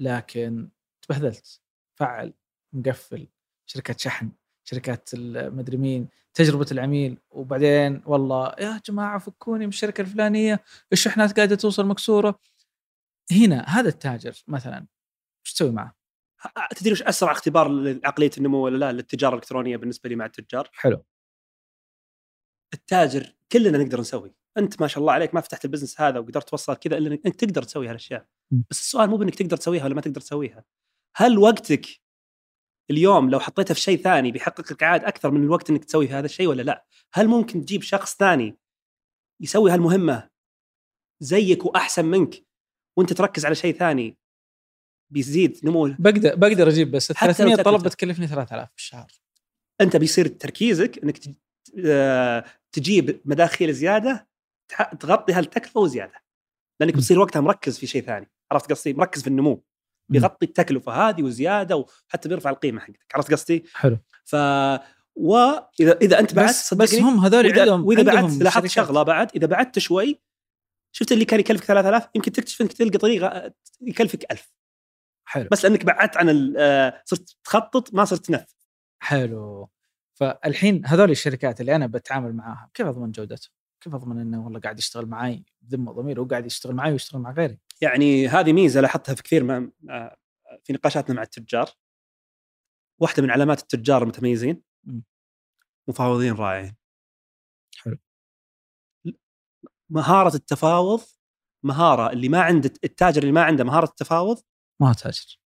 لكن 0.00 0.70
تبهذلت. 1.02 1.60
فعل 1.98 2.34
مقفل 2.72 3.28
شركه 3.66 3.96
شحن 3.98 4.32
شركات 4.64 5.10
المدري 5.14 5.76
مين 5.76 6.08
تجربة 6.34 6.66
العميل 6.72 7.18
وبعدين 7.30 8.02
والله 8.06 8.54
يا 8.58 8.80
جماعة 8.86 9.18
فكوني 9.18 9.64
من 9.66 9.68
الشركة 9.68 10.00
الفلانية 10.00 10.64
الشحنات 10.92 11.36
قاعدة 11.36 11.56
توصل 11.56 11.86
مكسورة؟ 11.86 12.40
هنا 13.32 13.64
هذا 13.68 13.88
التاجر 13.88 14.42
مثلا 14.48 14.86
إيش 15.46 15.54
تسوي 15.54 15.70
معه؟ 15.70 15.94
تدري 16.76 16.92
وش 16.92 17.02
أسرع 17.02 17.32
اختبار 17.32 17.68
لعقلية 17.68 18.30
النمو 18.38 18.58
ولا 18.64 18.76
لا؟ 18.76 18.92
للتجارة 18.92 19.34
الإلكترونية 19.34 19.76
بالنسبة 19.76 20.08
لي 20.08 20.16
مع 20.16 20.26
التجار؟ 20.26 20.70
حلو. 20.72 21.04
التاجر 22.74 23.34
كلنا 23.52 23.78
نقدر 23.78 24.00
نسوي. 24.00 24.34
أنت 24.58 24.80
ما 24.80 24.88
شاء 24.88 25.00
الله 25.00 25.12
عليك 25.12 25.34
ما 25.34 25.40
فتحت 25.40 25.64
البزنس 25.64 26.00
هذا 26.00 26.18
وقدرت 26.18 26.48
توصل 26.48 26.74
كذا 26.74 26.96
إلا 26.96 27.18
إنك 27.26 27.36
تقدر 27.36 27.62
تسوي 27.62 27.88
هالأشياء. 27.88 28.26
بس 28.70 28.80
السؤال 28.80 29.10
مو 29.10 29.16
بإنك 29.16 29.34
تقدر 29.34 29.56
تسويها 29.56 29.84
ولا 29.84 29.94
ما 29.94 30.00
تقدر 30.00 30.20
تسويها. 30.20 30.64
هل 31.16 31.38
وقتك 31.38 31.86
اليوم 32.90 33.30
لو 33.30 33.40
حطيته 33.40 33.74
في 33.74 33.80
شيء 33.80 33.98
ثاني 33.98 34.32
بيحقق 34.32 34.72
لك 34.72 34.82
عائد 34.82 35.04
أكثر 35.04 35.30
من 35.30 35.44
الوقت 35.44 35.70
إنك 35.70 35.84
تسوي 35.84 36.06
في 36.06 36.14
هذا 36.14 36.26
الشيء 36.26 36.46
ولا 36.46 36.62
لا؟ 36.62 36.86
هل 37.12 37.28
ممكن 37.28 37.64
تجيب 37.64 37.82
شخص 37.82 38.16
ثاني 38.16 38.58
يسوي 39.40 39.70
هالمهمة 39.70 40.30
زيك 41.22 41.64
وأحسن 41.64 42.04
منك 42.04 42.46
وأنت 42.98 43.12
تركز 43.12 43.46
على 43.46 43.54
شيء 43.54 43.74
ثاني 43.74 44.18
بيزيد 45.12 45.60
نمو 45.64 45.94
بقدر 45.98 46.34
بقدر 46.34 46.68
أجيب 46.68 46.90
بس 46.90 47.10
ال 47.10 47.16
حتى 47.16 47.44
لو 47.44 47.56
300 47.56 47.62
طلب. 47.62 47.82
بتكلفني 47.82 48.26
3000 48.26 48.68
في 48.68 48.76
الشهر. 48.76 49.12
أنت 49.80 49.96
بيصير 49.96 50.26
تركيزك 50.26 50.98
إنك 50.98 51.18
تجيب 52.72 53.20
مداخيل 53.24 53.72
زيادة 53.72 54.28
تغطي 55.00 55.32
هالتكلفة 55.32 55.80
وزيادة. 55.80 56.22
لأنك. 56.80 56.94
بتصير 56.94 57.18
وقتها 57.18 57.40
مركز 57.40 57.78
في 57.78 57.86
شيء 57.86 58.02
ثاني. 58.02 58.30
عرفت 58.52 58.70
قصدي؟ 58.70 58.94
مركز 58.94 59.22
في 59.22 59.28
النمو. 59.28 59.64
بيغطي 60.08 60.46
التكلفة 60.46 60.92
هذه 60.92 61.22
وزيادة 61.22 61.76
وحتى 61.76 62.28
بيرفع 62.28 62.50
القيمة 62.50 62.80
حقتك. 62.80 63.14
عرفت 63.14 63.32
قصدي؟ 63.32 63.64
حلو. 63.74 63.98
ف 64.24 64.36
واذا 65.16 65.98
إذا 66.02 66.18
أنت 66.18 66.34
بعد 66.34 66.48
بس 66.48 66.74
بس 66.74 66.94
هم 66.94 67.18
هذول 67.18 67.46
واذا, 67.46 67.60
عندهم 67.60 68.04
بعد 68.04 68.08
عندهم 68.08 68.42
لاحظت. 68.42 68.66
شغلة 68.66 69.02
بعد 69.02 69.30
إذا 69.36 69.46
بعدت 69.46 69.78
شوي 69.78 70.20
شفت 70.92 71.12
اللي 71.12 71.24
كان 71.24 71.40
يكلفك 71.40 71.64
3000 71.64 72.08
يمكن 72.14 72.32
تكتشف 72.32 72.62
إنك 72.62 72.72
تلقى 72.72 72.98
طريقه 72.98 73.52
يكلفك 73.80 74.32
1000 74.32 74.52
حلو. 75.28 75.48
بس 75.50 75.64
لأنك 75.64 75.84
بعدت 75.84 76.16
عن 76.16 76.54
آه، 76.56 77.02
صرت 77.04 77.36
تخطط 77.44 77.94
ما 77.94 78.04
صرت 78.04 78.26
تنفذ. 78.26 78.54
حلو. 79.02 79.68
فالحين 80.18 80.86
هذول 80.86 81.10
الشركات 81.10 81.60
اللي 81.60 81.76
أنا 81.76 81.86
بتعامل 81.86 82.32
معاها 82.32 82.70
كيف 82.74 82.86
أضمن 82.86 83.10
جودتهم؟ 83.10 83.52
كيف 83.80 83.94
أضمن 83.94 84.20
إنه 84.20 84.44
والله 84.44 84.60
قاعد 84.60 84.78
يشتغل 84.78 85.06
معي 85.06 85.44
بذمة 85.62 85.92
ضمير 85.92 86.20
هو 86.20 86.24
قاعد 86.24 86.46
يشتغل 86.46 86.74
معي 86.74 86.92
ويشتغل 86.92 87.20
مع 87.20 87.30
غيري 87.30 87.58
يعني 87.80 88.28
هذه 88.28 88.52
ميزة 88.52 88.80
لاحظتها 88.80 89.14
في 89.14 89.22
كثير 89.22 89.44
ما 89.44 89.70
آه، 89.90 90.16
في 90.64 90.72
نقاشاتنا 90.72 91.14
مع 91.14 91.22
التجار 91.22 91.70
واحدة 93.00 93.22
من 93.22 93.30
علامات 93.30 93.62
التجار 93.62 94.02
المتميزين. 94.02 94.62
مفاوضين 95.88 96.32
رائعين 96.32 96.76
حلو. 97.78 97.98
مهارة 99.90 100.36
التفاوض 100.36 101.00
مهارة 101.64 102.12
اللي 102.12 102.28
ما 102.28 102.40
عنده 102.40 102.72
التاجر 102.84 103.22
اللي 103.22 103.32
ما 103.32 103.42
عنده 103.42 103.64
مهارة 103.64 103.84
التفاوض 103.84 104.42
ما 104.80 104.92
تاجر 104.92 105.38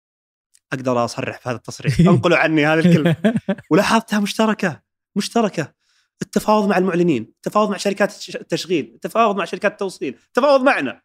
أقدر 0.73 1.05
أصرح 1.05 1.41
في 1.41 1.49
هذا 1.49 1.57
التصريح. 1.57 2.01
أنقلوا 2.11 2.37
عني 2.39 2.67
هذه 2.67 2.79
الكلمة. 2.79 3.17
ولاحظتها 3.71 4.21
مشتركة 4.21 4.83
مشتركة. 5.17 5.75
التفاوض 6.23 6.69
مع 6.69 6.79
المعلنين 6.79 7.23
التفاوض 7.23 7.71
مع 7.71 7.77
شركات 7.77 8.11
التش- 8.13 8.37
التشغيل 8.37 8.93
التفاوض 8.95 9.37
مع 9.37 9.45
شركات 9.45 9.73
التوصيل 9.73 10.19
التفاوض 10.27 10.61
معنا. 10.61 11.03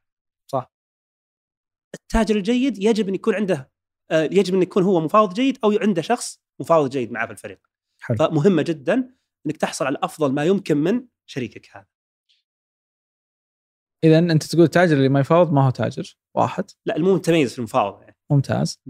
صح. 0.52 0.72
التاجر 1.96 2.36
الجيد 2.36 2.84
يجب 2.84 3.08
أن 3.10 3.16
يكون 3.16 3.36
عنده 3.36 3.72
آه، 4.12 4.24
يجب 4.24 4.56
أن 4.56 4.62
يكون 4.62 4.84
هو 4.84 5.00
مفاوض 5.02 5.34
جيد 5.34 5.58
أو 5.64 5.72
عنده 5.72 6.02
شخص 6.02 6.42
مفاوض 6.60 6.90
جيد 6.90 7.12
معه 7.12 7.26
في 7.26 7.32
الفريق. 7.32 7.60
حلو. 8.02 8.18
فمهمة 8.18 8.62
جدا 8.62 9.16
أنك 9.46 9.58
تحصل 9.58 9.86
على 9.86 9.98
أفضل 10.04 10.32
ما 10.32 10.46
يمكن 10.46 10.78
من 10.78 11.08
شريكك 11.26 11.70
هذا. 11.78 11.86
اذا 14.04 14.20
أنت 14.20 14.44
تقول 14.44 14.64
التاجر 14.64 14.98
اللي 14.98 15.10
ما 15.10 15.20
يفاوض 15.20 15.54
ما 15.54 15.66
هو 15.66 15.70
تاجر. 15.70 16.18
واحد. 16.36 16.66
لا 16.86 16.96
المو 16.96 17.16
متميز 17.16 17.52
في 17.54 17.60
المفاوضة 17.60 18.02
يعني. 18.02 18.16
ممتاز. 18.32 18.82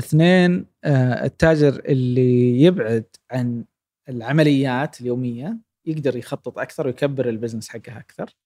اثنين 0.00 0.66
آه، 0.84 1.24
التاجر 1.24 1.82
اللي 1.84 2.62
يبعد 2.62 3.04
عن 3.30 3.64
العمليات 4.08 5.00
اليومية 5.00 5.58
يقدر 5.86 6.16
يخطط 6.16 6.58
أكثر 6.58 6.86
ويكبر 6.86 7.28
البزنس 7.28 7.68
حقه 7.68 7.98
أكثر. 7.98 8.36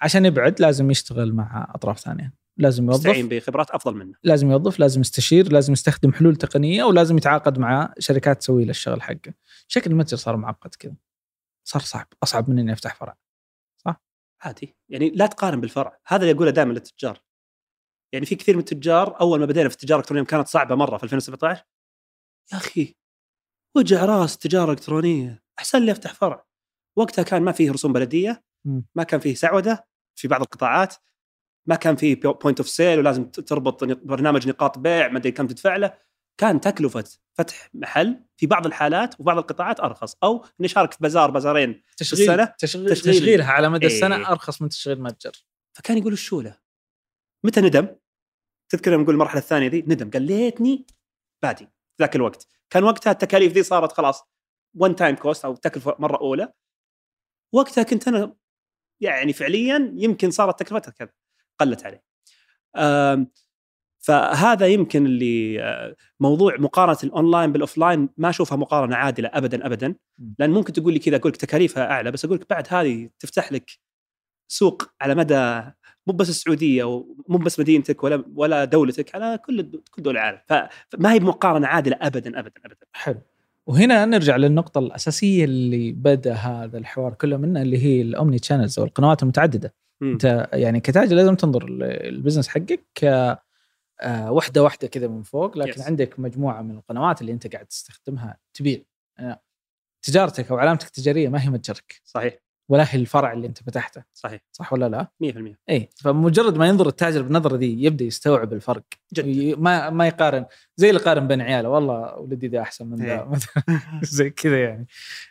عشان 0.00 0.26
يبعد 0.26 0.60
لازم 0.60 0.90
يشتغل 0.90 1.32
مع 1.32 1.70
أطراف 1.74 2.00
ثانية. 2.00 2.32
لازم 2.56 2.90
يستعين 2.90 3.24
يوظف 3.24 3.34
بخبرات 3.34 3.70
أفضل 3.70 3.94
منه. 3.94 4.14
لازم 4.22 4.50
يوظف 4.50 4.78
لازم 4.78 5.00
يستشير 5.00 5.52
لازم 5.52 5.72
يستخدم 5.72 6.12
حلول 6.12 6.36
تقنية 6.36 6.84
ولازم 6.84 7.16
يتعاقد 7.16 7.58
مع 7.58 7.94
شركات 7.98 8.38
تسوي 8.38 8.64
له 8.64 8.70
الشغل 8.70 9.02
حقه. 9.02 9.34
شكل 9.68 9.90
المتجر 9.90 10.16
صار 10.16 10.36
معقد 10.36 10.74
كذا. 10.74 10.94
صار 11.64 11.82
صعب 11.82 12.06
أصعب 12.22 12.50
من 12.50 12.58
اني 12.58 12.72
افتح 12.72 12.94
فرع. 12.94 13.16
عادي. 14.44 14.76
يعني 14.88 15.10
لا 15.10 15.26
تقارن 15.26 15.60
بالفرع. 15.60 15.98
هذا 16.06 16.22
اللي 16.22 16.32
اقوله 16.32 16.50
دائما 16.50 16.72
للتجار. 16.72 17.20
يعني 18.12 18.26
في 18.26 18.34
كثير 18.34 18.54
من 18.54 18.60
التجار 18.60 19.20
أول 19.20 19.40
ما 19.40 19.46
بدينا 19.46 19.68
في 19.68 19.74
التجارة 19.74 19.98
الإلكترونية 19.98 20.26
كانت 20.26 20.48
صعبة 20.48 20.74
مرة 20.74 20.96
في 20.96 21.04
2017 21.04 21.64
يا 22.52 22.56
أخي 22.56 22.94
وجع 23.76 24.04
راس 24.04 24.38
تجارة 24.38 24.70
إلكترونية 24.70 25.42
أحسن 25.58 25.82
لي 25.82 25.92
أفتح 25.92 26.14
فرع 26.14 26.46
وقتها 26.98 27.22
كان 27.22 27.42
ما 27.42 27.52
فيه 27.52 27.72
رسوم 27.72 27.92
بلدية. 27.92 28.44
ما 28.94 29.02
كان 29.02 29.20
فيه 29.20 29.34
سعودة 29.34 29.88
في 30.18 30.28
بعض 30.28 30.40
القطاعات 30.40 30.94
ما 31.68 31.74
كان 31.74 31.96
فيه 31.96 32.20
point 32.20 32.60
of 32.60 32.68
sale 32.68 32.98
ولازم 32.98 33.24
تربط 33.24 33.84
برنامج 33.84 34.48
نقاط 34.48 34.78
بيع 34.78 35.08
ما 35.08 35.18
أدري 35.18 35.32
كم 35.32 35.46
تدفع 35.46 35.76
له 35.76 35.98
كان 36.40 36.60
تكلفة 36.60 37.04
فتح 37.38 37.70
محل 37.74 38.24
في 38.36 38.46
بعض 38.46 38.66
الحالات 38.66 39.20
وبعض 39.20 39.38
القطاعات 39.38 39.80
أرخص 39.80 40.16
أو 40.22 40.44
إني 40.60 40.66
اشارك 40.66 40.92
في 40.92 40.98
بازار 41.00 41.30
بازارين 41.30 41.82
تشغيل 41.96 42.30
السنة؟ 42.30 42.54
تشغيل, 42.58 42.90
تشغيل. 42.90 43.14
تشغيلها 43.14 43.52
على 43.52 43.68
مدى 43.68 43.86
إيه. 43.86 43.94
السنة 43.94 44.28
أرخص 44.28 44.62
من 44.62 44.68
تشغيل 44.68 45.02
متجر 45.02 45.32
فكان 45.76 45.98
يقول 45.98 46.12
الشولة 46.12 46.58
متى 47.44 47.60
ندم؟ 47.60 47.88
تذكر 48.72 48.92
يوم 48.92 49.02
نقول 49.02 49.14
المرحلة 49.14 49.40
الثانية 49.40 49.68
ذي 49.68 49.84
ندم. 49.86 50.10
قال 50.10 50.22
ليتني 50.22 50.86
بادي 51.42 51.68
ذاك 52.00 52.16
الوقت. 52.16 52.46
كان 52.70 52.84
وقتها 52.84 53.10
التكاليف 53.10 53.52
ذي 53.52 53.62
صارت 53.62 53.92
خلاص 53.92 54.22
one 54.76 54.96
time 54.96 55.16
cost 55.16 55.44
أو 55.44 55.54
تكلفة 55.54 55.96
مرة 55.98 56.16
أولى. 56.16 56.52
وقتها 57.54 57.82
كنت 57.82 58.08
أنا 58.08 58.34
يعني 59.00 59.32
فعليا 59.32 59.92
يمكن 59.96 60.30
صارت 60.30 60.60
تكلفتها 60.60 60.90
كذا 60.92 61.12
قلت 61.60 61.86
عليه. 61.86 62.02
آم، 62.76 63.30
فهذا 64.00 64.66
يمكن 64.66 65.06
اللي 65.06 65.62
آه، 65.62 65.96
موضوع 66.20 66.56
مقارنة 66.56 66.98
ال 67.04 67.11
online 67.11 67.52
بال 67.52 67.64
offline 67.64 68.08
ما 68.16 68.28
أشوفها 68.30 68.56
مقارنة 68.56 68.96
عادلة 68.96 69.30
ابدا 69.32 69.66
ابدا. 69.66 69.94
لأن 70.38 70.50
ممكن 70.50 70.72
تقول 70.72 70.92
لي 70.92 70.98
كذا 70.98 71.16
أقول 71.16 71.32
لك 71.32 71.36
تكاليفها 71.36 71.90
أعلى 71.90 72.10
بس 72.10 72.24
أقول 72.24 72.36
لك 72.36 72.50
بعد 72.50 72.66
هذه 72.70 73.10
تفتح 73.18 73.52
لك 73.52 73.70
سوق 74.48 74.82
على 75.00 75.14
مدى 75.14 75.62
مو 76.06 76.12
بس 76.14 76.28
السعودية 76.28 76.84
ومو 76.84 77.38
بس 77.38 77.60
مدينتك 77.60 78.04
ولا 78.04 78.24
ولا 78.34 78.64
دولتك 78.64 79.14
على 79.14 79.38
كل 79.46 79.80
كل 79.90 80.02
دول 80.02 80.14
العالم. 80.16 80.38
فما 80.88 81.12
هي 81.12 81.20
مقارنه 81.20 81.66
عادلة 81.66 81.96
ابدا 82.00 82.38
ابدا 82.40 82.60
ابدا. 82.64 82.86
حلو. 82.92 83.20
وهنا 83.66 84.04
نرجع 84.04 84.36
للنقطة 84.36 84.78
الأساسية 84.78 85.44
اللي 85.44 85.92
بدأ 85.92 86.32
هذا 86.34 86.78
الحوار 86.78 87.14
كله 87.14 87.36
منها 87.36 87.62
اللي 87.62 87.78
هي 87.84 88.02
ال 88.02 88.09
omni 88.09 88.38
channels 88.38 88.78
أو 88.78 88.84
القنوات 88.84 89.22
المتعددة. 89.22 89.74
مم. 90.00 90.12
أنت 90.12 90.48
يعني 90.52 90.80
كتاجر 90.80 91.16
لازم 91.16 91.34
تنظر 91.34 91.68
ل- 91.68 91.82
ال 91.82 91.89
business 91.89 92.48
حقك 92.48 92.80
ك 92.94 93.04
آه، 94.00 94.32
وحدة 94.32 94.62
واحدة 94.62 94.88
كذا 94.88 95.08
من 95.08 95.22
فوق 95.22 95.58
لكن 95.58 95.80
Yes. 95.82 95.86
عندك 95.86 96.20
مجموعة 96.20 96.62
من 96.62 96.76
القنوات 96.76 97.20
اللي 97.20 97.32
أنت 97.32 97.52
قاعد 97.52 97.66
تستخدمها 97.66 98.36
تبيع. 98.54 98.80
آه، 99.18 99.40
تجارتك 100.02 100.50
أو 100.50 100.56
علامتك 100.56 100.86
التجارية 100.86 101.28
ما 101.28 101.42
هي 101.44 101.48
متجرك. 101.50 102.00
صحيح. 102.04 102.34
ولا 102.72 102.86
هي 102.90 102.98
الفرع 103.00 103.32
اللي 103.32 103.46
أنت 103.46 103.62
فتحته. 103.62 104.04
صحيح. 104.14 104.40
صح 104.52 104.72
ولا 104.72 104.88
لا؟ 104.88 105.10
100% 105.20 105.56
إي 105.70 105.88
فمجرد 105.96 106.56
ما 106.56 106.68
ينظر 106.68 106.88
التاجر 106.88 107.22
بالنظرة 107.22 107.56
دي 107.56 107.84
يبدأ 107.84 108.04
يستوعب 108.04 108.52
الفرق. 108.52 108.82
جد. 109.14 109.26
ي- 109.26 109.54
ما 109.54 109.90
ما 109.90 110.06
يقارن. 110.06 110.46
زي 110.76 110.90
اللي 110.90 111.00
يقارن 111.00 111.28
بين 111.28 111.40
عياله. 111.40 111.68
والله 111.68 112.16
ولدي 112.16 112.48
ذا 112.48 112.60
أحسن 112.60 112.86
من 112.86 112.96
ذا 112.96 113.12
إيه. 113.12 113.30
زي 114.02 114.30
كذا 114.30 114.62
يعني. 114.62 114.86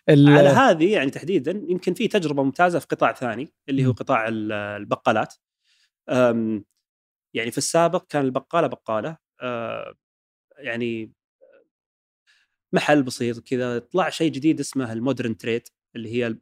على 0.10 0.50
هذه 0.50 0.94
يعني 0.94 1.12
تحديدا 1.12 1.52
يمكن 1.52 1.94
في 1.94 2.08
تجربة 2.08 2.44
ممتازة 2.44 2.80
في 2.80 2.88
قطاع 2.88 3.14
ثاني 3.14 3.54
اللي 3.70 3.86
هو. 3.86 3.92
قطاع 3.92 4.28
ال- 4.28 4.52
البقالات. 4.52 5.34
يعني 7.34 7.52
في 7.52 7.58
السابق 7.58 8.06
كان 8.10 8.26
البقالة 8.26 8.68
بقالة. 8.68 9.18
يعني 10.58 11.12
محل 12.74 13.04
بسيط 13.04 13.39
كذا 13.39 13.80
طلع 13.80 14.10
شيء 14.10 14.32
جديد 14.32 14.60
اسمه 14.60 14.94
ال 14.93 15.00
modern 15.00 15.38
trade 15.38 15.68
اللي 15.96 16.10
هي 16.16 16.36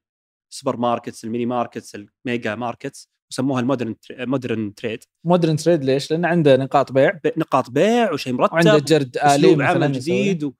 ال 0.51 0.77
supermarkets 0.77 1.23
ال 1.25 1.29
mini 1.29 1.45
markets 1.45 1.95
ال 1.95 2.07
mega 2.07 2.55
markets 2.55 3.09
وسموها 3.31 3.59
ال 3.61 3.66
modern 3.66 3.95
modern 4.19 4.73
trade. 4.73 5.03
modern 5.23 5.55
trade 5.55 5.83
ليش؟ 5.83 6.11
لأن 6.11 6.25
عنده 6.25 6.57
نقاط 6.57 6.91
بيع. 6.91 7.11
ب- 7.23 7.33
نقاط 7.37 7.69
بيع 7.69 8.13
وشيء 8.13 8.33
مرتب 8.33 8.53
وعنده 8.53 8.77
جرد 8.79 9.17
آلي 9.17 9.47
عمل. 9.63 9.91
جديد 9.91 10.43
و... 10.43 10.53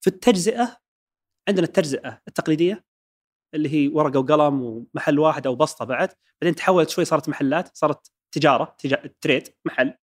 في 0.00 0.06
التجزئة 0.10 0.76
عندنا 1.48 1.66
التجزئة 1.66 2.20
التقليدية 2.28 2.84
اللي 3.54 3.68
هي 3.68 3.88
ورقة 3.88 4.18
وقلم 4.20 4.62
ومحل 4.62 5.18
واحد 5.18 5.46
أو 5.46 5.54
بسطة 5.56 5.84
بعد. 5.84 6.08
بعدين 6.42 6.54
تحولت 6.54 6.90
شوي 6.90 7.04
صارت 7.04 7.28
محلات 7.28 7.76
صارت 7.76 8.10
تجارة 8.32 8.76
تجا... 8.78 9.14
trade 9.20 9.48
محل. 9.64 9.94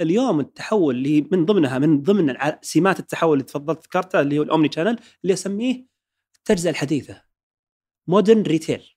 اليوم 0.00 0.40
التحول 0.40 0.94
اللي 0.96 1.28
من 1.32 1.44
ضمنها 1.44 1.78
من 1.78 2.02
ضمن 2.02 2.34
سمات 2.62 3.00
التحول 3.00 3.32
اللي 3.32 3.44
تفضلت 3.44 3.84
ذكرتها 3.84 4.20
اللي 4.20 4.38
هو 4.38 4.42
ال 4.42 4.48
omni 4.48 4.72
channel 4.72 4.98
اللي 5.22 5.34
أسميه 5.34 5.86
التجزئة 6.38 6.70
الحديثة. 6.70 7.25
modern 8.08 8.42
retail. 8.42 8.96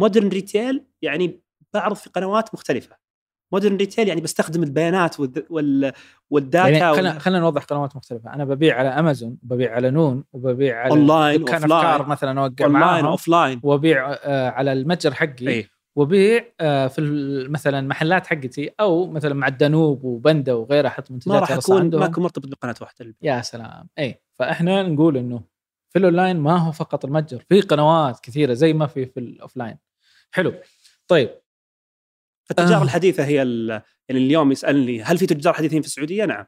modern 0.00 0.28
retail 0.28 0.84
يعني 1.02 1.40
بعرض 1.74 1.96
في 1.96 2.10
قنوات 2.10 2.54
مختلفة. 2.54 2.96
modern 3.52 3.76
retail 3.76 4.08
يعني 4.08 4.20
بستخدم 4.20 4.62
البيانات 4.62 5.20
وال... 5.50 5.92
وال 6.30 6.43
data 6.43 6.68
يعني 6.68 6.90
وال- 6.90 6.96
خلينا 6.96 7.18
خلينا 7.18 7.40
نوضح 7.40 7.64
قنوات 7.64 7.96
مختلفة. 7.96 8.34
أنا 8.34 8.44
ببيع 8.44 8.78
على 8.78 8.88
أمازون 8.88 9.38
وببيع 9.42 9.74
على 9.74 9.90
نون 9.90 10.24
وببيع 10.32 10.80
على 10.80 10.92
و 10.94 11.00
offline. 11.00 11.48
أفكار 11.48 12.06
مثلا 12.06 12.40
أوقع 12.40 12.64
online 12.64 13.04
offline 13.04 13.60
وابيع 13.62 14.12
آه، 14.12 14.50
على 14.50 14.72
المتجر 14.72 15.14
حقي. 15.14 15.48
اي 15.48 15.68
وبيع 15.96 16.44
آه، 16.60 16.86
في 16.86 17.00
مثلا 17.50 17.80
محلات 17.88 18.26
حقتي. 18.26 18.70
أو 18.80 19.06
مثلا 19.10 19.34
مع 19.34 19.46
الدانوب 19.46 20.04
وبندا 20.04 20.52
وغيرها 20.52 20.88
أحط 20.88 21.10
منتجات 21.10 21.34
ما 21.34 21.40
راح 21.40 21.52
أكون 21.52 21.78
عندهم. 21.80 22.00
ما 22.00 22.06
اكون 22.06 22.22
مرتبط 22.24 22.48
بقناة 22.48 22.74
واحدة. 22.80 23.14
يا 23.22 23.42
سلام. 23.42 23.88
اي 23.98 24.22
فإحنا 24.34 24.82
نقول 24.82 25.16
إنه 25.16 25.51
في 25.92 25.98
الاونلاين 25.98 26.36
ما 26.36 26.56
هو 26.58 26.72
فقط 26.72 27.04
المتجر 27.04 27.44
في 27.48 27.60
قنوات 27.60 28.20
كثيرة 28.20 28.54
زي 28.54 28.72
ما 28.72 28.86
في 28.86 29.06
في 29.06 29.20
ال 29.20 29.27
offline 29.27 29.78
حلو 30.30 30.54
طيب 31.08 31.30
فالتجاره 32.48 32.80
آه. 32.80 32.82
الحديثة 32.82 33.24
هي 33.24 33.34
يعني 34.08 34.24
اليوم 34.24 34.52
يسألني 34.52 35.02
هل 35.02 35.18
في 35.18 35.26
تجار 35.26 35.52
حديثين 35.54 35.82
في 35.82 35.88
السعودية؟ 35.88 36.24
نعم. 36.24 36.46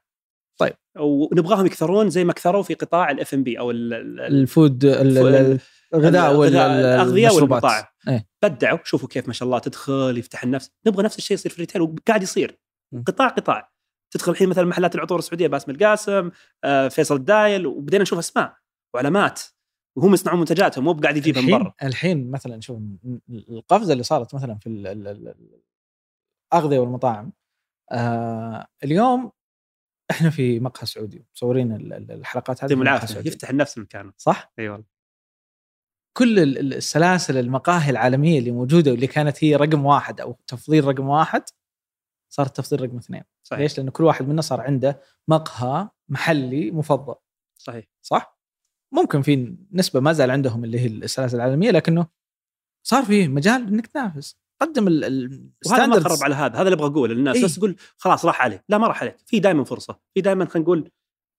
طيب. 0.59 0.73
ونبغاهم 0.99 1.67
يكثرون 1.67 2.11
زي 2.11 2.25
ما 2.25 2.33
كثروا 2.33 2.63
في 2.63 2.75
قطاع 2.75 3.11
الاف 3.11 3.35
ام 3.35 3.43
بي 3.43 3.59
أو 3.59 3.71
ال- 3.71 3.95
ال- 3.95 4.21
ال- 4.21 4.41
ال 4.41 4.50
food 4.50 4.85
ال- 4.85 4.91
الغذاء 5.95 6.37
وال- 6.37 6.49
الغذاء، 6.49 6.67
ال- 6.67 6.85
الأغذية 6.85 7.29
المشروبات. 7.29 7.63
والمطاعم. 7.65 7.85
إيه. 8.09 8.27
بدعوا 8.43 8.79
شوفوا 8.85 9.09
كيف 9.09 9.27
ما 9.27 9.33
شاء 9.33 9.47
الله 9.47 9.59
تدخل 9.59 10.19
يفتح 10.19 10.43
النفس 10.45 10.71
نبغى 10.87 11.03
نفس 11.03 11.19
الشيء 11.19 11.35
يصير 11.35 11.51
في 11.53 11.57
ال 11.57 11.61
retail 11.61 11.83
وقاعد 11.83 12.23
يصير. 12.23 12.59
قطاع 13.07 13.29
قطاع 13.29 13.71
تدخل 14.11 14.33
الحين 14.33 14.49
مثلا 14.49 14.65
محلات 14.65 14.95
العطور 14.95 15.19
السعودية 15.19 15.47
باسم 15.47 15.71
القاسم 15.71 16.31
آه، 16.65 16.89
فيصل 16.89 17.17
الدايل 17.17 17.67
وبدينا 17.67 18.03
نشوف 18.03 18.19
أسماء 18.19 18.57
وعلامات 18.95 19.43
وهم 19.97 20.15
يصنعون 20.15 20.39
منتجاتهم 20.39 20.85
مو 20.85 20.93
بقاعد 20.93 21.17
يجيبها 21.17 21.43
من 21.43 21.51
برا 21.51 21.75
الحين 21.83 22.31
مثلا 22.31 22.61
شوف 22.61 22.79
القفزة 23.31 23.93
اللي 23.93 24.03
صارت 24.05 24.35
مثلا 24.35 24.55
في 24.59 24.67
ال- 24.67 24.87
ال- 24.87 25.09
ال- 25.09 25.61
الأغذية 26.53 26.79
والمطاعم 26.79 27.33
آه 27.93 28.67
اليوم 28.85 29.33
إحنا 30.11 30.31
في 30.31 30.61
مقهى 30.61 30.87
سعودي 30.87 31.27
مصورين 31.35 31.73
ال- 31.73 31.93
ال- 31.93 32.11
الحلقات 32.13 32.65
هذه 32.65 32.71
يعطيهم 32.71 32.79
في 32.79 32.85
مقهى 32.85 32.97
العافية 32.97 33.15
سعودي. 33.15 33.29
يفتح 33.29 33.51
النفس 33.51 33.79
مكانه 33.79 34.13
صح؟ 34.17 34.53
إي 34.59 34.69
والله 34.69 34.87
كل 36.17 36.39
ال- 36.39 36.59
ال- 36.59 36.75
السلاسل 36.75 37.37
المقاهي 37.39 37.91
العالمية 37.91 38.39
اللي 38.39 38.51
موجودة 38.51 38.91
واللي 38.91 39.07
كانت 39.07 39.45
هي 39.45 39.57
رقم 39.57 39.85
واحد 39.87 40.21
أو 40.21 40.39
تفضيل 40.47 40.85
رقم 40.85 41.09
واحد 41.09 41.43
صارت 42.33 42.57
تفضيل 42.57 42.81
رقم 42.83 42.97
اثنين 42.97 43.23
صحيح 43.43 43.61
ليش؟ 43.61 43.79
لأنه 43.79 43.91
كل 43.91 44.05
واحد 44.05 44.29
منا 44.29 44.43
صار 44.43 44.61
عنده 44.61 45.01
مقهى 45.29 45.89
محلي 46.09 46.71
مفضل 46.71 47.15
صحيح 47.59 47.85
صح؟ 48.03 48.34
ممكن 48.95 49.23
في 49.23 49.55
نسبة 49.73 50.01
ما 50.01 50.13
زال 50.13 50.31
عندهم 50.31 50.65
اللي 50.65 50.81
هي 50.81 50.87
السلاسل 50.87 51.37
العالمية 51.37 51.71
لكنه 51.71 52.07
صار 52.87 53.05
في 53.05 53.29
مجال 53.29 53.67
إنك 53.69 53.87
تنافس. 53.87 54.37
قدم 54.61 54.89
ال- 54.89 55.51
وهذا 55.67 55.87
ما 55.87 56.01
خرب 56.01 56.19
على 56.23 56.35
هذا 56.35 56.55
هذا 56.55 56.63
اللي 56.63 56.75
أبغى 56.75 56.87
أقوله 56.87 57.15
للناس 57.15 57.37
إيه. 57.37 57.45
بس 57.45 57.55
تقول 57.57 57.77
خلاص 57.97 58.25
راح 58.25 58.43
عليك 58.43 58.65
لا 58.69 58.79
ما 58.79 58.87
راح 58.87 59.01
عليك 59.03 59.17
في 59.27 59.41
دائما 59.41 59.65
فرصة 59.65 59.99
في 60.15 60.21
دائما 60.21 60.45
خلينا 60.45 60.65
نقول 60.65 60.91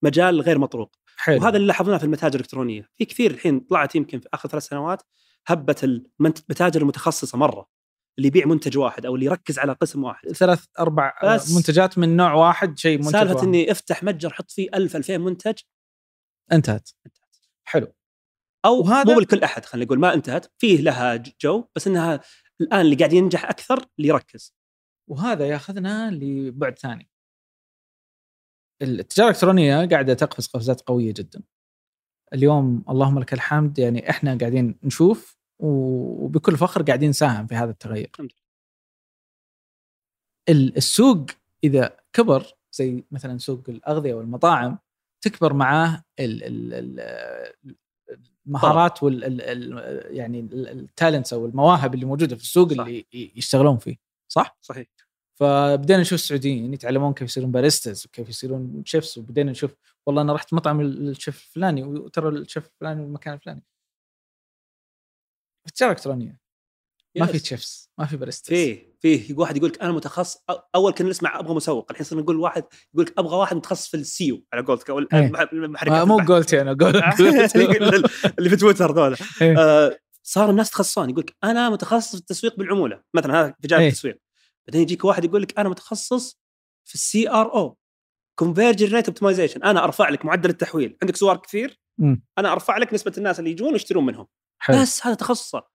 مجال 0.03 0.41
غير 0.41 0.58
مطروق. 0.60 0.95
حلو. 1.18 1.41
وهذا 1.41 1.56
اللي 1.56 1.68
لاحظناه 1.68 1.97
في 1.97 2.03
المتاجر 2.03 2.36
الإلكترونية. 2.36 2.89
في 2.95 3.06
كثير 3.06 3.32
الحين 3.32 3.60
طلعت 3.60 3.95
يمكن 3.95 4.20
في 4.20 4.28
آخر 4.34 4.49
ثلاث 4.49 4.64
سنوات 4.68 5.01
هبه 5.47 5.76
المتاجر 5.84 6.82
المتخصصة 6.82 7.38
مرة 7.38 7.68
اللي 8.18 8.28
يبيع 8.28 8.45
منتج 8.45 8.78
واحد 8.78 9.06
أو 9.06 9.16
اللي 9.16 9.26
يركز 9.26 9.60
على 9.60 9.74
قسم 9.74 10.03
واحد. 10.03 10.32
ثلاث 10.32 10.66
أربع 10.80 11.14
منتجات 11.56 11.97
من 11.97 12.16
نوع 12.18 12.34
واحد 12.34 12.78
شيء 12.78 12.97
منتج 12.97 13.12
سالفة. 13.12 13.43
إني 13.43 13.72
افتح 13.72 14.03
متجر 14.03 14.30
حط 14.30 14.51
فيه 14.51 14.70
1000 14.74 14.95
2000 14.95 15.18
منتج. 15.18 15.53
انتهت. 16.51 16.89
حلو. 17.68 17.93
أو 18.66 18.82
وهذا- 18.82 19.09
مو 19.13 19.16
بالكل 19.20 19.43
أحد 19.43 19.66
خلينا 19.66 19.86
نقول 19.86 19.99
ما 19.99 20.13
انتهت 20.13 20.45
فيه 20.57 20.82
لها 20.82 21.16
جو 21.41 21.68
بس 21.76 21.88
إنها 21.88 22.20
الآن 22.61 22.82
اللي 22.82 22.95
قاعد 22.95 23.13
ينجح 23.13 23.45
أكثر 23.45 23.86
اللي 23.99 24.09
يركز. 24.09 24.55
وهذا 25.09 25.47
ياخذنا 25.47 26.11
لبعد 26.11 26.80
ثاني. 26.80 27.09
التجارة 28.82 29.28
الإلكترونية 29.30 29.86
قاعدة 29.89 30.13
تقفز 30.13 30.47
قفزات 30.47 30.82
قوية 30.82 31.13
جدا. 31.18 31.43
اليوم 32.34 32.86
اللهم 32.89 33.20
لك 33.20 33.34
الحمد 33.34 33.80
يعني 33.80 34.09
إحنا 34.09 34.38
قاعدين 34.38 34.80
نشوف 34.84 35.38
وبكل 35.59 36.57
فخر 36.57 36.84
قاعدين 36.84 37.09
نساهم 37.09 37.47
في 37.47 37.55
هذا 37.55 37.72
التغير. 37.72 38.11
السوق 40.49 41.26
إذا 41.63 41.97
كبر 42.13 42.45
زي 42.72 43.03
مثلا 43.11 43.38
سوق 43.38 43.63
الأغذية 43.70 44.13
والمطاعم 44.13 44.80
تكبر 45.26 45.53
معاه 45.53 46.03
ال- 46.19 46.43
ال- 46.43 46.73
ال- 46.73 47.76
المهارات 48.47 49.03
وال 49.03 49.23
ال- 49.23 49.41
ال- 49.41 50.15
يعني 50.15 50.39
ال 50.53 50.63
talents 50.63 51.34
أو 51.34 51.45
المواهب 51.45 51.93
اللي 51.93 52.05
موجودة 52.05 52.36
في 52.36 52.41
السوق 52.41 52.73
صح. 52.73 52.80
اللي 52.80 53.05
يشتغلون 53.13 53.78
فيه 53.78 53.95
صح؟ 54.28 54.57
صحيح 54.61 54.88
فبدينا 55.39 56.01
نشوف 56.01 56.13
السعوديين 56.13 56.73
يتعلمون 56.73 57.13
كيف 57.13 57.30
يصيرون 57.30 57.51
baristas 57.51 58.05
وكيف 58.05 58.30
يصيرون 58.30 58.84
chefs 58.86 59.18
وبدينا 59.17 59.51
نشوف 59.51 59.76
والله 60.05 60.21
أنا 60.21 60.34
رحت 60.34 60.53
مطعم 60.53 60.82
الشيف 60.82 61.43
الفلاني 61.43 61.84
وترى 61.84 62.30
الشيف 62.30 62.67
الفلاني 62.67 63.01
والمكان 63.01 63.34
الفلاني 63.34 63.63
التجاره 65.67 65.91
الالكترونيه 65.91 66.39
ما 67.18 67.26
في 67.26 67.38
yes. 67.38 67.45
chefs 67.45 67.89
ما 67.97 68.05
في 68.05 68.18
baristas 68.18 68.57
فيه 68.57 68.95
فيه. 69.01 69.36
واحد 69.38 69.57
يقول 69.57 69.70
لك 69.70 69.82
أنا 69.82 69.91
متخصص 69.91 70.43
أول 70.76 70.93
كنا 70.93 71.09
نسمع 71.09 71.39
أبغى 71.39 71.55
مسوق. 71.55 71.91
الحين 71.91 72.05
صرنا 72.05 72.22
نقول 72.22 72.36
واحد 72.36 72.63
يقول 72.93 73.05
لك 73.05 73.13
أبغى 73.18 73.36
واحد 73.38 73.55
متخصص 73.55 73.88
في 73.88 73.97
ال 73.97 74.07
SEO. 74.07 74.45
على 74.53 74.63
قولتك 74.63 74.89
أو 74.89 74.99
إيه. 74.99 76.05
مو. 76.05 76.18
قولتي 76.18 76.61
أنا 76.61 76.72
اللي 78.39 78.49
في 78.49 78.55
تويتر 78.55 78.91
ذولا. 78.91 79.18
إيه. 79.41 79.59
آه، 79.59 79.97
صار 80.24 80.49
الناس 80.49 80.68
يتخصصون. 80.70 81.09
يقول 81.09 81.22
لك 81.22 81.36
أنا 81.43 81.70
متخصص 81.70 82.11
في 82.11 82.18
التسويق 82.22 82.55
بالعمولة. 82.57 83.01
مثلا 83.13 83.41
هذا 83.41 83.55
في 83.61 83.68
جانب 83.68 83.82
إيه. 83.82 83.89
التسويق. 83.89 84.20
بعدين 84.68 84.82
يجيك 84.82 85.05
واحد 85.05 85.26
يقول 85.26 85.41
لك 85.41 85.59
أنا 85.59 85.70
متخصص 85.70 86.39
في 86.86 86.95
ال 86.95 87.30
CRO 87.30 87.53
conversion 87.53 88.95
rate 88.95 89.07
optimization 89.07 89.63
أنا 89.63 89.84
أرفع 89.84 90.09
لك 90.09 90.26
معدل 90.26 90.49
التحويل. 90.49 90.97
عندك 91.01 91.16
سوار 91.16 91.38
كثير. 91.38 91.80
أنا 92.38 92.51
أرفع 92.51 92.78
لك 92.78 92.93
نسبة 92.93 93.13
الناس 93.18 93.39
اللي 93.39 93.51
يجون 93.51 93.74
ويشترون 93.74 94.05
منهم. 94.05 94.28
حلو. 94.59 94.82
بس 94.82 95.05
هذا 95.05 95.16
تخصصه. 95.16 95.74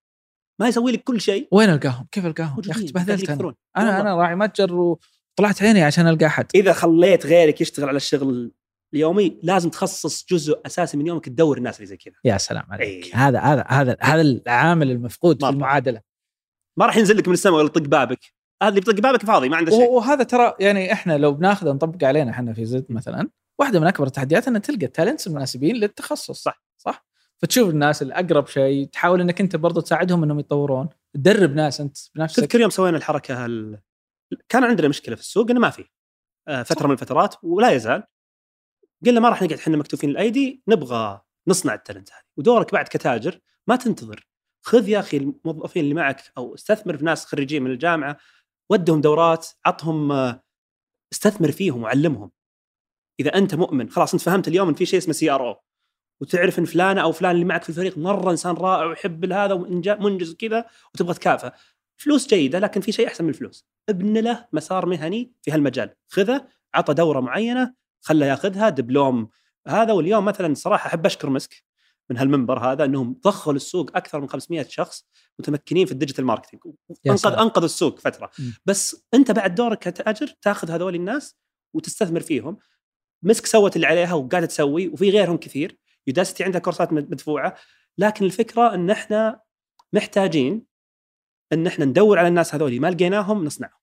ما 0.60 0.68
يسوي 0.68 0.92
لك 0.92 1.02
كل 1.04 1.20
شيء 1.20 1.48
وين 1.52 1.70
ألقاهم؟ 1.70 2.06
كيف 2.12 2.26
ألقاهم؟ 2.26 2.62
يا 2.66 2.70
أخي 2.70 2.84
تبهدلت 2.84 3.30
أنا. 3.30 3.54
أنا. 3.76 4.00
أنا 4.00 4.14
راعي 4.16 4.34
متجر 4.34 4.74
وطلعت 4.74 5.62
عيني 5.62 5.82
عشان 5.82 6.08
ألقى 6.08 6.26
أحد 6.26 6.46
إذا 6.54 6.72
خليت 6.72 7.26
غيرك 7.26 7.60
يشتغل 7.60 7.88
على 7.88 7.96
الشغل 7.96 8.52
اليومي 8.94 9.40
لازم 9.42 9.70
تخصص 9.70 10.26
جزء 10.30 10.60
أساسي 10.66 10.96
من 10.96 11.06
يومك 11.06 11.24
تدور 11.24 11.58
الناس 11.58 11.76
اللي 11.76 11.86
زي 11.86 11.96
كذا 11.96 12.14
يا 12.24 12.38
سلام 12.38 12.64
عليك 12.70 13.06
إيه. 13.06 13.28
هذا 13.28 13.40
هذا 13.40 13.64
هذا 13.68 13.96
هذا 14.00 14.20
العامل 14.20 14.90
المفقود 14.90 15.38
في 15.38 15.44
مرة. 15.44 15.50
المعادلة 15.50 16.00
ما 16.78 16.86
راح 16.86 16.96
ينزل 16.96 17.16
لك 17.16 17.28
من 17.28 17.34
السماء 17.34 17.56
ولا 17.56 17.66
يطق 17.66 17.82
بابك 17.82 18.20
هذا 18.62 18.68
اللي 18.68 18.80
بيطق 18.80 19.00
بابك 19.00 19.22
فاضي 19.22 19.48
ما 19.48 19.56
عنده 19.56 19.70
شيء 19.70 19.90
وهذا 19.90 20.22
ترى 20.22 20.54
يعني 20.60 20.92
إحنا 20.92 21.18
لو 21.18 21.32
بناخذه 21.32 21.72
نطبق 21.72 22.04
علينا 22.04 22.30
إحنا 22.30 22.52
في 22.52 22.64
زد 22.64 22.86
مثلا 22.88 23.28
واحدة 23.60 23.80
من 23.80 23.86
أكبر 23.86 24.06
التحديات 24.06 24.48
ان 24.48 24.62
تلقى 24.62 24.86
التالنتس 24.86 25.26
المناسبين 25.26 25.76
للتخصص 25.76 26.42
صح. 26.42 26.69
فتشوف 27.42 27.70
الناس 27.70 28.02
الاقرب 28.02 28.46
شيء 28.46 28.86
تحاول 28.86 29.20
إنك 29.20 29.40
أنت 29.40 29.56
برضو 29.56 29.80
تساعدهم 29.80 30.22
إنهم 30.22 30.38
يتطورون. 30.38 30.88
تدرب 31.14 31.54
ناس 31.54 31.80
أنت 31.80 31.96
بنفسك. 32.14 32.36
تذكر 32.36 32.60
يوم 32.60 32.70
سوينا 32.70 32.96
الحركة 32.96 33.46
ال... 33.46 33.80
كان 34.48 34.64
عندنا 34.64 34.88
مشكلة 34.88 35.14
في 35.14 35.20
السوق 35.20 35.50
إنه 35.50 35.60
ما 35.60 35.70
في. 35.70 35.84
آه، 36.48 36.62
فترة 36.62 36.86
من 36.86 36.92
الفترات 36.92 37.34
ولا 37.42 37.70
يزال. 37.70 38.02
قلنا 39.06 39.20
ما 39.20 39.28
راح 39.28 39.42
نقعد 39.42 39.58
إحنا 39.58 39.76
مكتوفين 39.76 40.10
الأيدي 40.10 40.62
نبغى 40.68 41.20
نصنع 41.48 41.74
التالنت 41.74 42.12
هذه. 42.12 42.22
ودورك 42.36 42.72
بعد 42.72 42.88
كتاجر 42.88 43.40
ما 43.66 43.76
تنتظر. 43.76 44.26
خذ 44.62 44.88
يا 44.88 45.00
أخي 45.00 45.16
الموظفين 45.16 45.84
اللي 45.84 45.94
معك 45.94 46.32
أو 46.38 46.54
استثمر 46.54 46.96
في 46.96 47.04
ناس 47.04 47.24
خريجين 47.24 47.62
من 47.62 47.70
الجامعة 47.70 48.16
ودهم 48.70 49.00
دورات 49.00 49.48
عطهم 49.66 50.12
آه، 50.12 50.42
استثمر 51.12 51.52
فيهم 51.52 51.82
وعلمهم. 51.82 52.30
إذا 53.20 53.34
أنت 53.34 53.54
مؤمن 53.54 53.90
خلاص 53.90 54.12
أنت 54.12 54.22
فهمت 54.22 54.48
اليوم 54.48 54.68
إن 54.68 54.74
في 54.74 54.86
شيء 54.86 54.98
اسمه 54.98 55.14
CRO 55.14 55.62
وتعرف 56.20 56.58
إن 56.58 56.64
فلانة 56.64 57.00
أو 57.00 57.12
فلان 57.12 57.34
اللي 57.34 57.44
معك 57.44 57.62
في 57.62 57.68
الفريق 57.68 57.98
مرة 57.98 58.30
إنسان 58.30 58.54
رائع 58.54 58.86
ويحب 58.86 59.32
هذا 59.32 59.54
ومنجز 59.54 60.30
وكذا 60.30 60.64
وتبغى 60.94 61.14
تكافئه 61.14 61.52
فلوس 61.96 62.26
جيدة 62.26 62.58
لكن 62.58 62.80
في 62.80 62.92
شيء 62.92 63.06
أحسن 63.06 63.24
من 63.24 63.30
الفلوس. 63.30 63.66
ابن 63.88 64.18
له 64.18 64.46
مسار 64.52 64.86
مهني 64.86 65.32
في 65.42 65.50
هالمجال. 65.50 65.94
خذه 66.08 66.46
عطى 66.74 66.94
دورة 66.94 67.20
معينة 67.20 67.74
خله 68.00 68.26
ياخذها 68.26 68.68
دبلوم 68.68 69.28
هذا. 69.68 69.92
واليوم 69.92 70.24
مثلا 70.24 70.54
صراحة 70.54 70.86
أحب 70.86 71.06
أشكر 71.06 71.30
مسك 71.30 71.64
من 72.10 72.16
هالمنبر 72.16 72.58
هذا 72.58 72.84
إنهم 72.84 73.20
ضخوا 73.24 73.52
للسوق 73.52 73.96
أكثر 73.96 74.20
من 74.20 74.28
500 74.28 74.66
شخص 74.68 75.04
متمكنين 75.38 75.86
في 75.86 75.92
ال 75.92 75.96
digital 75.96 76.24
marketing. 76.24 76.62
يا 77.04 77.12
انقذ. 77.12 77.32
انقذ 77.32 77.62
السوق 77.62 77.98
فترة. 77.98 78.30
م. 78.38 78.42
بس 78.66 79.06
أنت 79.14 79.30
بعد 79.30 79.54
دورك 79.54 79.78
كتاجر 79.78 80.34
تاخذ 80.42 80.70
هذول 80.70 80.94
الناس 80.94 81.36
وتستثمر 81.74 82.20
فيهم. 82.20 82.58
مسك 83.22 83.46
سوت 83.46 83.76
اللي 83.76 83.86
عليها 83.86 84.14
وقاعده 84.14 84.46
تسوي 84.46 84.88
وفي 84.88 85.10
غيرهم 85.10 85.36
كثير. 85.36 85.78
Udacity 86.10 86.44
عندها 86.44 86.60
كورسات 86.60 86.92
مدفوعة 86.92 87.54
لكن 87.98 88.24
الفكرة 88.24 88.74
إن 88.74 88.90
إحنا 88.90 89.40
محتاجين 89.92 90.66
إن 91.52 91.66
إحنا 91.66 91.84
ندور 91.84 92.18
على 92.18 92.28
الناس 92.28 92.54
هذول 92.54 92.80
ما 92.80 92.90
لقيناهم 92.90 93.44
نصنعهم. 93.44 93.80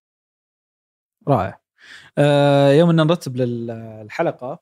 رائع. 1.28 1.62
آه 2.18 2.72
يوم 2.72 2.90
إن 2.90 2.96
نرتب 2.96 3.36
للحلقه 3.38 4.60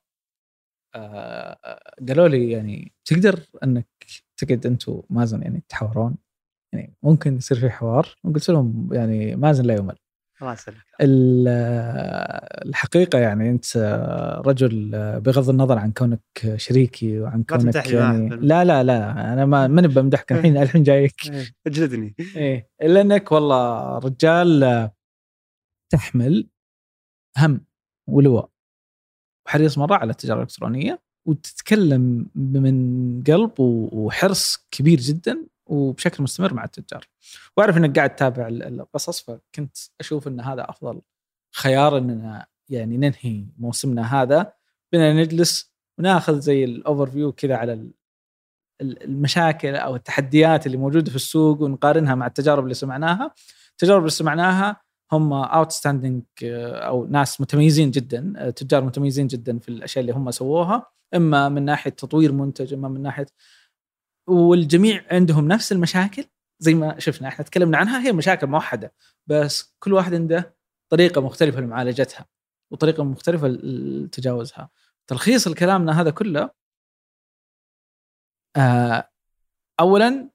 آه 0.96 1.80
قالوا 2.08 2.28
لي 2.28 2.52
يعني 2.52 2.94
تقدر 3.06 3.40
إنك 3.64 3.88
تقعد 4.38 4.66
انت 4.66 4.84
ومازن 4.88 5.42
يعني 5.42 5.64
تحاورون؟ 5.70 6.18
يعني 6.74 6.94
ممكن 7.04 7.38
يصير 7.38 7.60
في 7.60 7.70
حوار؟ 7.70 8.16
وقلت 8.24 8.50
لهم 8.50 8.90
يعني 8.94 9.36
مازن 9.36 9.66
لا 9.66 9.76
يمل 9.76 9.98
الحقيقة 12.66 13.20
يعني 13.20 13.50
أنت 13.50 13.78
رجل 14.46 14.92
بغض 15.22 15.50
النظر 15.50 15.78
عن 15.78 15.92
كونك 15.92 16.22
شريكي 16.56 17.20
وعن 17.20 17.44
كونك 17.44 17.76
يعني. 17.92 18.30
لا 18.30 18.64
لا 18.64 18.84
لا 18.84 19.12
أنا 19.34 19.46
ما 19.46 19.68
ماني 19.76 19.88
بمدحك 19.88 20.32
الحين 20.32 20.58
الحين 20.58 20.84
جايك. 20.84 21.16
اجلدني. 21.68 22.16
إيه 22.36 22.70
إلا 22.82 23.02
أنك 23.02 23.32
والله 23.32 23.98
رجال 23.98 24.90
تحمل 25.92 26.50
هم 27.38 27.66
ولواء 28.10 28.50
وحريص 29.48 29.78
مرة 29.78 29.96
على 29.96 30.12
التجارة 30.12 30.38
الإلكترونية 30.38 31.02
وتتكلم 31.28 32.30
من 32.36 33.24
قلب 33.24 33.60
وحرص 33.60 34.68
كبير 34.72 35.00
جدا 35.00 35.48
وبشكل 35.66 36.24
مستمر 36.24 36.54
مع 36.54 36.64
التجار. 36.64 37.08
وأعرف 37.58 37.78
إنك 37.78 37.96
قاعد 37.98 38.16
تتابع 38.16 38.48
ال- 38.48 38.64
القصص 38.82 39.22
فكنت 39.22 39.78
أشوف 40.00 40.28
إن 40.28 40.42
هذا 40.42 40.70
أفضل 40.70 41.02
خيار 41.56 41.98
إننا 41.98 42.46
يعني 42.70 42.98
ننهي 42.98 43.46
موسمنا 43.58 44.22
هذا 44.22 44.54
بنا 44.94 45.14
نجلس 45.14 45.74
وناخذ 46.00 46.40
زي 46.40 46.64
ال 46.64 47.10
overview 47.10 47.32
كذا 47.32 47.56
على 47.56 47.74
ال- 47.74 47.92
ال- 48.82 49.04
المشاكل 49.04 49.76
أو 49.76 49.96
التحديات 49.96 50.66
اللي 50.66 50.78
موجودة 50.78 51.10
في 51.10 51.16
السوق 51.16 51.62
ونقارنها 51.62 52.16
مع 52.16 52.28
التجارب 52.28 52.64
اللي 52.64 52.74
سمعناها. 52.74 53.34
التجارب 53.72 54.00
اللي 54.00 54.10
سمعناها 54.12 54.82
هم 55.12 55.34
اوتستاندينج 55.34 56.24
أو 56.44 57.06
ناس 57.06 57.42
متميزين 57.42 57.92
جدا 57.92 58.34
آه، 58.38 58.50
تجار 58.50 58.84
متميزين 58.84 59.28
جدا 59.28 59.60
في 59.60 59.70
الأشياء 59.70 60.02
اللي 60.02 60.14
هم 60.14 60.32
سووها. 60.32 60.92
إما 61.16 61.50
من 61.50 61.66
ناحية 61.66 61.92
تطوير 61.92 62.32
منتج 62.32 62.74
إما 62.74 62.88
من 62.90 63.02
ناحية 63.02 63.26
والجميع 64.28 65.06
عندهم 65.12 65.48
نفس 65.48 65.72
المشاكل 65.72 66.26
زي 66.60 66.74
ما 66.74 67.00
شفنا 67.00 67.28
إحنا 67.28 67.46
تكلمنا 67.46 67.78
عنها 67.78 68.08
هي 68.08 68.12
مشاكل 68.12 68.48
موحدة 68.48 68.94
بس 69.28 69.76
كل 69.80 69.94
واحد 69.94 70.14
عنده 70.14 70.56
طريقة 70.90 71.22
مختلفة 71.22 71.62
لمعالجتها 71.62 72.26
وطريقة 72.72 73.04
مختلفة 73.04 73.48
لتجاوزها. 73.48 74.70
تلخيص 75.08 75.48
الكلامنا 75.48 76.02
هذا 76.02 76.10
كله 76.10 76.50
آه 78.58 79.10
اولا 79.80 80.30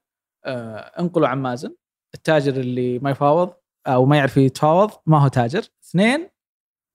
آه 0.45 0.77
انقلوا 0.77 1.27
عن 1.27 1.41
مازن 1.41 1.75
التاجر 2.15 2.59
اللي 2.59 2.99
ما 2.99 3.11
يفاوض 3.11 3.53
أو 3.87 4.05
ما 4.05 4.17
يعرف 4.17 4.37
يتفاوض 4.37 4.91
ما 5.05 5.23
هو 5.23 5.27
تاجر. 5.27 5.63
اثنين 5.83 6.29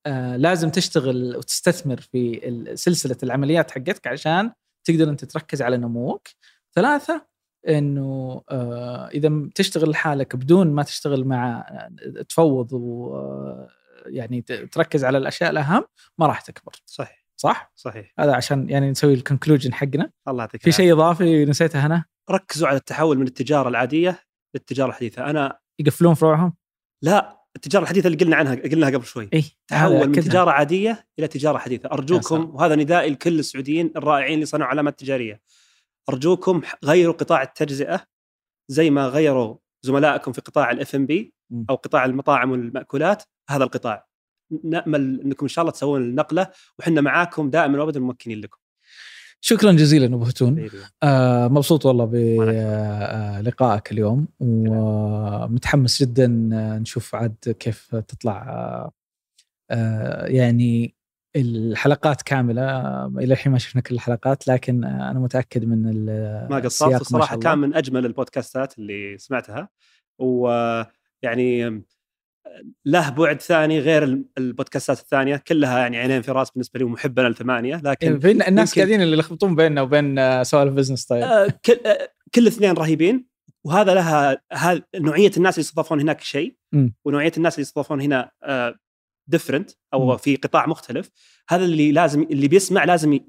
آه 0.06 0.36
لازم 0.36 0.70
تشتغل 0.70 1.36
وتستثمر 1.36 2.00
في 2.00 2.40
سلسلة 2.74 3.16
العمليات 3.22 3.70
حقتك 3.70 4.06
عشان 4.06 4.52
تقدر 4.84 5.08
أنت 5.10 5.24
تركز 5.24 5.62
على 5.62 5.76
نموك. 5.76 6.28
ثلاثة 6.76 7.26
إنه 7.68 8.42
آه، 8.50 9.08
إذا 9.08 9.48
تشتغل 9.54 9.90
لحالك 9.90 10.36
بدون 10.36 10.66
ما 10.66 10.82
تشتغل 10.82 11.24
مع 11.24 11.66
تفوض 12.28 12.72
و 12.72 13.14
آه، 13.14 13.68
يعني 14.06 14.42
تركز 14.42 15.04
على 15.04 15.18
الأشياء 15.18 15.50
الأهم 15.50 15.84
ما 16.18 16.26
راح 16.26 16.40
تكبر. 16.40 16.72
صحيح. 16.86 17.26
صح؟ 17.36 17.72
صحيح. 17.74 18.14
هذا 18.18 18.34
عشان 18.34 18.70
يعني 18.70 18.90
نسوي 18.90 19.14
الكونكلوجن 19.14 19.74
حقنا. 19.74 20.10
الله 20.28 20.42
يعطيك 20.42 20.62
في 20.62 20.72
شيء 20.72 20.92
إضافي 20.92 21.44
نسيته 21.44 21.86
هنا 21.86 22.04
ركزوا 22.30 22.68
على 22.68 22.76
التحول 22.76 23.18
من 23.18 23.26
التجارة 23.26 23.68
العادية 23.68 24.20
للتجارة 24.54 24.88
الحديثة. 24.88 25.30
أنا 25.30 25.58
يقفلون 25.78 26.14
فروعهم؟ 26.14 26.54
لا 27.02 27.42
التجارة 27.56 27.82
الحديثة 27.82 28.06
اللي 28.06 28.18
قلنا 28.18 28.36
عنها 28.36 28.54
قلناها 28.54 28.90
قبل 28.90 29.04
شوي. 29.04 29.28
اي 29.34 29.44
تحول 29.68 30.08
من 30.08 30.12
تجارة 30.12 30.50
عادية 30.50 31.06
إلى 31.18 31.28
تجارة 31.28 31.58
حديثة. 31.58 31.88
أرجوكم. 31.92 32.54
وهذا 32.54 32.74
ندائي 32.74 33.10
لكل 33.10 33.38
السعوديين 33.38 33.92
الرائعين 33.96 34.34
اللي 34.34 34.46
صنعوا 34.46 34.70
علامات 34.70 34.98
تجارية. 35.00 35.40
أرجوكم 36.08 36.62
غيروا 36.84 37.14
قطاع 37.14 37.42
التجزئة 37.42 38.00
زي 38.68 38.90
ما 38.90 39.06
غيروا 39.06 39.56
زملائكم 39.82 40.32
في 40.32 40.40
قطاع 40.40 40.70
الاف 40.70 40.94
ام 40.94 41.06
بي. 41.06 41.34
أو 41.70 41.74
قطاع 41.74 42.04
المطاعم 42.04 42.50
والمأكولات 42.50 43.22
هذا 43.50 43.64
القطاع 43.64 44.06
نأمل 44.64 45.20
إنكم 45.20 45.46
إن 45.46 45.48
شاء 45.48 45.62
الله 45.62 45.72
تسوون 45.72 46.02
النقلة 46.02 46.50
وحنا 46.78 47.00
معاكم 47.00 47.50
دائما 47.50 47.80
وابدا 47.80 48.00
ممكنين 48.00 48.40
لكم 48.40 48.58
شكرا 49.40 49.72
جزيلا 49.72 50.06
أبو 50.06 50.24
هتون. 50.24 50.68
آه 51.02 51.48
مبسوط 51.48 51.86
والله 51.86 52.04
بلقائك 52.04 53.92
اليوم 53.92 54.28
ومتحمس 54.40 56.02
جدا 56.02 56.50
آه، 56.52 56.78
نشوف 56.78 57.14
عاد 57.14 57.56
كيف 57.58 57.94
تطلع 57.94 58.48
آه، 58.48 58.92
آه، 59.70 60.26
يعني 60.26 60.94
الحلقات 61.36 62.22
كاملة 62.22 62.62
آه، 62.62 63.12
إلى 63.18 63.34
الحين 63.34 63.52
ما 63.52 63.58
شفنا 63.58 63.82
كل 63.82 63.94
الحلقات 63.94 64.48
لكن 64.48 64.84
آه، 64.84 65.10
أنا 65.10 65.20
متأكد 65.20 65.64
من 65.64 66.06
ما 66.50 66.58
قصرت 66.64 67.00
الصراحة 67.00 67.36
كان. 67.38 67.58
من 67.58 67.74
أجمل 67.74 68.06
البودكاستات 68.06 68.78
اللي 68.78 69.18
سمعتها 69.18 69.68
ويعني 70.18 71.82
له 72.84 73.10
بعد 73.10 73.40
ثاني 73.40 73.78
غير 73.80 74.04
ال- 74.04 74.24
البودكاستات 74.38 75.00
الثانية 75.00 75.36
كلها 75.36 75.78
يعني 75.78 75.96
عينين 75.98 76.22
في 76.22 76.30
رأس 76.32 76.50
بالنسبة 76.50 76.78
لي 76.78 76.84
ومحب 76.84 77.18
أنا 77.18 77.28
الثمانيه 77.28 77.80
لكن 77.84 78.18
في 78.18 78.30
الناس 78.30 78.74
قاعدين 78.74 79.02
اللي 79.02 79.12
يلخبطون 79.16 79.54
بيننا 79.56 79.82
وبين 79.82 80.18
آه، 80.18 80.42
سوالف 80.42 80.74
business 80.74 81.04
طيب 81.06 81.22
آه، 81.22 81.48
كل 81.64 81.76
آه، 81.86 82.08
كل 82.34 82.42
الاثنين 82.42 82.72
رهيبين 82.72 83.26
وهذا 83.64 83.94
لها 83.94 84.42
هذا 84.52 84.82
نوعية 84.96 85.30
الناس 85.36 85.54
اللي 85.54 85.64
يستضافون 85.64 86.00
هناك 86.00 86.20
شيء. 86.20 86.56
ونوعية 87.04 87.32
الناس 87.36 87.54
اللي 87.54 87.62
يستضافون 87.62 88.00
هنا 88.00 88.30
different 89.26 89.70
أو 89.94 90.06
مم. 90.06 90.16
في 90.16 90.36
قطاع 90.36 90.66
مختلف 90.66 91.10
هذا 91.48 91.64
اللي 91.64 91.92
لازم 91.92 92.22
اللي 92.22 92.48
بيسمع 92.48 92.84
لازم 92.84 93.20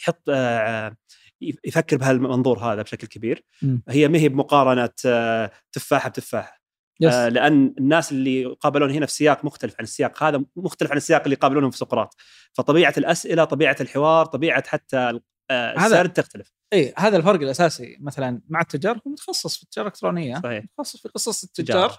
يحط 0.00 0.22
آه، 0.28 0.96
يفكر 1.40 1.96
بهالمنظور 1.96 2.58
هذا 2.58 2.82
بشكل 2.82 3.06
كبير. 3.06 3.44
مم. 3.62 3.82
هي 3.88 4.08
ما 4.08 4.18
هي 4.18 4.28
بمقارنة 4.28 4.90
آه، 5.06 5.50
تفاحة 5.72 6.08
بتفاحة. 6.08 6.58
yes. 7.00 7.14
آه، 7.14 7.28
لأن 7.28 7.74
الناس 7.78 8.12
اللي 8.12 8.42
يقابلون 8.42 8.90
هنا 8.90 9.06
في 9.06 9.12
سياق 9.12 9.44
مختلف 9.44 9.74
عن 9.78 9.84
السياق 9.84 10.22
هذا 10.22 10.44
مختلف 10.56 10.90
عن 10.90 10.96
السياق 10.96 11.22
اللي 11.22 11.34
يقابلونهم 11.34 11.70
في 11.70 11.78
سقراط. 11.78 12.14
فطبيعة 12.52 12.94
الأسئلة 12.98 13.44
طبيعة 13.44 13.76
الحوار 13.80 14.26
طبيعة 14.26 14.68
حتى 14.68 15.20
آه، 15.50 15.86
السرد 15.86 16.12
تختلف. 16.12 16.52
اي 16.72 16.94
هذا 16.96 17.16
الفرق 17.16 17.40
الأساسي. 17.40 17.96
مثلا 18.00 18.42
مع 18.48 18.60
التجار 18.60 18.96
هو 18.96 19.10
متخصص 19.10 19.56
في 19.56 19.62
التجارة 19.62 19.86
الإلكترونية 19.86 20.40
صحيح. 20.42 20.64
متخصص 20.64 21.02
في 21.02 21.08
قصص 21.08 21.44
التجار. 21.44 21.98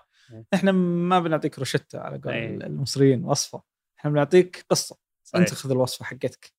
إحنا 0.54 0.72
ما 0.72 1.20
بنعطيك 1.20 1.60
روشتة 1.60 2.00
على 2.00 2.18
قول 2.18 2.34
أي. 2.34 2.46
المصريين 2.56 3.24
وصفة. 3.26 3.62
إحنا 4.00 4.12
بنعطيك 4.12 4.66
قصة. 4.70 4.98
صحيح. 5.24 5.42
أنت 5.42 5.54
خذ 5.54 5.72
الوصفة 5.72 6.06
حقتك. 6.06 6.54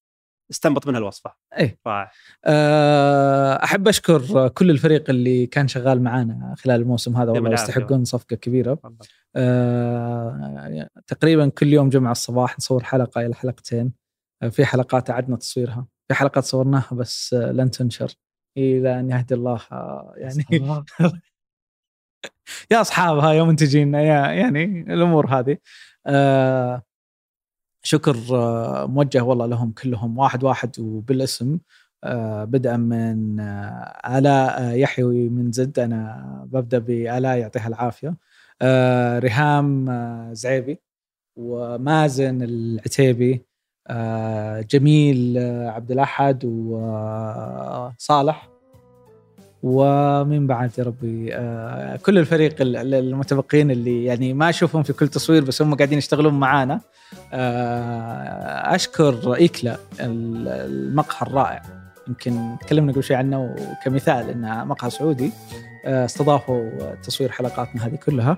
استنبط 0.50 0.86
منها 0.86 0.98
الوصفة. 1.00 1.34
إيه. 1.58 1.78
رائع 1.86 2.10
أه، 2.44 3.64
أحب 3.64 3.88
أشكر 3.88 4.48
كل 4.48 4.70
الفريق 4.70 5.10
اللي 5.10 5.46
كان 5.46 5.68
شغال 5.68 6.02
معانا 6.02 6.54
خلال 6.58 6.80
الموسم 6.80 7.16
هذا 7.16 7.30
والله. 7.30 7.52
يستحقون 7.52 8.04
صفقة 8.04 8.36
كبيرة. 8.36 8.78
أه، 9.36 10.88
تقريبا 11.06 11.48
كل 11.48 11.66
يوم 11.66 11.88
جمعة 11.88 12.12
الصباح 12.12 12.58
نصور 12.58 12.84
حلقة 12.84 13.26
إلى 13.26 13.34
حلقتين. 13.34 13.92
أه، 14.42 14.48
في 14.48 14.64
حلقات 14.64 15.10
أعدنا 15.10 15.36
تصويرها. 15.36 15.86
في 16.08 16.14
حلقات 16.14 16.44
صورناها 16.44 16.88
بس 16.92 17.34
أه، 17.34 17.52
لن 17.52 17.70
تنشر 17.70 18.12
إلى 18.58 19.00
ان 19.00 19.10
يهدي 19.10 19.34
الله 19.34 19.60
يعني 20.16 20.44
يا 22.70 22.80
أصحابها 22.80 23.32
يا 23.32 23.42
منتجينا 23.42 24.02
يا 24.02 24.26
يعني 24.32 24.64
الأمور 24.94 25.26
هذه. 25.26 25.56
آه 26.06 26.82
شكر 27.82 28.16
آه 28.32 28.86
موجه 28.86 29.22
والله 29.24 29.46
لهم 29.46 29.72
كلهم 29.72 30.18
واحد 30.18 30.44
واحد 30.44 30.80
وبالاسم. 30.80 31.58
آه 32.04 32.44
بدءا 32.44 32.76
من 32.76 33.40
آه 33.40 34.18
آلاء 34.18 34.62
آه، 34.62 34.72
يحيوي 34.72 35.28
من 35.28 35.52
زد 35.52 35.78
أنا 35.78 36.24
ببدأ 36.52 36.78
بآلاء 36.78 37.38
يعطيها 37.38 37.68
العافية. 37.68 38.16
آه 38.62 39.18
ريهام 39.18 39.90
آه 39.90 40.32
زعيبي 40.32 40.78
ومازن 41.36 42.42
العتيبي. 42.42 43.46
آه 43.88 44.60
جميل 44.60 45.38
آه 45.38 45.68
عبد 45.70 45.90
الأحد 45.90 46.44
وصالح 47.94 48.49
ومن 49.62 50.46
بعد 50.46 50.70
يا 50.78 50.84
ربي 50.84 51.34
آه 51.34 51.96
كل 51.96 52.18
الفريق 52.18 52.60
ال- 52.60 52.76
ال- 52.76 52.94
المتبقين 52.94 53.70
اللي 53.70 54.04
يعني 54.04 54.34
ما 54.34 54.48
أشوفهم 54.48 54.82
في 54.82 54.92
كل 54.92 55.08
تصوير 55.08 55.44
بس 55.44 55.62
هم 55.62 55.74
قاعدين 55.74 55.98
يشتغلون 55.98 56.34
معانا. 56.34 56.80
آه 57.32 58.74
أشكر 58.74 59.34
إيكلا 59.34 59.76
ال- 60.00 60.48
المقهى 60.48 61.26
الرائع. 61.28 61.62
يمكن 62.08 62.56
تكلمنا 62.60 62.92
قبل 62.92 63.02
شوي 63.04 63.16
عنه 63.16 63.56
كمثال 63.84 64.30
إنه 64.30 64.64
مقهى 64.64 64.90
سعودي. 64.90 65.32
آه 65.86 66.04
استضافوا 66.04 66.94
تصوير 67.02 67.30
حلقاتنا 67.30 67.86
هذه 67.86 67.94
كلها. 67.94 68.36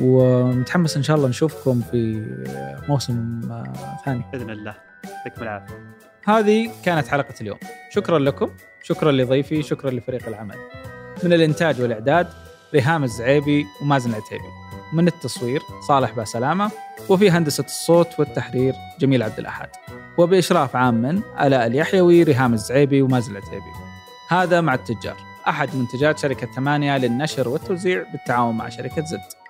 ومتحمس 0.00 0.96
إن 0.96 1.02
شاء 1.02 1.16
الله 1.16 1.28
نشوفكم 1.28 1.80
في 1.90 2.26
موسم 2.88 3.40
ثاني. 4.04 4.24
بإذن 4.32 4.50
الله. 4.50 4.74
يعطيكم 5.04 5.42
العافية. 5.42 5.74
هذه 6.24 6.70
كانت 6.84 7.06
حلقة 7.06 7.34
اليوم. 7.40 7.58
شكرا 7.90 8.18
لكم. 8.18 8.50
شكرا 8.88 9.12
لضيفي 9.12 9.62
شكرا 9.62 9.90
لفريق 9.90 10.28
العمل. 10.28 10.56
من 11.22 11.32
الإنتاج 11.32 11.80
والإعداد 11.80 12.26
ريهام 12.74 13.04
الزعيبي 13.04 13.66
ومازن 13.82 14.10
العتيبي. 14.10 14.48
من 14.92 15.08
التصوير 15.08 15.60
صالح 15.88 16.12
باسلامة. 16.12 16.70
وفي 17.08 17.30
هندسة 17.30 17.64
الصوت 17.64 18.08
والتحرير 18.18 18.74
جميل 19.00 19.22
عبد 19.22 19.38
الأحد. 19.38 19.68
وبإشراف 20.18 20.76
عام 20.76 20.94
من 20.94 21.22
آلاء 21.40 21.66
اليحيوي 21.66 22.22
ريهام 22.22 22.54
الزعيبي 22.54 23.02
ومازن 23.02 23.32
العتيبي. 23.32 23.72
هذا 24.28 24.60
مع 24.60 24.74
التجار. 24.74 25.16
أحد 25.48 25.76
منتجات 25.76 26.18
شركة 26.18 26.46
ثمانية 26.56 26.98
للنشر 26.98 27.48
والتوزيع 27.48 28.04
بالتعاون 28.12 28.56
مع 28.56 28.68
شركة 28.68 29.04
زد. 29.04 29.43